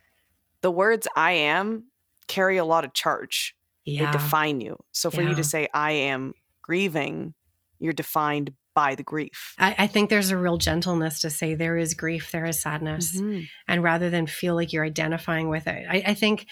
the 0.60 0.70
words 0.70 1.08
I 1.16 1.32
am 1.32 1.84
carry 2.26 2.58
a 2.58 2.64
lot 2.64 2.84
of 2.84 2.92
charge. 2.92 3.56
Yeah. 3.86 4.06
They 4.06 4.12
define 4.12 4.60
you. 4.60 4.78
So 4.92 5.10
for 5.10 5.22
yeah. 5.22 5.30
you 5.30 5.34
to 5.36 5.44
say 5.44 5.68
I 5.72 5.92
am 5.92 6.34
grieving, 6.62 7.34
you're 7.78 7.92
defined 7.92 8.52
by 8.74 8.94
the 8.94 9.02
grief. 9.02 9.54
I, 9.58 9.74
I, 9.78 9.86
think 9.86 10.10
there's 10.10 10.30
a 10.30 10.36
real 10.36 10.58
gentleness 10.58 11.20
to 11.20 11.30
say 11.30 11.54
there 11.54 11.76
is 11.76 11.94
grief, 11.94 12.32
there 12.32 12.44
is 12.44 12.60
sadness. 12.60 13.16
Mm-hmm. 13.16 13.42
And 13.68 13.82
rather 13.82 14.10
than 14.10 14.26
feel 14.26 14.54
like 14.54 14.72
you're 14.72 14.84
identifying 14.84 15.48
with 15.48 15.66
it, 15.66 15.86
I, 15.88 16.02
I 16.08 16.14
think 16.14 16.46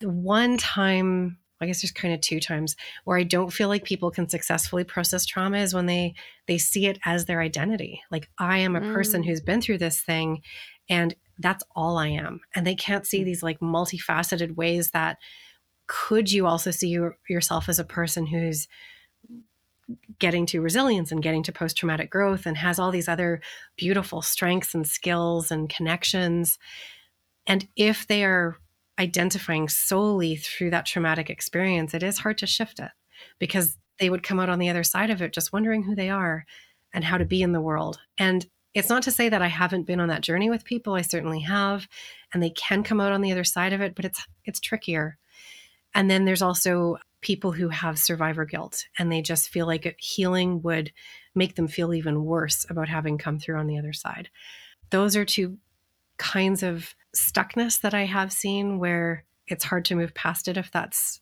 the 0.00 0.08
one 0.08 0.56
time, 0.56 1.38
I 1.60 1.66
guess 1.66 1.82
there's 1.82 1.92
kind 1.92 2.12
of 2.12 2.20
two 2.20 2.40
times 2.40 2.74
where 3.04 3.18
I 3.18 3.22
don't 3.22 3.52
feel 3.52 3.68
like 3.68 3.84
people 3.84 4.10
can 4.10 4.28
successfully 4.28 4.84
process 4.84 5.26
trauma 5.26 5.58
is 5.58 5.74
when 5.74 5.86
they 5.86 6.14
they 6.46 6.58
see 6.58 6.86
it 6.86 6.98
as 7.04 7.26
their 7.26 7.40
identity. 7.40 8.02
Like 8.10 8.28
I 8.38 8.58
am 8.58 8.74
a 8.74 8.80
mm. 8.80 8.92
person 8.92 9.22
who's 9.22 9.40
been 9.40 9.60
through 9.60 9.78
this 9.78 10.00
thing 10.00 10.42
and 10.88 11.14
that's 11.38 11.64
all 11.76 11.98
I 11.98 12.08
am. 12.08 12.40
And 12.54 12.66
they 12.66 12.74
can't 12.74 13.06
see 13.06 13.20
mm. 13.20 13.26
these 13.26 13.42
like 13.42 13.60
multifaceted 13.60 14.56
ways 14.56 14.90
that 14.90 15.18
could 15.86 16.32
you 16.32 16.46
also 16.46 16.70
see 16.70 16.88
your, 16.88 17.18
yourself 17.28 17.68
as 17.68 17.78
a 17.78 17.84
person 17.84 18.26
who's 18.26 18.66
getting 20.18 20.46
to 20.46 20.60
resilience 20.60 21.12
and 21.12 21.22
getting 21.22 21.42
to 21.42 21.52
post 21.52 21.76
traumatic 21.76 22.10
growth 22.10 22.46
and 22.46 22.56
has 22.56 22.78
all 22.78 22.90
these 22.90 23.08
other 23.08 23.40
beautiful 23.76 24.22
strengths 24.22 24.74
and 24.74 24.86
skills 24.86 25.50
and 25.50 25.68
connections. 25.68 26.58
And 27.46 27.68
if 27.76 28.06
they 28.06 28.24
are 28.24 28.56
identifying 28.98 29.68
solely 29.68 30.36
through 30.36 30.70
that 30.70 30.86
traumatic 30.86 31.28
experience, 31.28 31.94
it 31.94 32.02
is 32.02 32.18
hard 32.18 32.38
to 32.38 32.46
shift 32.46 32.78
it 32.78 32.90
because 33.38 33.78
they 33.98 34.10
would 34.10 34.22
come 34.22 34.40
out 34.40 34.48
on 34.48 34.58
the 34.58 34.68
other 34.68 34.84
side 34.84 35.10
of 35.10 35.20
it 35.22 35.32
just 35.32 35.52
wondering 35.52 35.82
who 35.82 35.94
they 35.94 36.10
are 36.10 36.44
and 36.92 37.04
how 37.04 37.18
to 37.18 37.24
be 37.24 37.42
in 37.42 37.52
the 37.52 37.60
world. 37.60 37.98
And 38.18 38.46
it's 38.74 38.88
not 38.88 39.02
to 39.02 39.10
say 39.10 39.28
that 39.28 39.42
I 39.42 39.48
haven't 39.48 39.86
been 39.86 40.00
on 40.00 40.08
that 40.08 40.22
journey 40.22 40.48
with 40.48 40.64
people. 40.64 40.94
I 40.94 41.02
certainly 41.02 41.40
have, 41.40 41.86
and 42.32 42.42
they 42.42 42.50
can 42.50 42.82
come 42.82 43.00
out 43.00 43.12
on 43.12 43.20
the 43.20 43.32
other 43.32 43.44
side 43.44 43.72
of 43.72 43.80
it, 43.80 43.94
but 43.94 44.04
it's 44.04 44.26
it's 44.44 44.60
trickier. 44.60 45.18
And 45.94 46.10
then 46.10 46.24
there's 46.24 46.42
also 46.42 46.98
people 47.20 47.52
who 47.52 47.68
have 47.68 47.98
survivor 47.98 48.44
guilt 48.44 48.86
and 48.98 49.10
they 49.10 49.22
just 49.22 49.48
feel 49.48 49.66
like 49.66 49.96
healing 49.98 50.60
would 50.62 50.92
make 51.34 51.54
them 51.54 51.68
feel 51.68 51.94
even 51.94 52.24
worse 52.24 52.66
about 52.68 52.88
having 52.88 53.16
come 53.16 53.38
through 53.38 53.58
on 53.58 53.66
the 53.66 53.78
other 53.78 53.92
side. 53.92 54.28
Those 54.90 55.16
are 55.16 55.24
two 55.24 55.58
kinds 56.18 56.62
of 56.62 56.94
stuckness 57.16 57.80
that 57.80 57.94
I 57.94 58.04
have 58.04 58.32
seen 58.32 58.78
where 58.78 59.24
it's 59.46 59.64
hard 59.64 59.84
to 59.86 59.94
move 59.94 60.14
past 60.14 60.48
it 60.48 60.56
if 60.56 60.70
that's 60.70 61.20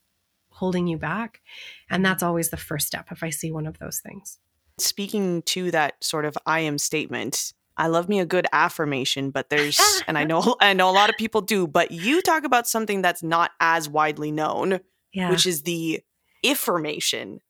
holding 0.51 0.87
you 0.87 0.97
back. 0.97 1.41
And 1.89 2.05
that's 2.05 2.23
always 2.23 2.51
the 2.51 2.57
first 2.57 2.87
step 2.87 3.07
if 3.11 3.23
I 3.23 3.31
see 3.31 3.51
one 3.53 3.67
of 3.67 3.79
those 3.79 4.01
things. 4.01 4.39
Speaking 4.79 5.43
to 5.43 5.71
that 5.71 6.03
sort 6.03 6.25
of 6.25 6.37
I 6.47 6.61
am 6.61 6.79
statement, 6.79 7.53
I 7.81 7.87
love 7.87 8.11
me 8.11 8.21
a 8.21 8.27
good 8.27 8.47
affirmation, 8.53 9.31
but 9.31 9.49
there's 9.49 9.81
and 10.07 10.19
I 10.19 10.25
know 10.25 10.55
I 10.61 10.75
know 10.75 10.91
a 10.91 10.93
lot 10.93 11.09
of 11.09 11.17
people 11.17 11.41
do, 11.41 11.67
but 11.67 11.91
you 11.91 12.21
talk 12.21 12.45
about 12.45 12.69
something 12.69 13.01
that's 13.01 13.23
not 13.23 13.53
as 13.59 13.89
widely 13.89 14.31
known, 14.31 14.81
yeah. 15.15 15.31
which 15.31 15.47
is 15.47 15.63
the 15.63 16.01
afformation. 16.45 17.41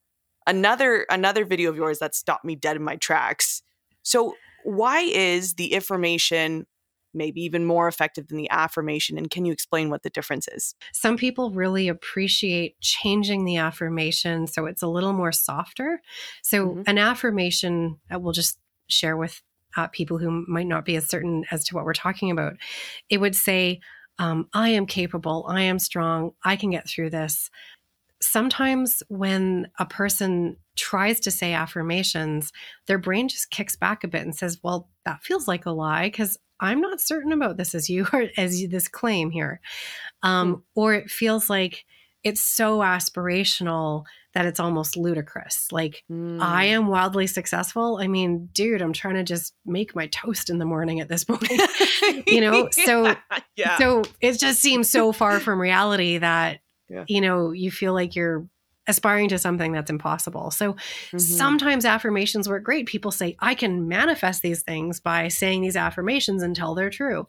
Another 0.47 1.05
another 1.09 1.43
video 1.43 1.69
of 1.69 1.75
yours 1.75 1.99
that 1.99 2.15
stopped 2.15 2.45
me 2.45 2.55
dead 2.55 2.77
in 2.77 2.83
my 2.83 2.95
tracks. 2.95 3.61
So 4.03 4.35
why 4.63 5.01
is 5.01 5.55
the 5.55 5.75
afformation 5.75 6.65
maybe 7.13 7.41
even 7.41 7.65
more 7.65 7.89
effective 7.89 8.29
than 8.29 8.37
the 8.37 8.49
affirmation 8.49 9.17
and 9.17 9.29
can 9.29 9.43
you 9.43 9.51
explain 9.51 9.89
what 9.89 10.01
the 10.01 10.09
difference 10.09 10.47
is 10.47 10.75
some 10.93 11.17
people 11.17 11.51
really 11.51 11.89
appreciate 11.89 12.79
changing 12.79 13.43
the 13.43 13.57
affirmation 13.57 14.47
so 14.47 14.65
it's 14.65 14.81
a 14.81 14.87
little 14.87 15.11
more 15.11 15.33
softer 15.33 16.01
so 16.41 16.67
mm-hmm. 16.67 16.83
an 16.87 16.97
affirmation 16.97 17.99
I 18.09 18.15
will 18.15 18.31
just 18.31 18.59
share 18.87 19.17
with 19.17 19.41
uh, 19.77 19.87
people 19.87 20.17
who 20.17 20.45
might 20.47 20.67
not 20.67 20.85
be 20.85 20.95
as 20.95 21.07
certain 21.07 21.43
as 21.51 21.63
to 21.65 21.75
what 21.75 21.85
we're 21.85 21.93
talking 21.93 22.31
about 22.31 22.53
it 23.09 23.19
would 23.19 23.35
say 23.35 23.79
um, 24.19 24.47
I 24.53 24.69
am 24.69 24.85
capable, 24.85 25.45
I 25.47 25.61
am 25.61 25.79
strong, 25.79 26.33
I 26.43 26.55
can 26.55 26.69
get 26.69 26.87
through 26.87 27.09
this. 27.09 27.49
Sometimes 28.21 29.01
when 29.07 29.67
a 29.79 29.85
person 29.85 30.57
tries 30.75 31.19
to 31.21 31.31
say 31.31 31.53
affirmations, 31.53 32.51
their 32.85 32.99
brain 32.99 33.27
just 33.27 33.49
kicks 33.49 33.75
back 33.75 34.03
a 34.03 34.07
bit 34.07 34.21
and 34.21 34.35
says, 34.35 34.59
Well, 34.61 34.89
that 35.05 35.23
feels 35.23 35.47
like 35.47 35.65
a 35.65 35.71
lie 35.71 36.07
because 36.07 36.37
I'm 36.59 36.79
not 36.79 37.01
certain 37.01 37.31
about 37.31 37.57
this 37.57 37.73
as 37.73 37.89
you 37.89 38.05
are, 38.13 38.25
as 38.37 38.61
you, 38.61 38.67
this 38.67 38.87
claim 38.87 39.31
here. 39.31 39.59
Um, 40.21 40.55
mm. 40.55 40.61
Or 40.75 40.93
it 40.93 41.09
feels 41.09 41.49
like 41.49 41.85
it's 42.23 42.41
so 42.41 42.79
aspirational 42.79 44.05
that 44.33 44.45
it's 44.45 44.59
almost 44.59 44.95
ludicrous. 44.95 45.67
Like, 45.71 46.03
mm. 46.09 46.41
I 46.41 46.65
am 46.65 46.87
wildly 46.87 47.27
successful. 47.27 47.99
I 48.01 48.07
mean, 48.07 48.49
dude, 48.53 48.81
I'm 48.81 48.93
trying 48.93 49.15
to 49.15 49.23
just 49.23 49.53
make 49.65 49.95
my 49.95 50.07
toast 50.07 50.49
in 50.49 50.57
the 50.57 50.65
morning 50.65 50.99
at 50.99 51.09
this 51.09 51.23
point. 51.25 51.51
you 52.27 52.41
know, 52.41 52.69
so 52.71 53.15
yeah. 53.55 53.77
so 53.77 54.03
it 54.21 54.39
just 54.39 54.59
seems 54.59 54.89
so 54.89 55.11
far 55.11 55.39
from 55.39 55.59
reality 55.59 56.17
that 56.19 56.59
yeah. 56.89 57.05
you 57.07 57.21
know, 57.21 57.51
you 57.51 57.71
feel 57.71 57.93
like 57.93 58.15
you're 58.15 58.45
aspiring 58.87 59.29
to 59.29 59.37
something 59.37 59.71
that's 59.71 59.89
impossible. 59.89 60.51
So 60.51 60.73
mm-hmm. 60.73 61.17
sometimes 61.17 61.85
affirmations 61.85 62.49
work 62.49 62.63
great. 62.63 62.87
People 62.87 63.11
say, 63.11 63.35
I 63.39 63.53
can 63.53 63.87
manifest 63.87 64.41
these 64.41 64.63
things 64.63 64.99
by 64.99 65.27
saying 65.27 65.61
these 65.61 65.75
affirmations 65.75 66.41
until 66.41 66.73
they're 66.73 66.89
true. 66.89 67.27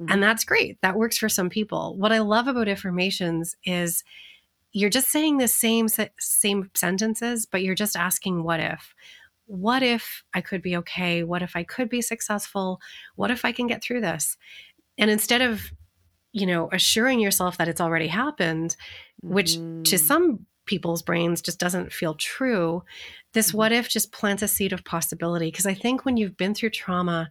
Mm-hmm. 0.00 0.12
And 0.12 0.22
that's 0.22 0.44
great. 0.44 0.78
That 0.82 0.96
works 0.96 1.18
for 1.18 1.28
some 1.28 1.48
people. 1.48 1.96
What 1.96 2.12
I 2.12 2.18
love 2.18 2.48
about 2.48 2.66
afformations 2.66 3.54
is 3.64 4.02
you're 4.72 4.90
just 4.90 5.10
saying 5.10 5.38
the 5.38 5.48
same 5.48 5.88
same 6.18 6.70
sentences, 6.74 7.46
but 7.46 7.62
you're 7.62 7.74
just 7.76 7.96
asking 7.96 8.42
what 8.42 8.60
if. 8.60 8.94
What 9.46 9.82
if 9.82 10.24
I 10.34 10.40
could 10.40 10.62
be 10.62 10.76
okay? 10.78 11.22
What 11.22 11.42
if 11.42 11.54
I 11.54 11.62
could 11.62 11.88
be 11.88 12.02
successful? 12.02 12.80
What 13.14 13.30
if 13.30 13.44
I 13.44 13.52
can 13.52 13.66
get 13.66 13.82
through 13.82 14.00
this? 14.00 14.36
And 14.98 15.10
instead 15.10 15.42
of, 15.42 15.70
you 16.32 16.46
know, 16.46 16.68
assuring 16.72 17.20
yourself 17.20 17.58
that 17.58 17.68
it's 17.68 17.80
already 17.80 18.08
happened, 18.08 18.74
which 19.22 19.56
mm. 19.56 19.84
to 19.84 19.98
some 19.98 20.46
people's 20.66 21.02
brains 21.02 21.42
just 21.42 21.60
doesn't 21.60 21.92
feel 21.92 22.14
true, 22.14 22.82
this 23.32 23.52
mm. 23.52 23.54
what 23.54 23.70
if 23.70 23.88
just 23.88 24.12
plants 24.12 24.42
a 24.42 24.48
seed 24.48 24.72
of 24.72 24.84
possibility. 24.84 25.48
Because 25.48 25.66
I 25.66 25.74
think 25.74 26.04
when 26.04 26.16
you've 26.16 26.36
been 26.36 26.54
through 26.54 26.70
trauma, 26.70 27.30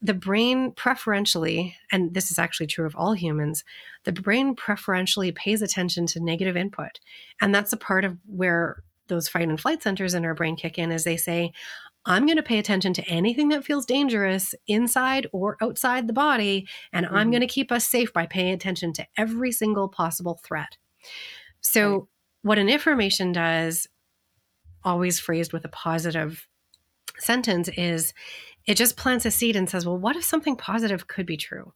the 0.00 0.14
brain 0.14 0.72
preferentially, 0.72 1.76
and 1.90 2.14
this 2.14 2.30
is 2.30 2.38
actually 2.38 2.68
true 2.68 2.86
of 2.86 2.94
all 2.94 3.14
humans, 3.14 3.64
the 4.04 4.12
brain 4.12 4.54
preferentially 4.54 5.32
pays 5.32 5.60
attention 5.60 6.06
to 6.06 6.20
negative 6.20 6.56
input. 6.56 7.00
And 7.40 7.54
that's 7.54 7.72
a 7.72 7.76
part 7.76 8.04
of 8.04 8.16
where 8.26 8.82
those 9.08 9.28
fight 9.28 9.48
and 9.48 9.60
flight 9.60 9.82
centers 9.82 10.14
in 10.14 10.24
our 10.24 10.34
brain 10.34 10.54
kick 10.54 10.78
in 10.78 10.92
as 10.92 11.04
they 11.04 11.16
say, 11.16 11.52
I'm 12.04 12.26
going 12.26 12.36
to 12.36 12.42
pay 12.42 12.58
attention 12.58 12.92
to 12.94 13.08
anything 13.08 13.48
that 13.48 13.64
feels 13.64 13.84
dangerous 13.84 14.54
inside 14.66 15.26
or 15.32 15.56
outside 15.60 16.06
the 16.06 16.12
body, 16.12 16.66
and 16.92 17.04
mm-hmm. 17.04 17.14
I'm 17.14 17.30
going 17.30 17.40
to 17.40 17.46
keep 17.46 17.72
us 17.72 17.86
safe 17.86 18.12
by 18.12 18.26
paying 18.26 18.52
attention 18.52 18.92
to 18.94 19.06
every 19.16 19.52
single 19.52 19.88
possible 19.88 20.40
threat. 20.44 20.78
So, 21.60 21.92
right. 21.92 22.02
what 22.42 22.58
an 22.58 22.70
afformation 22.70 23.32
does, 23.32 23.88
always 24.84 25.18
phrased 25.18 25.52
with 25.52 25.64
a 25.64 25.68
positive 25.68 26.46
sentence, 27.18 27.68
is 27.76 28.14
it 28.68 28.76
just 28.76 28.98
plants 28.98 29.24
a 29.24 29.30
seed 29.30 29.56
and 29.56 29.68
says, 29.68 29.86
well, 29.86 29.96
what 29.96 30.14
if 30.14 30.22
something 30.22 30.54
positive 30.54 31.06
could 31.06 31.24
be 31.24 31.38
true? 31.38 31.72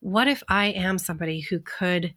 What 0.00 0.28
if 0.28 0.42
I 0.46 0.66
am 0.66 0.98
somebody 0.98 1.40
who 1.40 1.58
could 1.58 2.14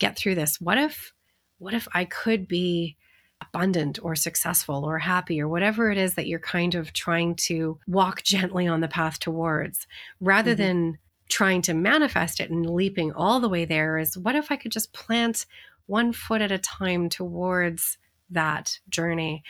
get 0.00 0.18
through 0.18 0.34
this? 0.34 0.60
What 0.60 0.78
if, 0.78 1.12
what 1.58 1.74
if 1.74 1.86
I 1.94 2.04
could 2.04 2.48
be 2.48 2.96
abundant 3.40 4.00
or 4.02 4.16
successful 4.16 4.84
or 4.84 4.98
happy 4.98 5.40
or 5.40 5.46
whatever 5.46 5.92
it 5.92 5.96
is 5.96 6.14
that 6.14 6.26
you're 6.26 6.40
kind 6.40 6.74
of 6.74 6.92
trying 6.92 7.36
to 7.36 7.78
walk 7.86 8.22
gently 8.24 8.66
on 8.66 8.80
the 8.80 8.88
path 8.88 9.20
towards 9.20 9.86
rather 10.20 10.54
mm-hmm. 10.54 10.62
than 10.62 10.98
trying 11.28 11.62
to 11.62 11.72
manifest 11.72 12.40
it 12.40 12.50
and 12.50 12.68
leaping 12.68 13.12
all 13.12 13.38
the 13.38 13.48
way 13.48 13.64
there 13.64 13.96
is 13.96 14.18
what 14.18 14.34
if 14.34 14.50
I 14.50 14.56
could 14.56 14.72
just 14.72 14.92
plant 14.92 15.46
one 15.86 16.12
foot 16.12 16.42
at 16.42 16.50
a 16.50 16.58
time 16.58 17.08
towards 17.08 17.96
that 18.28 18.80
journey 18.88 19.44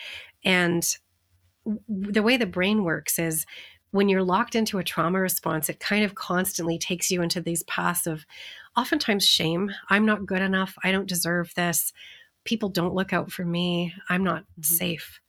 and 0.44 0.84
the 1.88 2.22
way 2.22 2.36
the 2.36 2.46
brain 2.46 2.84
works 2.84 3.18
is 3.18 3.46
when 3.90 4.08
you're 4.08 4.22
locked 4.22 4.54
into 4.54 4.78
a 4.78 4.84
trauma 4.84 5.20
response, 5.20 5.68
it 5.68 5.80
kind 5.80 6.04
of 6.04 6.14
constantly 6.14 6.78
takes 6.78 7.10
you 7.10 7.22
into 7.22 7.40
these 7.40 7.62
paths 7.64 8.06
of 8.06 8.26
oftentimes 8.76 9.26
shame. 9.26 9.70
I'm 9.88 10.04
not 10.04 10.26
good 10.26 10.42
enough. 10.42 10.76
I 10.84 10.92
don't 10.92 11.08
deserve 11.08 11.52
this 11.54 11.92
people 12.48 12.70
don't 12.70 12.94
look 12.94 13.12
out 13.12 13.30
for 13.30 13.44
me. 13.44 13.94
I'm 14.08 14.24
not 14.24 14.42
mm-hmm. 14.42 14.62
safe. 14.62 15.20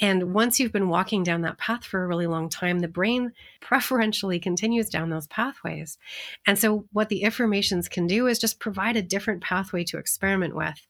And 0.00 0.34
once 0.34 0.58
you've 0.58 0.72
been 0.72 0.88
walking 0.88 1.22
down 1.22 1.42
that 1.42 1.58
path 1.58 1.84
for 1.84 2.02
a 2.02 2.06
really 2.08 2.26
long 2.26 2.48
time, 2.48 2.80
the 2.80 2.88
brain 2.88 3.32
preferentially 3.60 4.40
continues 4.40 4.88
down 4.88 5.10
those 5.10 5.28
pathways. 5.28 5.98
And 6.48 6.58
so, 6.58 6.86
what 6.92 7.10
the 7.10 7.22
afformations 7.22 7.88
can 7.88 8.08
do 8.08 8.26
is 8.26 8.40
just 8.40 8.58
provide 8.58 8.96
a 8.96 9.02
different 9.02 9.42
pathway 9.42 9.84
to 9.84 9.98
experiment 9.98 10.56
with. 10.56 10.84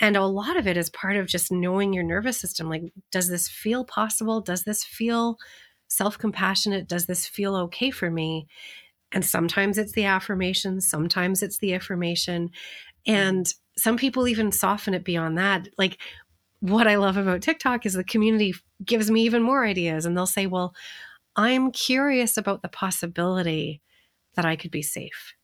And 0.00 0.16
a 0.16 0.26
lot 0.26 0.58
of 0.58 0.66
it 0.66 0.76
is 0.76 0.90
part 0.90 1.16
of 1.16 1.26
just 1.26 1.50
knowing 1.50 1.94
your 1.94 2.04
nervous 2.04 2.36
system. 2.36 2.68
Like, 2.68 2.82
does 3.10 3.28
this 3.28 3.48
feel 3.48 3.84
possible? 3.86 4.42
Does 4.42 4.64
this 4.64 4.84
feel 4.84 5.38
self 5.88 6.18
compassionate? 6.18 6.88
Does 6.88 7.06
this 7.06 7.26
feel 7.26 7.56
okay 7.56 7.90
for 7.90 8.10
me? 8.10 8.46
And 9.12 9.24
sometimes 9.24 9.78
it's 9.78 9.92
the 9.92 10.04
affirmation, 10.04 10.80
sometimes 10.80 11.42
it's 11.42 11.58
the 11.58 11.74
affirmation. 11.74 12.48
Mm-hmm. 13.08 13.12
And 13.12 13.54
some 13.78 13.96
people 13.96 14.26
even 14.26 14.52
soften 14.52 14.94
it 14.94 15.04
beyond 15.04 15.38
that. 15.38 15.68
Like 15.78 15.98
what 16.60 16.88
I 16.88 16.96
love 16.96 17.16
about 17.16 17.42
TikTok 17.42 17.86
is 17.86 17.94
the 17.94 18.04
community 18.04 18.54
gives 18.84 19.10
me 19.10 19.22
even 19.22 19.42
more 19.42 19.64
ideas 19.64 20.06
and 20.06 20.16
they'll 20.16 20.26
say, 20.26 20.46
"Well, 20.46 20.74
I'm 21.36 21.70
curious 21.70 22.36
about 22.36 22.62
the 22.62 22.68
possibility 22.68 23.82
that 24.34 24.44
I 24.44 24.56
could 24.56 24.70
be 24.70 24.82
safe." 24.82 25.34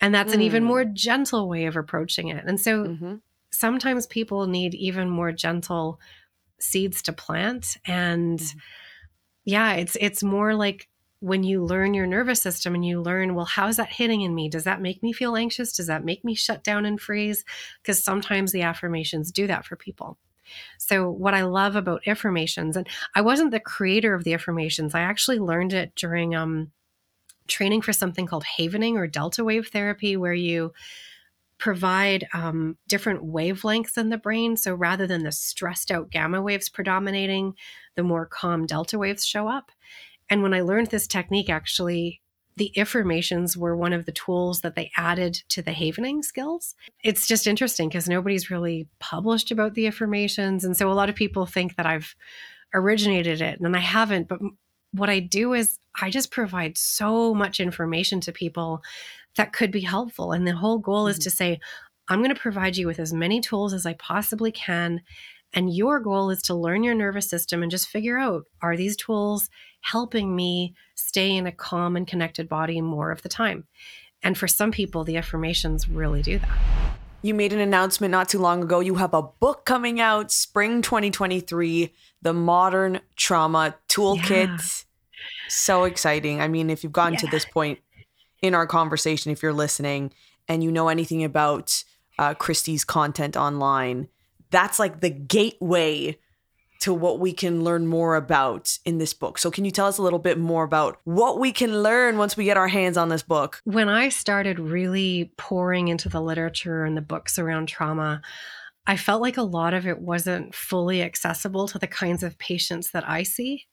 And 0.00 0.14
that's 0.14 0.32
mm. 0.32 0.36
an 0.36 0.42
even 0.42 0.64
mm. 0.64 0.66
more 0.66 0.84
gentle 0.84 1.48
way 1.48 1.66
of 1.66 1.76
approaching 1.76 2.28
it. 2.28 2.44
And 2.46 2.60
so 2.60 2.84
mm-hmm. 2.84 3.14
sometimes 3.52 4.06
people 4.06 4.46
need 4.46 4.74
even 4.74 5.08
more 5.08 5.32
gentle 5.32 6.00
seeds 6.60 7.02
to 7.02 7.12
plant 7.12 7.76
and 7.86 8.38
mm. 8.38 8.54
Yeah, 9.44 9.74
it's 9.74 9.96
it's 10.00 10.22
more 10.22 10.54
like 10.54 10.88
when 11.20 11.44
you 11.44 11.64
learn 11.64 11.94
your 11.94 12.06
nervous 12.06 12.42
system 12.42 12.74
and 12.74 12.84
you 12.84 13.00
learn, 13.00 13.34
well, 13.34 13.44
how's 13.44 13.76
that 13.76 13.92
hitting 13.92 14.22
in 14.22 14.34
me? 14.34 14.48
Does 14.48 14.64
that 14.64 14.80
make 14.80 15.02
me 15.04 15.12
feel 15.12 15.36
anxious? 15.36 15.72
Does 15.72 15.86
that 15.86 16.04
make 16.04 16.24
me 16.24 16.34
shut 16.34 16.64
down 16.64 16.84
and 16.84 17.00
freeze? 17.00 17.44
Because 17.80 18.02
sometimes 18.02 18.50
the 18.50 18.60
afformations 18.60 19.32
do 19.32 19.46
that 19.46 19.64
for 19.64 19.76
people. 19.76 20.18
So, 20.78 21.08
what 21.10 21.34
I 21.34 21.42
love 21.42 21.76
about 21.76 22.02
afformations, 22.06 22.76
and 22.76 22.88
I 23.14 23.20
wasn't 23.20 23.52
the 23.52 23.60
creator 23.60 24.14
of 24.14 24.24
the 24.24 24.34
affirmations, 24.34 24.94
I 24.94 25.00
actually 25.00 25.38
learned 25.38 25.72
it 25.72 25.94
during 25.94 26.34
um, 26.34 26.72
training 27.46 27.82
for 27.82 27.92
something 27.92 28.26
called 28.26 28.44
havening 28.44 28.96
or 28.96 29.06
delta 29.06 29.44
wave 29.44 29.68
therapy, 29.68 30.16
where 30.16 30.34
you 30.34 30.72
provide 31.62 32.26
um, 32.34 32.76
different 32.88 33.22
wavelengths 33.22 33.96
in 33.96 34.08
the 34.08 34.18
brain. 34.18 34.56
So, 34.56 34.74
rather 34.74 35.06
than 35.06 35.22
the 35.22 35.30
stressed 35.30 35.92
out 35.92 36.10
gamma 36.10 36.42
waves 36.42 36.68
predominating, 36.68 37.54
the 37.94 38.02
more 38.02 38.26
calm 38.26 38.66
delta 38.66 38.98
waves 38.98 39.24
show 39.24 39.46
up. 39.46 39.70
And 40.28 40.42
when 40.42 40.54
I 40.54 40.62
learned 40.62 40.88
this 40.88 41.06
technique, 41.06 41.48
actually, 41.48 42.20
the 42.56 42.72
afformations 42.76 43.56
were 43.56 43.76
one 43.76 43.92
of 43.92 44.06
the 44.06 44.12
tools 44.12 44.62
that 44.62 44.74
they 44.74 44.90
added 44.96 45.34
to 45.50 45.62
the 45.62 45.70
havening 45.70 46.24
skills. 46.24 46.74
It's 47.04 47.28
just 47.28 47.46
interesting 47.46 47.88
because 47.88 48.08
nobody's 48.08 48.50
really 48.50 48.88
published 48.98 49.52
about 49.52 49.74
the 49.74 49.86
afformations. 49.86 50.64
And 50.64 50.76
so 50.76 50.90
a 50.90 50.94
lot 50.94 51.10
of 51.10 51.14
people 51.14 51.46
think 51.46 51.76
that 51.76 51.86
I've 51.86 52.16
originated 52.74 53.40
it, 53.40 53.60
and 53.60 53.76
I 53.76 53.80
haven't. 53.80 54.26
But 54.26 54.40
what 54.90 55.10
I 55.10 55.20
do 55.20 55.52
is 55.52 55.78
I 56.00 56.10
just 56.10 56.32
provide 56.32 56.76
so 56.76 57.32
much 57.32 57.60
information 57.60 58.20
to 58.22 58.32
people 58.32 58.82
that 59.36 59.52
could 59.52 59.70
be 59.70 59.80
helpful. 59.80 60.32
And 60.32 60.46
the 60.46 60.56
whole 60.56 60.78
goal 60.78 61.04
mm-hmm. 61.04 61.10
is 61.10 61.18
to 61.20 61.30
say, 61.30 61.60
I'm 62.08 62.20
going 62.22 62.34
to 62.34 62.40
provide 62.40 62.76
you 62.76 62.86
with 62.86 62.98
as 62.98 63.12
many 63.12 63.40
tools 63.40 63.72
as 63.72 63.86
I 63.86 63.94
possibly 63.94 64.52
can. 64.52 65.02
And 65.54 65.74
your 65.74 66.00
goal 66.00 66.30
is 66.30 66.42
to 66.42 66.54
learn 66.54 66.82
your 66.82 66.94
nervous 66.94 67.28
system 67.28 67.62
and 67.62 67.70
just 67.70 67.88
figure 67.88 68.18
out 68.18 68.44
are 68.60 68.76
these 68.76 68.96
tools 68.96 69.48
helping 69.82 70.34
me 70.34 70.74
stay 70.94 71.36
in 71.36 71.46
a 71.46 71.52
calm 71.52 71.96
and 71.96 72.06
connected 72.06 72.48
body 72.48 72.80
more 72.80 73.10
of 73.10 73.22
the 73.22 73.28
time. 73.28 73.64
And 74.22 74.38
for 74.38 74.48
some 74.48 74.70
people, 74.70 75.04
the 75.04 75.16
afformations 75.16 75.86
really 75.90 76.22
do 76.22 76.38
that. 76.38 76.58
You 77.22 77.34
made 77.34 77.52
an 77.52 77.60
announcement 77.60 78.10
not 78.10 78.28
too 78.28 78.38
long 78.38 78.62
ago. 78.62 78.80
You 78.80 78.96
have 78.96 79.14
a 79.14 79.22
book 79.22 79.64
coming 79.64 80.00
out 80.00 80.32
spring 80.32 80.82
2023, 80.82 81.92
The 82.20 82.32
Modern 82.32 83.00
Trauma 83.16 83.76
Toolkit. 83.88 84.48
Yeah. 84.48 84.58
So 85.48 85.84
exciting. 85.84 86.40
I 86.40 86.48
mean, 86.48 86.68
if 86.68 86.82
you've 86.82 86.92
gotten 86.92 87.14
yeah. 87.14 87.20
to 87.20 87.26
this 87.28 87.44
point 87.44 87.78
in 88.42 88.54
our 88.54 88.66
conversation, 88.66 89.32
if 89.32 89.42
you're 89.42 89.52
listening 89.52 90.12
and 90.48 90.62
you 90.62 90.70
know 90.70 90.88
anything 90.88 91.24
about 91.24 91.84
uh, 92.18 92.34
Christy's 92.34 92.84
content 92.84 93.36
online, 93.36 94.08
that's 94.50 94.78
like 94.78 95.00
the 95.00 95.10
gateway 95.10 96.18
to 96.80 96.92
what 96.92 97.20
we 97.20 97.32
can 97.32 97.62
learn 97.62 97.86
more 97.86 98.16
about 98.16 98.76
in 98.84 98.98
this 98.98 99.14
book. 99.14 99.38
So, 99.38 99.52
can 99.52 99.64
you 99.64 99.70
tell 99.70 99.86
us 99.86 99.98
a 99.98 100.02
little 100.02 100.18
bit 100.18 100.36
more 100.36 100.64
about 100.64 100.98
what 101.04 101.38
we 101.38 101.52
can 101.52 101.80
learn 101.82 102.18
once 102.18 102.36
we 102.36 102.44
get 102.44 102.56
our 102.56 102.66
hands 102.66 102.96
on 102.96 103.08
this 103.08 103.22
book? 103.22 103.60
When 103.64 103.88
I 103.88 104.08
started 104.08 104.58
really 104.58 105.32
pouring 105.38 105.86
into 105.86 106.08
the 106.08 106.20
literature 106.20 106.84
and 106.84 106.96
the 106.96 107.02
books 107.02 107.38
around 107.38 107.68
trauma, 107.68 108.20
I 108.84 108.96
felt 108.96 109.22
like 109.22 109.36
a 109.36 109.42
lot 109.42 109.74
of 109.74 109.86
it 109.86 110.00
wasn't 110.00 110.56
fully 110.56 111.02
accessible 111.02 111.68
to 111.68 111.78
the 111.78 111.86
kinds 111.86 112.24
of 112.24 112.36
patients 112.38 112.90
that 112.90 113.08
I 113.08 113.22
see. 113.22 113.66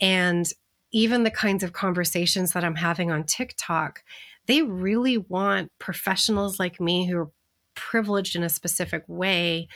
And 0.00 0.50
even 0.92 1.24
the 1.24 1.30
kinds 1.30 1.62
of 1.62 1.72
conversations 1.72 2.52
that 2.52 2.64
I'm 2.64 2.76
having 2.76 3.10
on 3.10 3.24
TikTok, 3.24 4.02
they 4.46 4.62
really 4.62 5.18
want 5.18 5.70
professionals 5.78 6.58
like 6.58 6.80
me 6.80 7.06
who 7.06 7.18
are 7.18 7.30
privileged 7.74 8.34
in 8.34 8.42
a 8.42 8.48
specific 8.48 9.04
way 9.06 9.68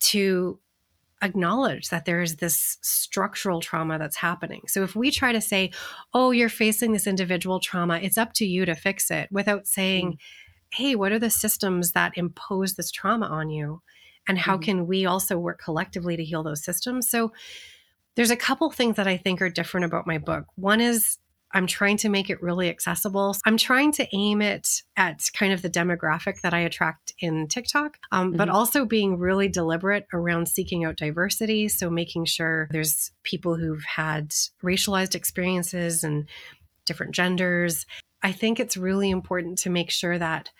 to 0.00 0.58
acknowledge 1.22 1.88
that 1.88 2.04
there 2.04 2.20
is 2.20 2.36
this 2.36 2.78
structural 2.82 3.60
trauma 3.60 3.98
that's 3.98 4.16
happening. 4.16 4.62
So 4.66 4.82
if 4.82 4.94
we 4.96 5.10
try 5.10 5.32
to 5.32 5.40
say, 5.40 5.70
oh, 6.12 6.32
you're 6.32 6.48
facing 6.48 6.92
this 6.92 7.06
individual 7.06 7.60
trauma, 7.60 7.98
it's 8.02 8.18
up 8.18 8.32
to 8.34 8.44
you 8.44 8.64
to 8.66 8.74
fix 8.74 9.10
it 9.10 9.28
without 9.30 9.66
saying, 9.66 10.12
mm. 10.12 10.18
hey, 10.72 10.94
what 10.96 11.12
are 11.12 11.18
the 11.18 11.30
systems 11.30 11.92
that 11.92 12.12
impose 12.16 12.74
this 12.74 12.90
trauma 12.90 13.26
on 13.26 13.50
you? 13.50 13.82
And 14.28 14.38
how 14.38 14.56
mm. 14.56 14.62
can 14.62 14.86
we 14.86 15.06
also 15.06 15.38
work 15.38 15.60
collectively 15.62 16.16
to 16.16 16.24
heal 16.24 16.42
those 16.42 16.64
systems? 16.64 17.08
So 17.08 17.32
there's 18.16 18.30
a 18.30 18.36
couple 18.36 18.70
things 18.70 18.96
that 18.96 19.06
I 19.06 19.16
think 19.16 19.40
are 19.40 19.48
different 19.48 19.86
about 19.86 20.06
my 20.06 20.18
book. 20.18 20.44
One 20.56 20.80
is 20.80 21.18
I'm 21.54 21.66
trying 21.66 21.98
to 21.98 22.08
make 22.08 22.30
it 22.30 22.42
really 22.42 22.68
accessible. 22.68 23.36
I'm 23.44 23.56
trying 23.56 23.92
to 23.92 24.08
aim 24.14 24.40
it 24.40 24.68
at 24.96 25.22
kind 25.34 25.52
of 25.52 25.62
the 25.62 25.70
demographic 25.70 26.40
that 26.40 26.54
I 26.54 26.60
attract 26.60 27.12
in 27.18 27.46
TikTok, 27.46 27.98
um, 28.10 28.28
mm-hmm. 28.28 28.36
but 28.38 28.48
also 28.48 28.84
being 28.84 29.18
really 29.18 29.48
deliberate 29.48 30.06
around 30.12 30.48
seeking 30.48 30.84
out 30.84 30.96
diversity. 30.96 31.68
So 31.68 31.90
making 31.90 32.24
sure 32.24 32.68
there's 32.70 33.12
people 33.22 33.56
who've 33.56 33.84
had 33.84 34.30
racialized 34.62 35.14
experiences 35.14 36.04
and 36.04 36.28
different 36.86 37.14
genders. 37.14 37.86
I 38.22 38.32
think 38.32 38.58
it's 38.58 38.76
really 38.76 39.10
important 39.10 39.58
to 39.58 39.70
make 39.70 39.90
sure 39.90 40.18
that 40.18 40.50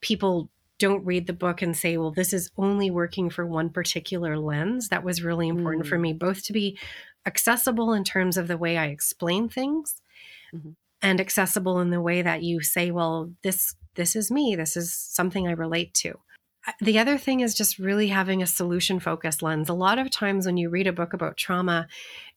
people 0.00 0.50
don't 0.80 1.04
read 1.04 1.28
the 1.28 1.32
book 1.32 1.62
and 1.62 1.76
say, 1.76 1.96
well, 1.96 2.10
this 2.10 2.32
is 2.32 2.50
only 2.56 2.90
working 2.90 3.30
for 3.30 3.46
one 3.46 3.70
particular 3.70 4.36
lens. 4.36 4.88
That 4.88 5.04
was 5.04 5.22
really 5.22 5.46
important 5.46 5.84
mm. 5.84 5.88
for 5.88 5.98
me, 5.98 6.12
both 6.12 6.42
to 6.44 6.52
be 6.52 6.78
accessible 7.26 7.92
in 7.92 8.02
terms 8.02 8.36
of 8.36 8.48
the 8.48 8.58
way 8.58 8.76
I 8.76 8.86
explain 8.86 9.48
things 9.48 10.00
mm-hmm. 10.52 10.70
and 11.02 11.20
accessible 11.20 11.78
in 11.80 11.90
the 11.90 12.00
way 12.00 12.22
that 12.22 12.42
you 12.42 12.62
say, 12.62 12.90
well, 12.90 13.30
this 13.44 13.76
this 13.94 14.16
is 14.16 14.30
me. 14.30 14.56
This 14.56 14.76
is 14.76 14.94
something 14.94 15.46
I 15.46 15.52
relate 15.52 15.92
to. 15.94 16.14
The 16.80 16.98
other 16.98 17.18
thing 17.18 17.40
is 17.40 17.54
just 17.54 17.78
really 17.78 18.08
having 18.08 18.42
a 18.42 18.46
solution 18.46 19.00
focused 19.00 19.42
lens. 19.42 19.68
A 19.68 19.74
lot 19.74 19.98
of 19.98 20.10
times 20.10 20.46
when 20.46 20.56
you 20.56 20.70
read 20.70 20.86
a 20.86 20.92
book 20.92 21.12
about 21.12 21.36
trauma, 21.36 21.88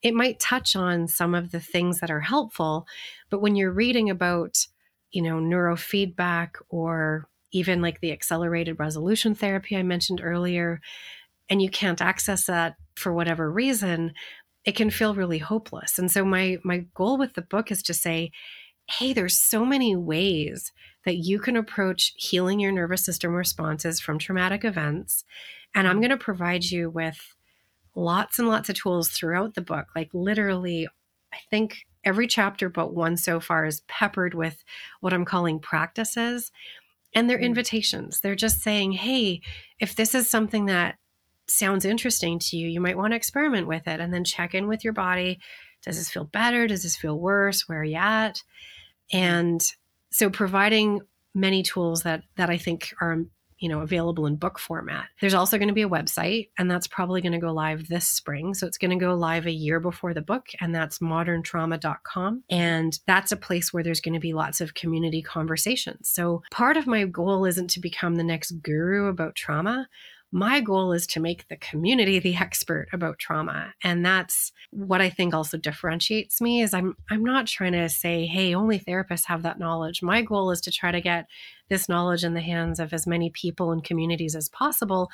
it 0.02 0.14
might 0.14 0.40
touch 0.40 0.76
on 0.76 1.08
some 1.08 1.36
of 1.36 1.52
the 1.52 1.60
things 1.60 2.00
that 2.00 2.10
are 2.10 2.22
helpful, 2.22 2.88
but 3.30 3.42
when 3.42 3.56
you're 3.56 3.72
reading 3.72 4.10
about, 4.10 4.66
you 5.12 5.22
know, 5.22 5.36
neurofeedback 5.36 6.56
or 6.70 7.28
even 7.54 7.82
like 7.82 8.02
the 8.02 8.12
accelerated 8.12 8.80
resolution 8.80 9.36
therapy 9.36 9.78
I 9.78 9.84
mentioned 9.84 10.22
earlier, 10.22 10.82
and 11.50 11.62
you 11.62 11.70
can't 11.70 12.02
access 12.02 12.46
that 12.46 12.76
for 12.96 13.14
whatever 13.14 13.50
reason, 13.52 14.14
it 14.66 14.76
can 14.76 14.90
feel 14.90 15.16
really 15.16 15.38
hopeless. 15.38 15.98
And 15.98 16.12
so 16.12 16.26
my 16.26 16.58
my 16.64 16.86
goal 16.94 17.18
with 17.18 17.34
the 17.34 17.42
book 17.42 17.72
is 17.72 17.84
to 17.84 17.94
say, 17.94 18.32
hey, 18.90 19.14
there's 19.14 19.40
so 19.40 19.66
many 19.66 19.96
ways 19.96 20.72
that 21.06 21.18
you 21.18 21.40
can 21.40 21.56
approach 21.56 22.14
healing 22.18 22.60
your 22.60 22.72
nervous 22.72 23.06
system 23.06 23.34
responses 23.34 24.00
from 24.00 24.20
traumatic 24.20 24.64
events. 24.64 25.24
And 25.76 25.88
I'm 25.88 25.96
mm-hmm. 25.96 26.02
going 26.02 26.12
to 26.12 26.18
provide 26.18 26.64
you 26.66 26.90
with 26.90 27.36
lots 27.96 28.40
and 28.40 28.48
lots 28.48 28.70
of 28.70 28.76
tools 28.76 29.10
throughout 29.10 29.56
the 29.56 29.62
book. 29.62 29.88
Like 29.96 30.10
literally, 30.14 30.88
I 31.34 31.38
think 31.50 31.86
every 32.04 32.28
chapter 32.28 32.70
but 32.70 32.94
one 32.94 33.18
so 33.18 33.40
far 33.40 33.66
is 33.66 33.82
peppered 33.88 34.34
with 34.34 34.64
what 35.00 35.14
I'm 35.14 35.26
calling 35.26 35.60
practices. 35.60 36.52
And 37.16 37.30
they're 37.30 37.38
mm. 37.38 37.44
invitations. 37.44 38.20
They're 38.20 38.36
just 38.36 38.62
saying, 38.62 38.94
hey, 38.94 39.42
if 39.80 39.96
this 39.96 40.16
is 40.16 40.30
something 40.30 40.66
that 40.66 40.96
sounds 41.48 41.86
interesting 41.86 42.40
to 42.40 42.58
you, 42.58 42.68
you 42.68 42.82
might 42.82 42.98
want 42.98 43.12
to 43.12 43.18
experiment 43.18 43.68
with 43.68 43.88
it 43.88 44.00
and 44.00 44.14
then 44.14 44.24
check 44.24 44.56
in 44.56 44.68
with 44.68 44.84
your 44.84 44.94
body. 44.94 45.40
Does 45.84 45.98
this 45.98 46.10
feel 46.10 46.24
better? 46.24 46.68
Does 46.68 46.84
this 46.84 46.96
feel 46.96 47.20
worse? 47.20 47.68
Where 47.68 47.82
are 47.82 47.84
you 47.84 47.98
at? 47.98 48.42
And 49.12 49.62
so 50.12 50.30
providing 50.30 51.02
many 51.36 51.64
tools 51.64 52.04
that 52.04 52.24
that 52.36 52.50
I 52.50 52.58
think 52.58 52.94
are 53.02 53.24
you 53.64 53.70
know 53.70 53.80
available 53.80 54.26
in 54.26 54.36
book 54.36 54.60
format. 54.60 55.06
There's 55.22 55.34
also 55.34 55.58
going 55.58 55.70
to 55.70 55.74
be 55.74 55.84
a 55.84 55.90
website 55.90 56.50
and 56.58 56.70
that's 56.70 56.86
probably 56.86 57.22
going 57.22 57.32
to 57.32 57.38
go 57.38 57.54
live 57.54 57.88
this 57.88 58.06
spring. 58.06 58.54
So 58.54 58.68
it's 58.68 58.78
going 58.78 58.92
to 58.92 58.98
go 58.98 59.16
live 59.16 59.46
a 59.46 59.52
year 59.52 59.80
before 59.80 60.14
the 60.14 60.22
book 60.22 60.48
and 60.60 60.76
that's 60.76 61.00
moderntrauma.com 61.00 62.44
and 62.50 63.00
that's 63.08 63.32
a 63.32 63.38
place 63.38 63.72
where 63.72 63.82
there's 63.82 64.02
going 64.02 64.16
to 64.16 64.20
be 64.20 64.34
lots 64.34 64.60
of 64.60 64.74
community 64.74 65.22
conversations. 65.22 66.10
So 66.10 66.44
part 66.52 66.76
of 66.76 66.88
my 66.88 67.06
goal 67.06 67.46
isn't 67.46 67.70
to 67.70 67.80
become 67.80 68.16
the 68.16 68.24
next 68.26 68.52
guru 68.52 69.08
about 69.08 69.36
trauma, 69.36 69.88
my 70.34 70.60
goal 70.60 70.92
is 70.92 71.06
to 71.06 71.20
make 71.20 71.48
the 71.48 71.56
community 71.58 72.18
the 72.18 72.36
expert 72.36 72.88
about 72.92 73.20
trauma 73.20 73.72
and 73.84 74.04
that's 74.04 74.52
what 74.72 75.00
i 75.00 75.10
think 75.10 75.34
also 75.34 75.58
differentiates 75.58 76.42
me 76.42 76.62
is 76.62 76.74
i'm 76.74 76.98
i'm 77.12 77.24
not 77.24 77.46
trying 77.46 77.72
to 77.72 77.88
say 77.88 78.26
hey 78.26 78.54
only 78.54 78.80
therapists 78.80 79.26
have 79.26 79.44
that 79.44 79.60
knowledge 79.60 80.02
my 80.02 80.22
goal 80.22 80.50
is 80.50 80.60
to 80.60 80.72
try 80.72 80.92
to 80.92 81.00
get 81.00 81.28
this 81.70 81.88
knowledge 81.88 82.24
in 82.24 82.34
the 82.34 82.42
hands 82.42 82.80
of 82.80 82.92
as 82.94 83.06
many 83.06 83.30
people 83.30 83.72
and 83.72 83.84
communities 83.84 84.36
as 84.36 84.50
possible 84.50 85.10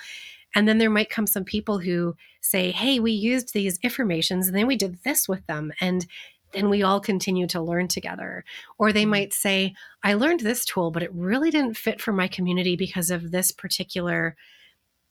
and 0.56 0.68
then 0.68 0.78
there 0.78 0.90
might 0.90 1.10
come 1.10 1.28
some 1.28 1.44
people 1.44 1.80
who 1.80 2.16
say 2.40 2.72
hey 2.72 3.00
we 3.00 3.12
used 3.12 3.54
these 3.54 3.78
afformations 3.80 4.48
and 4.48 4.56
then 4.56 4.68
we 4.68 4.78
did 4.78 5.04
this 5.04 5.28
with 5.28 5.46
them 5.48 5.74
and 5.82 6.08
then 6.52 6.70
we 6.70 6.82
all 6.82 7.00
continue 7.00 7.46
to 7.46 7.62
learn 7.62 7.88
together. 7.88 8.44
Or 8.80 8.92
they 8.92 9.04
mm-hmm. 9.04 9.12
might 9.12 9.34
say, 9.34 9.76
I 10.02 10.16
learned 10.16 10.40
this 10.40 10.66
tool, 10.66 10.90
but 10.90 11.04
it 11.04 11.14
really 11.14 11.52
didn't 11.52 11.78
fit 11.78 12.02
for 12.02 12.12
my 12.12 12.28
community 12.28 12.76
because 12.76 13.12
of 13.12 13.30
this 13.30 13.52
particular 13.52 14.36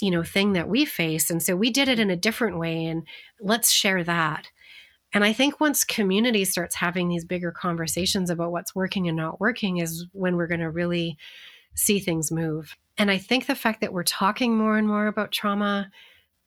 you 0.01 0.11
know 0.11 0.23
thing 0.23 0.53
that 0.53 0.69
we 0.69 0.85
face 0.85 1.31
and 1.31 1.43
so 1.43 1.57
we 1.57 1.71
did 1.71 1.89
it 1.89 1.99
in 1.99 2.11
a 2.11 2.17
different 2.17 2.59
way 2.59 2.85
and 2.85 3.07
let's 3.41 3.71
share 3.71 4.05
that. 4.05 4.49
And 5.13 5.25
i 5.25 5.33
think 5.33 5.61
once 5.61 5.85
community 5.85 6.45
starts 6.45 6.77
having 6.77 7.09
these 7.09 7.25
bigger 7.25 7.51
conversations 7.53 8.31
about 8.31 8.53
what's 8.53 8.75
working 8.75 9.09
and 9.09 9.17
not 9.17 9.41
working 9.41 9.79
is 9.79 10.07
when 10.13 10.37
we're 10.37 10.47
going 10.47 10.61
to 10.61 10.71
really 10.71 11.17
see 11.75 11.99
things 11.99 12.31
move. 12.31 12.77
And 12.97 13.11
i 13.11 13.19
think 13.19 13.47
the 13.47 13.55
fact 13.55 13.81
that 13.81 13.93
we're 13.93 14.05
talking 14.05 14.57
more 14.57 14.77
and 14.79 14.87
more 14.87 15.07
about 15.07 15.33
trauma 15.33 15.91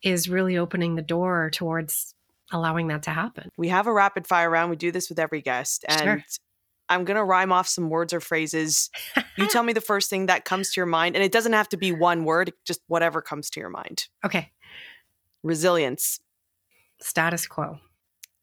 is 0.02 0.28
really 0.28 0.58
opening 0.58 0.96
the 0.96 1.02
door 1.02 1.50
towards 1.50 2.14
allowing 2.50 2.88
that 2.88 3.04
to 3.04 3.10
happen. 3.10 3.50
We 3.56 3.68
have 3.68 3.86
a 3.86 3.92
rapid 3.92 4.26
fire 4.26 4.50
round. 4.50 4.70
We 4.70 4.76
do 4.76 4.92
this 4.92 5.08
with 5.08 5.18
every 5.18 5.40
guest 5.40 5.84
and 5.88 6.00
sure. 6.00 6.24
I'm 6.92 7.04
going 7.04 7.16
to 7.16 7.24
rhyme 7.24 7.52
off 7.52 7.66
some 7.66 7.88
words 7.88 8.12
or 8.12 8.20
phrases. 8.20 8.90
You 9.36 9.48
tell 9.48 9.62
me 9.64 9.72
the 9.72 9.80
first 9.80 10.10
thing 10.10 10.26
that 10.26 10.44
comes 10.44 10.72
to 10.72 10.80
your 10.80 10.86
mind. 10.86 11.14
And 11.16 11.24
it 11.24 11.32
doesn't 11.32 11.54
have 11.54 11.68
to 11.70 11.76
be 11.76 11.90
one 11.90 12.24
word, 12.24 12.52
just 12.66 12.80
whatever 12.86 13.22
comes 13.22 13.48
to 13.50 13.60
your 13.60 13.70
mind. 13.70 14.08
Okay. 14.24 14.50
Resilience. 15.42 16.20
Status 17.00 17.46
quo. 17.46 17.78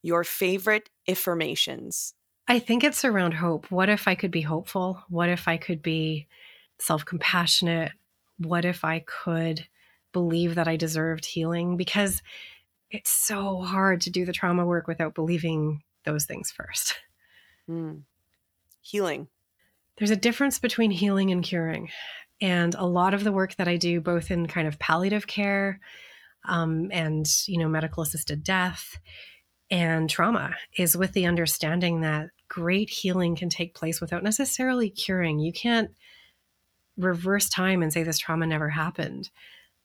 Your 0.01 0.23
favorite 0.23 0.89
affirmations. 1.07 2.13
I 2.47 2.57
think 2.59 2.83
it's 2.83 3.05
around 3.05 3.33
hope. 3.33 3.69
What 3.69 3.89
if 3.89 4.07
I 4.07 4.15
could 4.15 4.31
be 4.31 4.41
hopeful? 4.41 5.03
What 5.09 5.29
if 5.29 5.47
I 5.47 5.57
could 5.57 5.83
be 5.83 6.27
self 6.79 7.05
compassionate? 7.05 7.91
What 8.39 8.65
if 8.65 8.83
I 8.83 9.03
could 9.05 9.67
believe 10.11 10.55
that 10.55 10.67
I 10.67 10.75
deserved 10.75 11.25
healing? 11.25 11.77
Because 11.77 12.23
it's 12.89 13.11
so 13.11 13.61
hard 13.61 14.01
to 14.01 14.09
do 14.09 14.25
the 14.25 14.33
trauma 14.33 14.65
work 14.65 14.87
without 14.87 15.13
believing 15.13 15.83
those 16.05 16.25
things 16.25 16.49
first. 16.49 16.95
Mm 17.69 18.03
healing? 18.89 19.27
There's 19.97 20.11
a 20.11 20.15
difference 20.15 20.59
between 20.59 20.91
healing 20.91 21.31
and 21.31 21.43
curing. 21.43 21.89
And 22.41 22.73
a 22.75 22.85
lot 22.85 23.13
of 23.13 23.23
the 23.23 23.31
work 23.31 23.55
that 23.55 23.67
I 23.67 23.75
do, 23.75 23.99
both 23.99 24.31
in 24.31 24.47
kind 24.47 24.67
of 24.67 24.79
palliative 24.79 25.27
care 25.27 25.79
um, 26.47 26.89
and, 26.91 27.27
you 27.47 27.57
know, 27.57 27.67
medical 27.67 28.01
assisted 28.01 28.43
death 28.43 28.97
and 29.69 30.09
trauma, 30.09 30.55
is 30.77 30.95
with 30.95 31.11
the 31.11 31.25
understanding 31.25 32.01
that 32.01 32.29
great 32.47 32.89
healing 32.89 33.35
can 33.35 33.49
take 33.49 33.75
place 33.75 33.99
without 33.99 34.23
necessarily 34.23 34.89
curing. 34.89 35.39
You 35.39 35.51
can't 35.51 35.91
reverse 36.97 37.49
time 37.49 37.83
and 37.83 37.91
say 37.91 38.03
this 38.03 38.19
trauma 38.19 38.47
never 38.47 38.69
happened, 38.69 39.29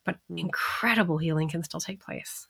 but 0.05 0.15
mm. 0.31 0.39
incredible 0.39 1.17
healing 1.17 1.49
can 1.49 1.63
still 1.63 1.79
take 1.79 1.99
place. 1.99 2.47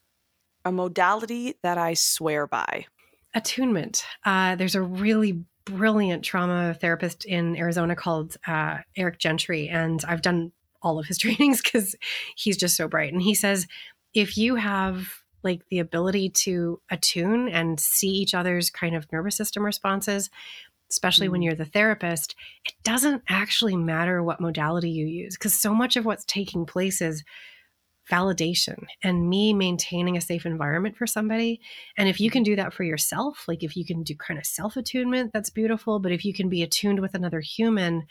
A 0.63 0.71
modality 0.71 1.55
that 1.63 1.77
I 1.77 1.93
swear 1.95 2.47
by 2.47 2.85
attunement. 3.33 4.05
Uh, 4.23 4.55
there's 4.55 4.75
a 4.75 4.81
really 4.81 5.43
brilliant 5.65 6.23
trauma 6.23 6.75
therapist 6.79 7.25
in 7.25 7.55
Arizona 7.57 7.95
called 7.95 8.37
uh, 8.47 8.79
Eric 8.95 9.19
Gentry, 9.19 9.67
and 9.67 10.03
I've 10.07 10.21
done 10.21 10.51
all 10.81 10.99
of 10.99 11.07
his 11.07 11.17
trainings 11.19 11.61
because 11.61 11.95
he's 12.35 12.57
just 12.57 12.77
so 12.77 12.87
bright. 12.87 13.11
And 13.11 13.21
he 13.21 13.35
says 13.35 13.67
if 14.13 14.37
you 14.37 14.55
have 14.55 15.09
like 15.43 15.61
the 15.69 15.79
ability 15.79 16.29
to 16.29 16.81
attune 16.89 17.47
and 17.49 17.79
see 17.79 18.09
each 18.09 18.33
other's 18.33 18.69
kind 18.71 18.95
of 18.95 19.11
nervous 19.11 19.35
system 19.35 19.63
responses, 19.63 20.29
especially 20.89 21.27
mm. 21.27 21.31
when 21.31 21.41
you're 21.41 21.53
the 21.53 21.65
therapist, 21.65 22.35
it 22.65 22.73
doesn't 22.83 23.21
actually 23.29 23.75
matter 23.75 24.23
what 24.23 24.41
modality 24.41 24.89
you 24.89 25.05
use 25.05 25.37
because 25.37 25.53
so 25.53 25.73
much 25.73 25.95
of 25.95 26.05
what's 26.05 26.25
taking 26.25 26.65
place 26.65 27.01
is 27.01 27.23
validation 28.11 28.85
and 29.03 29.29
me 29.29 29.53
maintaining 29.53 30.17
a 30.17 30.21
safe 30.21 30.45
environment 30.45 30.95
for 30.95 31.07
somebody. 31.07 31.59
And 31.97 32.07
if 32.07 32.19
you 32.19 32.29
can 32.29 32.43
do 32.43 32.55
that 32.55 32.73
for 32.73 32.83
yourself, 32.83 33.45
like 33.47 33.63
if 33.63 33.75
you 33.75 33.85
can 33.85 34.03
do 34.03 34.15
kind 34.15 34.39
of 34.39 34.45
self 34.45 34.77
attunement, 34.77 35.31
that's 35.33 35.49
beautiful. 35.49 35.99
But 35.99 36.11
if 36.11 36.23
you 36.23 36.33
can 36.33 36.49
be 36.49 36.63
attuned 36.63 36.99
with 36.99 37.15
another 37.15 37.39
human, 37.39 38.05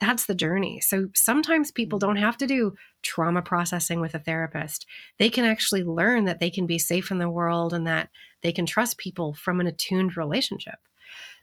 that's 0.00 0.26
the 0.26 0.34
journey. 0.34 0.80
So 0.80 1.08
sometimes 1.14 1.70
people 1.70 1.98
mm-hmm. 1.98 2.08
don't 2.08 2.22
have 2.22 2.36
to 2.38 2.46
do 2.46 2.74
trauma 3.02 3.42
processing 3.42 4.00
with 4.00 4.14
a 4.14 4.20
therapist. 4.20 4.86
They 5.18 5.30
can 5.30 5.44
actually 5.44 5.82
learn 5.82 6.24
that 6.26 6.40
they 6.40 6.50
can 6.50 6.66
be 6.66 6.78
safe 6.78 7.10
in 7.10 7.18
the 7.18 7.30
world 7.30 7.72
and 7.72 7.86
that 7.86 8.10
they 8.42 8.52
can 8.52 8.66
trust 8.66 8.98
people 8.98 9.34
from 9.34 9.60
an 9.60 9.66
attuned 9.66 10.16
relationship. 10.16 10.78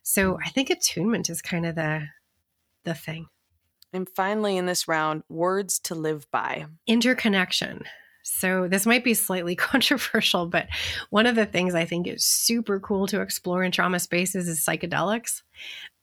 So 0.03 0.37
I 0.43 0.49
think 0.49 0.69
attunement 0.69 1.29
is 1.29 1.41
kind 1.41 1.65
of 1.65 1.75
the 1.75 2.07
the 2.83 2.93
thing. 2.93 3.27
And 3.95 4.09
finally, 4.09 4.57
in 4.57 4.65
this 4.65 4.87
round, 4.89 5.23
words 5.29 5.79
to 5.79 5.95
live 5.95 6.29
by 6.29 6.65
interconnection. 6.85 7.83
So, 8.23 8.67
this 8.67 8.85
might 8.85 9.03
be 9.05 9.13
slightly 9.13 9.55
controversial, 9.71 10.47
but 10.47 10.67
one 11.11 11.25
of 11.25 11.35
the 11.35 11.45
things 11.45 11.73
I 11.73 11.85
think 11.85 12.07
is 12.07 12.25
super 12.25 12.79
cool 12.79 13.07
to 13.07 13.21
explore 13.21 13.63
in 13.63 13.71
trauma 13.71 13.99
spaces 13.99 14.49
is 14.49 14.65
psychedelics. 14.65 15.43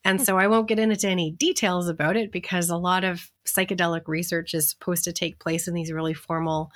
And 0.04 0.18
hmm. 0.18 0.24
so, 0.24 0.38
I 0.38 0.46
won't 0.46 0.68
get 0.68 0.78
into 0.78 1.06
any 1.06 1.32
details 1.32 1.88
about 1.88 2.16
it 2.16 2.32
because 2.32 2.70
a 2.70 2.78
lot 2.78 3.04
of 3.04 3.30
psychedelic 3.44 4.08
research 4.08 4.54
is 4.54 4.70
supposed 4.70 5.04
to 5.04 5.12
take 5.12 5.38
place 5.38 5.68
in 5.68 5.74
these 5.74 5.92
really 5.92 6.14
formal, 6.14 6.70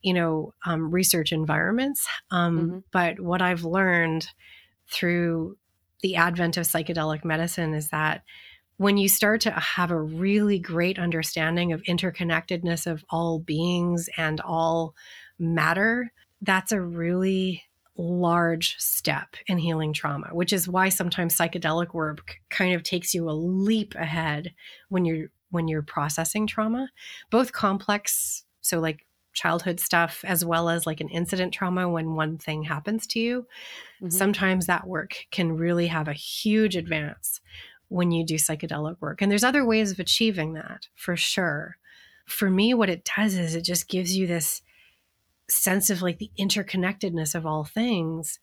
you 0.00 0.14
know, 0.14 0.54
um, 0.64 0.92
research 0.92 1.32
environments. 1.32 2.06
Um, 2.30 2.58
mm-hmm. 2.58 2.78
But 2.92 3.18
what 3.18 3.42
I've 3.42 3.64
learned 3.64 4.28
through 4.88 5.56
the 6.02 6.16
advent 6.16 6.56
of 6.56 6.66
psychedelic 6.66 7.24
medicine 7.24 7.74
is 7.74 7.88
that 7.88 8.22
when 8.76 8.96
you 8.96 9.08
start 9.08 9.40
to 9.42 9.50
have 9.50 9.90
a 9.90 10.00
really 10.00 10.58
great 10.58 10.98
understanding 10.98 11.72
of 11.72 11.82
interconnectedness 11.82 12.86
of 12.86 13.04
all 13.10 13.38
beings 13.38 14.08
and 14.16 14.40
all 14.40 14.94
matter, 15.38 16.12
that's 16.40 16.72
a 16.72 16.80
really 16.80 17.62
large 17.96 18.76
step 18.78 19.36
in 19.46 19.58
healing 19.58 19.92
trauma, 19.92 20.28
which 20.32 20.52
is 20.52 20.68
why 20.68 20.88
sometimes 20.88 21.36
psychedelic 21.36 21.94
work 21.94 22.36
kind 22.50 22.74
of 22.74 22.82
takes 22.82 23.14
you 23.14 23.28
a 23.28 23.32
leap 23.32 23.94
ahead 23.94 24.52
when 24.88 25.04
you're 25.04 25.28
when 25.50 25.68
you're 25.68 25.82
processing 25.82 26.46
trauma, 26.46 26.88
both 27.30 27.52
complex, 27.52 28.44
so 28.62 28.80
like 28.80 29.06
childhood 29.34 29.78
stuff 29.78 30.24
as 30.26 30.44
well 30.44 30.70
as 30.70 30.86
like 30.86 31.00
an 31.00 31.08
incident 31.10 31.52
trauma 31.52 31.88
when 31.88 32.14
one 32.14 32.38
thing 32.38 32.62
happens 32.62 33.06
to 33.06 33.20
you. 33.20 33.46
Mm-hmm. 33.96 34.08
Sometimes 34.08 34.66
that 34.66 34.86
work 34.86 35.14
can 35.30 35.52
really 35.52 35.88
have 35.88 36.08
a 36.08 36.14
huge 36.14 36.74
advance 36.74 37.41
when 37.92 38.10
you 38.10 38.24
do 38.24 38.34
psychedelic 38.36 38.96
work. 39.00 39.20
And 39.20 39.30
there's 39.30 39.44
other 39.44 39.64
ways 39.64 39.92
of 39.92 39.98
achieving 39.98 40.54
that 40.54 40.88
for 40.94 41.16
sure. 41.16 41.76
For 42.26 42.50
me, 42.50 42.72
what 42.72 42.88
it 42.88 43.08
does 43.16 43.36
is 43.36 43.54
it 43.54 43.64
just 43.64 43.88
gives 43.88 44.16
you 44.16 44.26
this 44.26 44.62
sense 45.50 45.90
of 45.90 46.00
like 46.00 46.18
the 46.18 46.30
interconnectedness 46.38 47.34
of 47.34 47.44
all 47.44 47.64
things. 47.64 48.38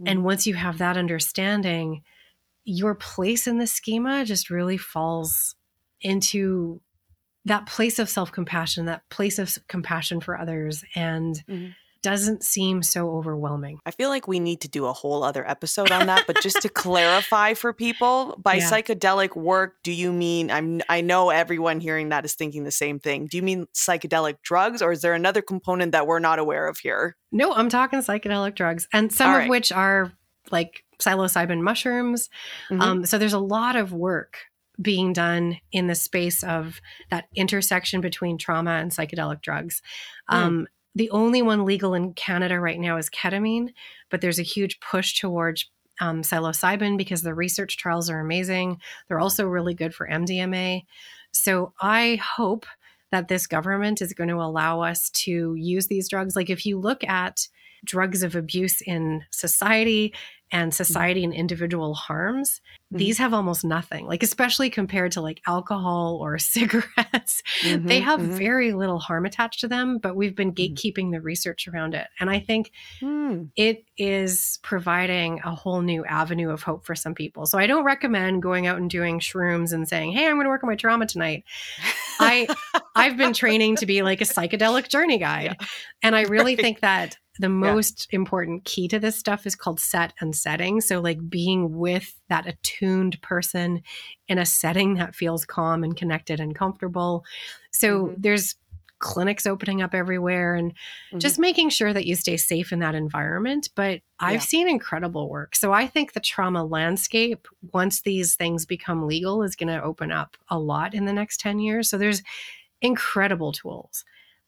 Mm-hmm. 0.00 0.08
And 0.08 0.24
once 0.24 0.46
you 0.46 0.54
have 0.54 0.78
that 0.78 0.96
understanding, 0.96 2.02
your 2.64 2.94
place 2.94 3.46
in 3.46 3.58
the 3.58 3.66
schema 3.66 4.24
just 4.24 4.50
really 4.50 4.76
falls 4.76 5.56
into 6.00 6.80
that 7.44 7.66
place 7.66 7.98
of 7.98 8.08
self 8.08 8.30
compassion, 8.30 8.86
that 8.86 9.08
place 9.10 9.40
of 9.40 9.58
compassion 9.66 10.20
for 10.20 10.38
others. 10.38 10.84
And 10.94 11.42
mm-hmm 11.48 11.70
doesn't 12.02 12.42
seem 12.42 12.82
so 12.82 13.10
overwhelming. 13.10 13.78
I 13.86 13.92
feel 13.92 14.08
like 14.08 14.26
we 14.26 14.40
need 14.40 14.60
to 14.62 14.68
do 14.68 14.86
a 14.86 14.92
whole 14.92 15.22
other 15.22 15.48
episode 15.48 15.90
on 15.90 16.06
that, 16.06 16.24
but 16.26 16.40
just 16.42 16.60
to 16.62 16.68
clarify 16.68 17.54
for 17.54 17.72
people, 17.72 18.36
by 18.42 18.54
yeah. 18.54 18.68
psychedelic 18.68 19.36
work, 19.36 19.76
do 19.82 19.92
you 19.92 20.12
mean 20.12 20.50
I'm 20.50 20.82
I 20.88 21.00
know 21.00 21.30
everyone 21.30 21.80
hearing 21.80 22.08
that 22.10 22.24
is 22.24 22.34
thinking 22.34 22.64
the 22.64 22.70
same 22.70 22.98
thing. 22.98 23.26
Do 23.26 23.36
you 23.36 23.42
mean 23.42 23.66
psychedelic 23.74 24.42
drugs 24.42 24.82
or 24.82 24.92
is 24.92 25.00
there 25.00 25.14
another 25.14 25.42
component 25.42 25.92
that 25.92 26.06
we're 26.06 26.18
not 26.18 26.38
aware 26.38 26.66
of 26.66 26.78
here? 26.78 27.16
No, 27.30 27.52
I'm 27.52 27.68
talking 27.68 28.00
psychedelic 28.00 28.54
drugs 28.54 28.88
and 28.92 29.12
some 29.12 29.30
All 29.30 29.40
of 29.40 29.48
which 29.48 29.72
are 29.72 30.12
like 30.50 30.84
psilocybin 30.98 31.60
mushrooms. 31.60 32.28
Mm-hmm. 32.70 32.80
Um, 32.80 33.06
so 33.06 33.18
there's 33.18 33.32
a 33.32 33.38
lot 33.38 33.76
of 33.76 33.92
work 33.92 34.38
being 34.80 35.12
done 35.12 35.58
in 35.70 35.86
the 35.86 35.94
space 35.94 36.42
of 36.42 36.80
that 37.10 37.26
intersection 37.34 38.00
between 38.00 38.38
trauma 38.38 38.72
and 38.72 38.90
psychedelic 38.90 39.42
drugs. 39.42 39.82
Mm. 40.30 40.66
The 40.94 41.10
only 41.10 41.42
one 41.42 41.64
legal 41.64 41.94
in 41.94 42.12
Canada 42.14 42.60
right 42.60 42.78
now 42.78 42.96
is 42.98 43.10
ketamine, 43.10 43.72
but 44.10 44.20
there's 44.20 44.38
a 44.38 44.44
huge 44.44 44.78
push 44.80 45.18
towards 45.18 45.70
um, 46.00 46.22
psilocybin 46.22 46.98
because 46.98 47.22
the 47.22 47.34
research 47.34 47.76
trials 47.76 48.10
are 48.10 48.20
amazing. 48.20 48.78
They're 49.08 49.20
also 49.20 49.46
really 49.46 49.74
good 49.74 49.94
for 49.94 50.06
MDMA. 50.06 50.82
So 51.32 51.72
I 51.80 52.16
hope 52.16 52.66
that 53.10 53.28
this 53.28 53.46
government 53.46 54.02
is 54.02 54.12
going 54.12 54.30
to 54.30 54.36
allow 54.36 54.80
us 54.80 55.10
to 55.10 55.54
use 55.54 55.86
these 55.86 56.08
drugs. 56.08 56.34
Like 56.34 56.50
if 56.50 56.66
you 56.66 56.78
look 56.78 57.04
at 57.04 57.46
drugs 57.84 58.22
of 58.22 58.34
abuse 58.34 58.80
in 58.80 59.22
society 59.30 60.14
and 60.52 60.70
mm-hmm. 60.70 60.76
society 60.76 61.24
and 61.24 61.32
individual 61.32 61.94
harms, 61.94 62.60
mm-hmm. 62.60 62.98
these 62.98 63.18
have 63.18 63.34
almost 63.34 63.64
nothing. 63.64 64.06
Like 64.06 64.22
especially 64.22 64.70
compared 64.70 65.12
to 65.12 65.20
like 65.20 65.40
alcohol 65.46 66.18
or 66.20 66.38
cigarettes, 66.38 67.42
mm-hmm, 67.62 67.86
they 67.86 68.00
have 68.00 68.20
mm-hmm. 68.20 68.36
very 68.36 68.72
little 68.72 68.98
harm 68.98 69.24
attached 69.24 69.60
to 69.60 69.68
them, 69.68 69.98
but 69.98 70.14
we've 70.14 70.36
been 70.36 70.52
mm-hmm. 70.52 70.74
gatekeeping 70.74 71.10
the 71.10 71.20
research 71.20 71.66
around 71.66 71.94
it. 71.94 72.06
And 72.20 72.30
I 72.30 72.38
think 72.38 72.70
mm. 73.00 73.48
it 73.56 73.84
is 73.96 74.58
providing 74.62 75.40
a 75.44 75.54
whole 75.54 75.80
new 75.80 76.04
avenue 76.04 76.50
of 76.50 76.62
hope 76.62 76.84
for 76.84 76.94
some 76.94 77.14
people. 77.14 77.46
So 77.46 77.58
I 77.58 77.66
don't 77.66 77.84
recommend 77.84 78.42
going 78.42 78.66
out 78.66 78.78
and 78.78 78.90
doing 78.90 79.18
shrooms 79.18 79.72
and 79.72 79.88
saying, 79.88 80.12
"Hey, 80.12 80.26
I'm 80.26 80.34
going 80.34 80.44
to 80.44 80.50
work 80.50 80.62
on 80.62 80.68
my 80.68 80.76
trauma 80.76 81.06
tonight." 81.06 81.44
I 82.20 82.46
I've 82.94 83.16
been 83.16 83.32
training 83.32 83.76
to 83.76 83.86
be 83.86 84.02
like 84.02 84.20
a 84.20 84.24
psychedelic 84.32 84.88
journey 84.88 85.18
guide. 85.18 85.56
Yeah. 85.58 85.66
And 86.02 86.14
I 86.14 86.22
really 86.22 86.54
right. 86.54 86.62
think 86.62 86.80
that 86.80 87.16
the 87.38 87.48
most 87.48 88.08
yeah. 88.10 88.16
important 88.16 88.64
key 88.64 88.88
to 88.88 88.98
this 88.98 89.16
stuff 89.16 89.46
is 89.46 89.54
called 89.54 89.80
set 89.80 90.12
and 90.20 90.36
setting. 90.36 90.80
So, 90.80 91.00
like 91.00 91.30
being 91.30 91.78
with 91.78 92.14
that 92.28 92.46
attuned 92.46 93.20
person 93.22 93.82
in 94.28 94.38
a 94.38 94.46
setting 94.46 94.94
that 94.94 95.14
feels 95.14 95.44
calm 95.44 95.82
and 95.82 95.96
connected 95.96 96.40
and 96.40 96.54
comfortable. 96.54 97.24
So, 97.70 98.06
mm-hmm. 98.06 98.14
there's 98.20 98.56
clinics 98.98 99.46
opening 99.46 99.82
up 99.82 99.94
everywhere 99.94 100.54
and 100.54 100.72
mm-hmm. 100.72 101.18
just 101.18 101.38
making 101.38 101.70
sure 101.70 101.92
that 101.92 102.06
you 102.06 102.14
stay 102.14 102.36
safe 102.36 102.70
in 102.70 102.78
that 102.80 102.94
environment. 102.94 103.70
But 103.74 104.00
I've 104.20 104.34
yeah. 104.34 104.38
seen 104.40 104.68
incredible 104.68 105.30
work. 105.30 105.56
So, 105.56 105.72
I 105.72 105.86
think 105.86 106.12
the 106.12 106.20
trauma 106.20 106.64
landscape, 106.64 107.48
once 107.72 108.02
these 108.02 108.34
things 108.34 108.66
become 108.66 109.06
legal, 109.06 109.42
is 109.42 109.56
going 109.56 109.72
to 109.72 109.82
open 109.82 110.12
up 110.12 110.36
a 110.48 110.58
lot 110.58 110.92
in 110.92 111.06
the 111.06 111.14
next 111.14 111.40
10 111.40 111.60
years. 111.60 111.88
So, 111.88 111.96
there's 111.96 112.22
incredible 112.82 113.52
tools, 113.52 114.04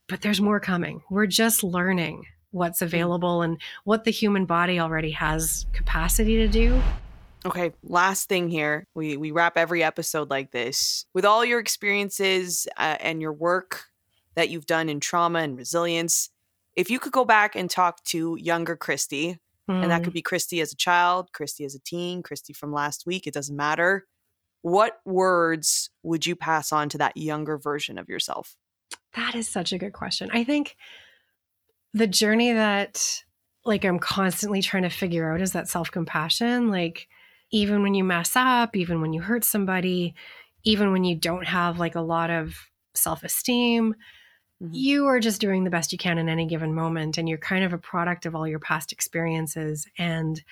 but 0.07 0.20
there's 0.20 0.41
more 0.41 0.61
coming. 0.61 1.01
We're 1.09 1.26
just 1.26 1.64
learning 1.64 2.26
what's 2.55 2.78
mm. 2.80 2.86
available 2.86 3.42
and 3.42 3.61
what 3.84 4.05
the 4.05 4.11
human 4.11 4.46
body 4.46 4.78
already 4.80 5.11
has 5.11 5.66
capacity 5.72 6.36
to 6.36 6.48
do. 6.48 6.80
Okay, 7.46 7.72
last 7.82 8.28
thing 8.28 8.48
here. 8.48 8.86
We 8.94 9.18
we 9.18 9.30
wrap 9.30 9.59
every 9.59 9.82
episode 9.82 10.30
like 10.30 10.50
this. 10.50 11.05
With 11.12 11.26
all 11.26 11.44
your 11.44 11.61
experiences 11.61 12.66
uh, 12.78 12.96
and 13.00 13.20
your 13.20 13.34
work 13.34 13.84
that 14.34 14.48
you've 14.48 14.66
done 14.66 14.88
in 14.88 14.98
trauma 14.98 15.40
and 15.40 15.57
resilience, 15.57 16.30
if 16.74 16.88
you 16.88 16.98
could 16.98 17.12
go 17.12 17.24
back 17.24 17.55
and 17.55 17.68
talk 17.68 18.02
to 18.05 18.38
younger 18.40 18.76
Christy, 18.76 19.38
mm. 19.70 19.82
and 19.82 19.90
that 19.90 20.02
could 20.02 20.12
mm. 20.12 20.14
be 20.14 20.22
Christy 20.22 20.62
as 20.62 20.72
a 20.72 20.76
child, 20.76 21.32
Christy 21.32 21.66
as 21.66 21.74
a 21.74 21.80
teen, 21.80 22.22
Christy 22.22 22.55
from 22.55 22.72
last 22.72 23.05
week, 23.05 23.26
it 23.26 23.34
doesn't 23.34 23.55
matter. 23.57 24.07
What 24.62 25.00
words 25.05 25.90
would 26.02 26.24
you 26.24 26.34
pass 26.34 26.72
on 26.72 26.88
to 26.88 26.98
that 26.98 27.18
younger 27.18 27.59
version 27.59 27.98
of 27.98 28.09
yourself? 28.09 28.57
That 29.14 29.34
is 29.34 29.48
such 29.48 29.72
a 29.72 29.78
good 29.78 29.92
question. 29.92 30.30
I 30.32 30.44
think 30.44 30.76
the 31.95 32.07
journey 32.07 32.53
that 32.53 33.22
like 33.64 33.84
I'm 33.84 33.99
constantly 33.99 34.61
trying 34.61 34.82
to 34.82 34.90
figure 34.90 35.32
out 35.32 35.40
is 35.40 35.53
that 35.53 35.68
self 35.68 35.90
compassion. 35.90 36.68
Like, 36.68 37.09
even 37.51 37.82
when 37.82 37.95
you 37.95 38.05
mess 38.05 38.32
up, 38.36 38.76
even 38.76 39.01
when 39.01 39.12
you 39.12 39.22
hurt 39.22 39.45
somebody, 39.45 40.14
even 40.64 40.92
when 40.92 41.05
you 41.05 41.16
don't 41.16 41.47
have 41.47 41.78
like 41.78 41.95
a 41.95 42.01
lot 42.01 42.30
of 42.30 42.55
self 42.95 43.22
esteem, 43.22 43.95
mm-hmm. 44.62 44.74
you 44.74 45.07
are 45.07 45.20
just 45.20 45.40
doing 45.40 45.64
the 45.64 45.70
best 45.70 45.92
you 45.92 45.99
can 45.99 46.18
in 46.18 46.28
any 46.28 46.47
given 46.47 46.74
moment. 46.74 47.16
And 47.16 47.28
you're 47.28 47.38
kind 47.38 47.64
of 47.64 47.72
a 47.72 47.78
product 47.78 48.26
of 48.26 48.34
all 48.34 48.47
your 48.47 48.59
past 48.59 48.92
experiences. 48.92 49.86
And 49.97 50.42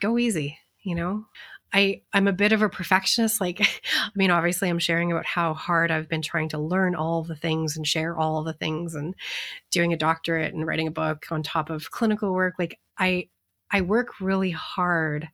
go 0.00 0.18
easy, 0.18 0.58
you 0.82 0.94
know? 0.94 1.26
I 1.72 2.02
I'm 2.12 2.28
a 2.28 2.32
bit 2.32 2.52
of 2.52 2.62
a 2.62 2.68
perfectionist. 2.68 3.40
Like, 3.40 3.60
I 3.94 4.10
mean, 4.14 4.30
obviously, 4.30 4.68
I'm 4.68 4.78
sharing 4.78 5.12
about 5.12 5.26
how 5.26 5.54
hard 5.54 5.90
I've 5.90 6.08
been 6.08 6.22
trying 6.22 6.48
to 6.50 6.58
learn 6.58 6.94
all 6.94 7.22
the 7.22 7.36
things 7.36 7.76
and 7.76 7.86
share 7.86 8.16
all 8.16 8.42
the 8.42 8.52
things, 8.52 8.94
and 8.94 9.14
doing 9.70 9.92
a 9.92 9.96
doctorate 9.96 10.54
and 10.54 10.66
writing 10.66 10.88
a 10.88 10.92
book 10.92 11.26
on 11.30 11.42
top 11.42 11.70
of 11.70 11.90
clinical 11.90 12.32
work. 12.32 12.54
Like, 12.58 12.78
I 12.98 13.28
I 13.70 13.82
work 13.82 14.20
really 14.20 14.50
hard, 14.50 15.28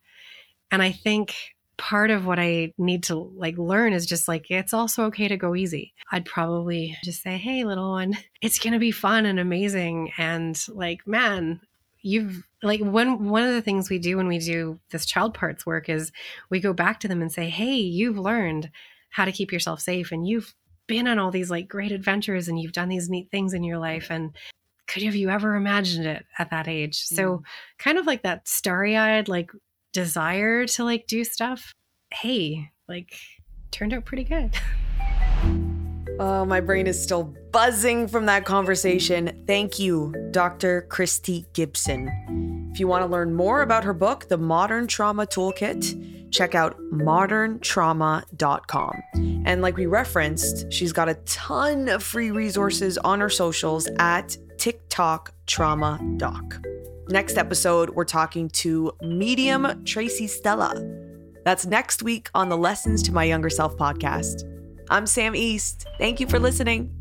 and 0.70 0.82
I 0.82 0.92
think 0.92 1.34
part 1.78 2.10
of 2.10 2.24
what 2.24 2.38
I 2.38 2.72
need 2.78 3.04
to 3.04 3.16
like 3.16 3.58
learn 3.58 3.92
is 3.92 4.06
just 4.06 4.28
like 4.28 4.50
it's 4.50 4.72
also 4.72 5.04
okay 5.06 5.28
to 5.28 5.36
go 5.36 5.54
easy. 5.54 5.94
I'd 6.10 6.24
probably 6.24 6.96
just 7.04 7.22
say, 7.22 7.36
"Hey, 7.36 7.64
little 7.64 7.90
one, 7.90 8.16
it's 8.40 8.58
going 8.58 8.72
to 8.72 8.78
be 8.78 8.90
fun 8.90 9.26
and 9.26 9.38
amazing." 9.38 10.12
And 10.18 10.58
like, 10.68 11.06
man, 11.06 11.60
you've 12.00 12.46
like 12.66 12.80
one 12.80 13.28
one 13.28 13.44
of 13.44 13.52
the 13.52 13.62
things 13.62 13.88
we 13.88 13.98
do 13.98 14.16
when 14.16 14.28
we 14.28 14.38
do 14.38 14.78
this 14.90 15.06
child 15.06 15.34
parts 15.34 15.64
work 15.64 15.88
is 15.88 16.12
we 16.50 16.60
go 16.60 16.72
back 16.72 17.00
to 17.00 17.08
them 17.08 17.22
and 17.22 17.32
say 17.32 17.48
hey 17.48 17.74
you've 17.76 18.18
learned 18.18 18.70
how 19.10 19.24
to 19.24 19.32
keep 19.32 19.52
yourself 19.52 19.80
safe 19.80 20.12
and 20.12 20.26
you've 20.26 20.54
been 20.86 21.08
on 21.08 21.18
all 21.18 21.30
these 21.30 21.50
like 21.50 21.68
great 21.68 21.92
adventures 21.92 22.48
and 22.48 22.60
you've 22.60 22.72
done 22.72 22.88
these 22.88 23.08
neat 23.08 23.30
things 23.30 23.54
in 23.54 23.64
your 23.64 23.78
life 23.78 24.08
and 24.10 24.36
could 24.86 25.02
you 25.02 25.08
have 25.08 25.16
you 25.16 25.30
ever 25.30 25.54
imagined 25.54 26.06
it 26.06 26.24
at 26.38 26.50
that 26.50 26.68
age 26.68 26.98
mm. 26.98 27.16
so 27.16 27.42
kind 27.78 27.98
of 27.98 28.06
like 28.06 28.22
that 28.22 28.46
starry-eyed 28.46 29.28
like 29.28 29.50
desire 29.92 30.66
to 30.66 30.84
like 30.84 31.06
do 31.06 31.24
stuff 31.24 31.72
hey 32.12 32.70
like 32.88 33.18
turned 33.70 33.92
out 33.92 34.04
pretty 34.04 34.24
good 34.24 34.54
Oh, 36.18 36.46
my 36.46 36.60
brain 36.60 36.86
is 36.86 37.02
still 37.02 37.34
buzzing 37.52 38.08
from 38.08 38.26
that 38.26 38.46
conversation. 38.46 39.44
Thank 39.46 39.78
you, 39.78 40.14
Dr. 40.30 40.82
Christy 40.88 41.44
Gibson. 41.52 42.55
If 42.76 42.80
you 42.80 42.88
want 42.88 43.04
to 43.04 43.10
learn 43.10 43.32
more 43.32 43.62
about 43.62 43.84
her 43.84 43.94
book, 43.94 44.28
The 44.28 44.36
Modern 44.36 44.86
Trauma 44.86 45.26
Toolkit, 45.26 46.30
check 46.30 46.54
out 46.54 46.78
moderntrauma.com. 46.92 49.02
And 49.46 49.62
like 49.62 49.78
we 49.78 49.86
referenced, 49.86 50.70
she's 50.70 50.92
got 50.92 51.08
a 51.08 51.14
ton 51.24 51.88
of 51.88 52.02
free 52.02 52.30
resources 52.30 52.98
on 52.98 53.18
her 53.20 53.30
socials 53.30 53.88
at 53.98 54.36
TikTok 54.58 55.32
Trauma 55.46 55.98
Doc. 56.18 56.60
Next 57.08 57.38
episode, 57.38 57.88
we're 57.88 58.04
talking 58.04 58.50
to 58.50 58.92
medium 59.00 59.82
Tracy 59.86 60.26
Stella. 60.26 60.74
That's 61.46 61.64
next 61.64 62.02
week 62.02 62.28
on 62.34 62.50
the 62.50 62.58
Lessons 62.58 63.02
to 63.04 63.12
My 63.12 63.24
Younger 63.24 63.48
Self 63.48 63.74
podcast. 63.78 64.42
I'm 64.90 65.06
Sam 65.06 65.34
East. 65.34 65.86
Thank 65.96 66.20
you 66.20 66.26
for 66.26 66.38
listening. 66.38 66.95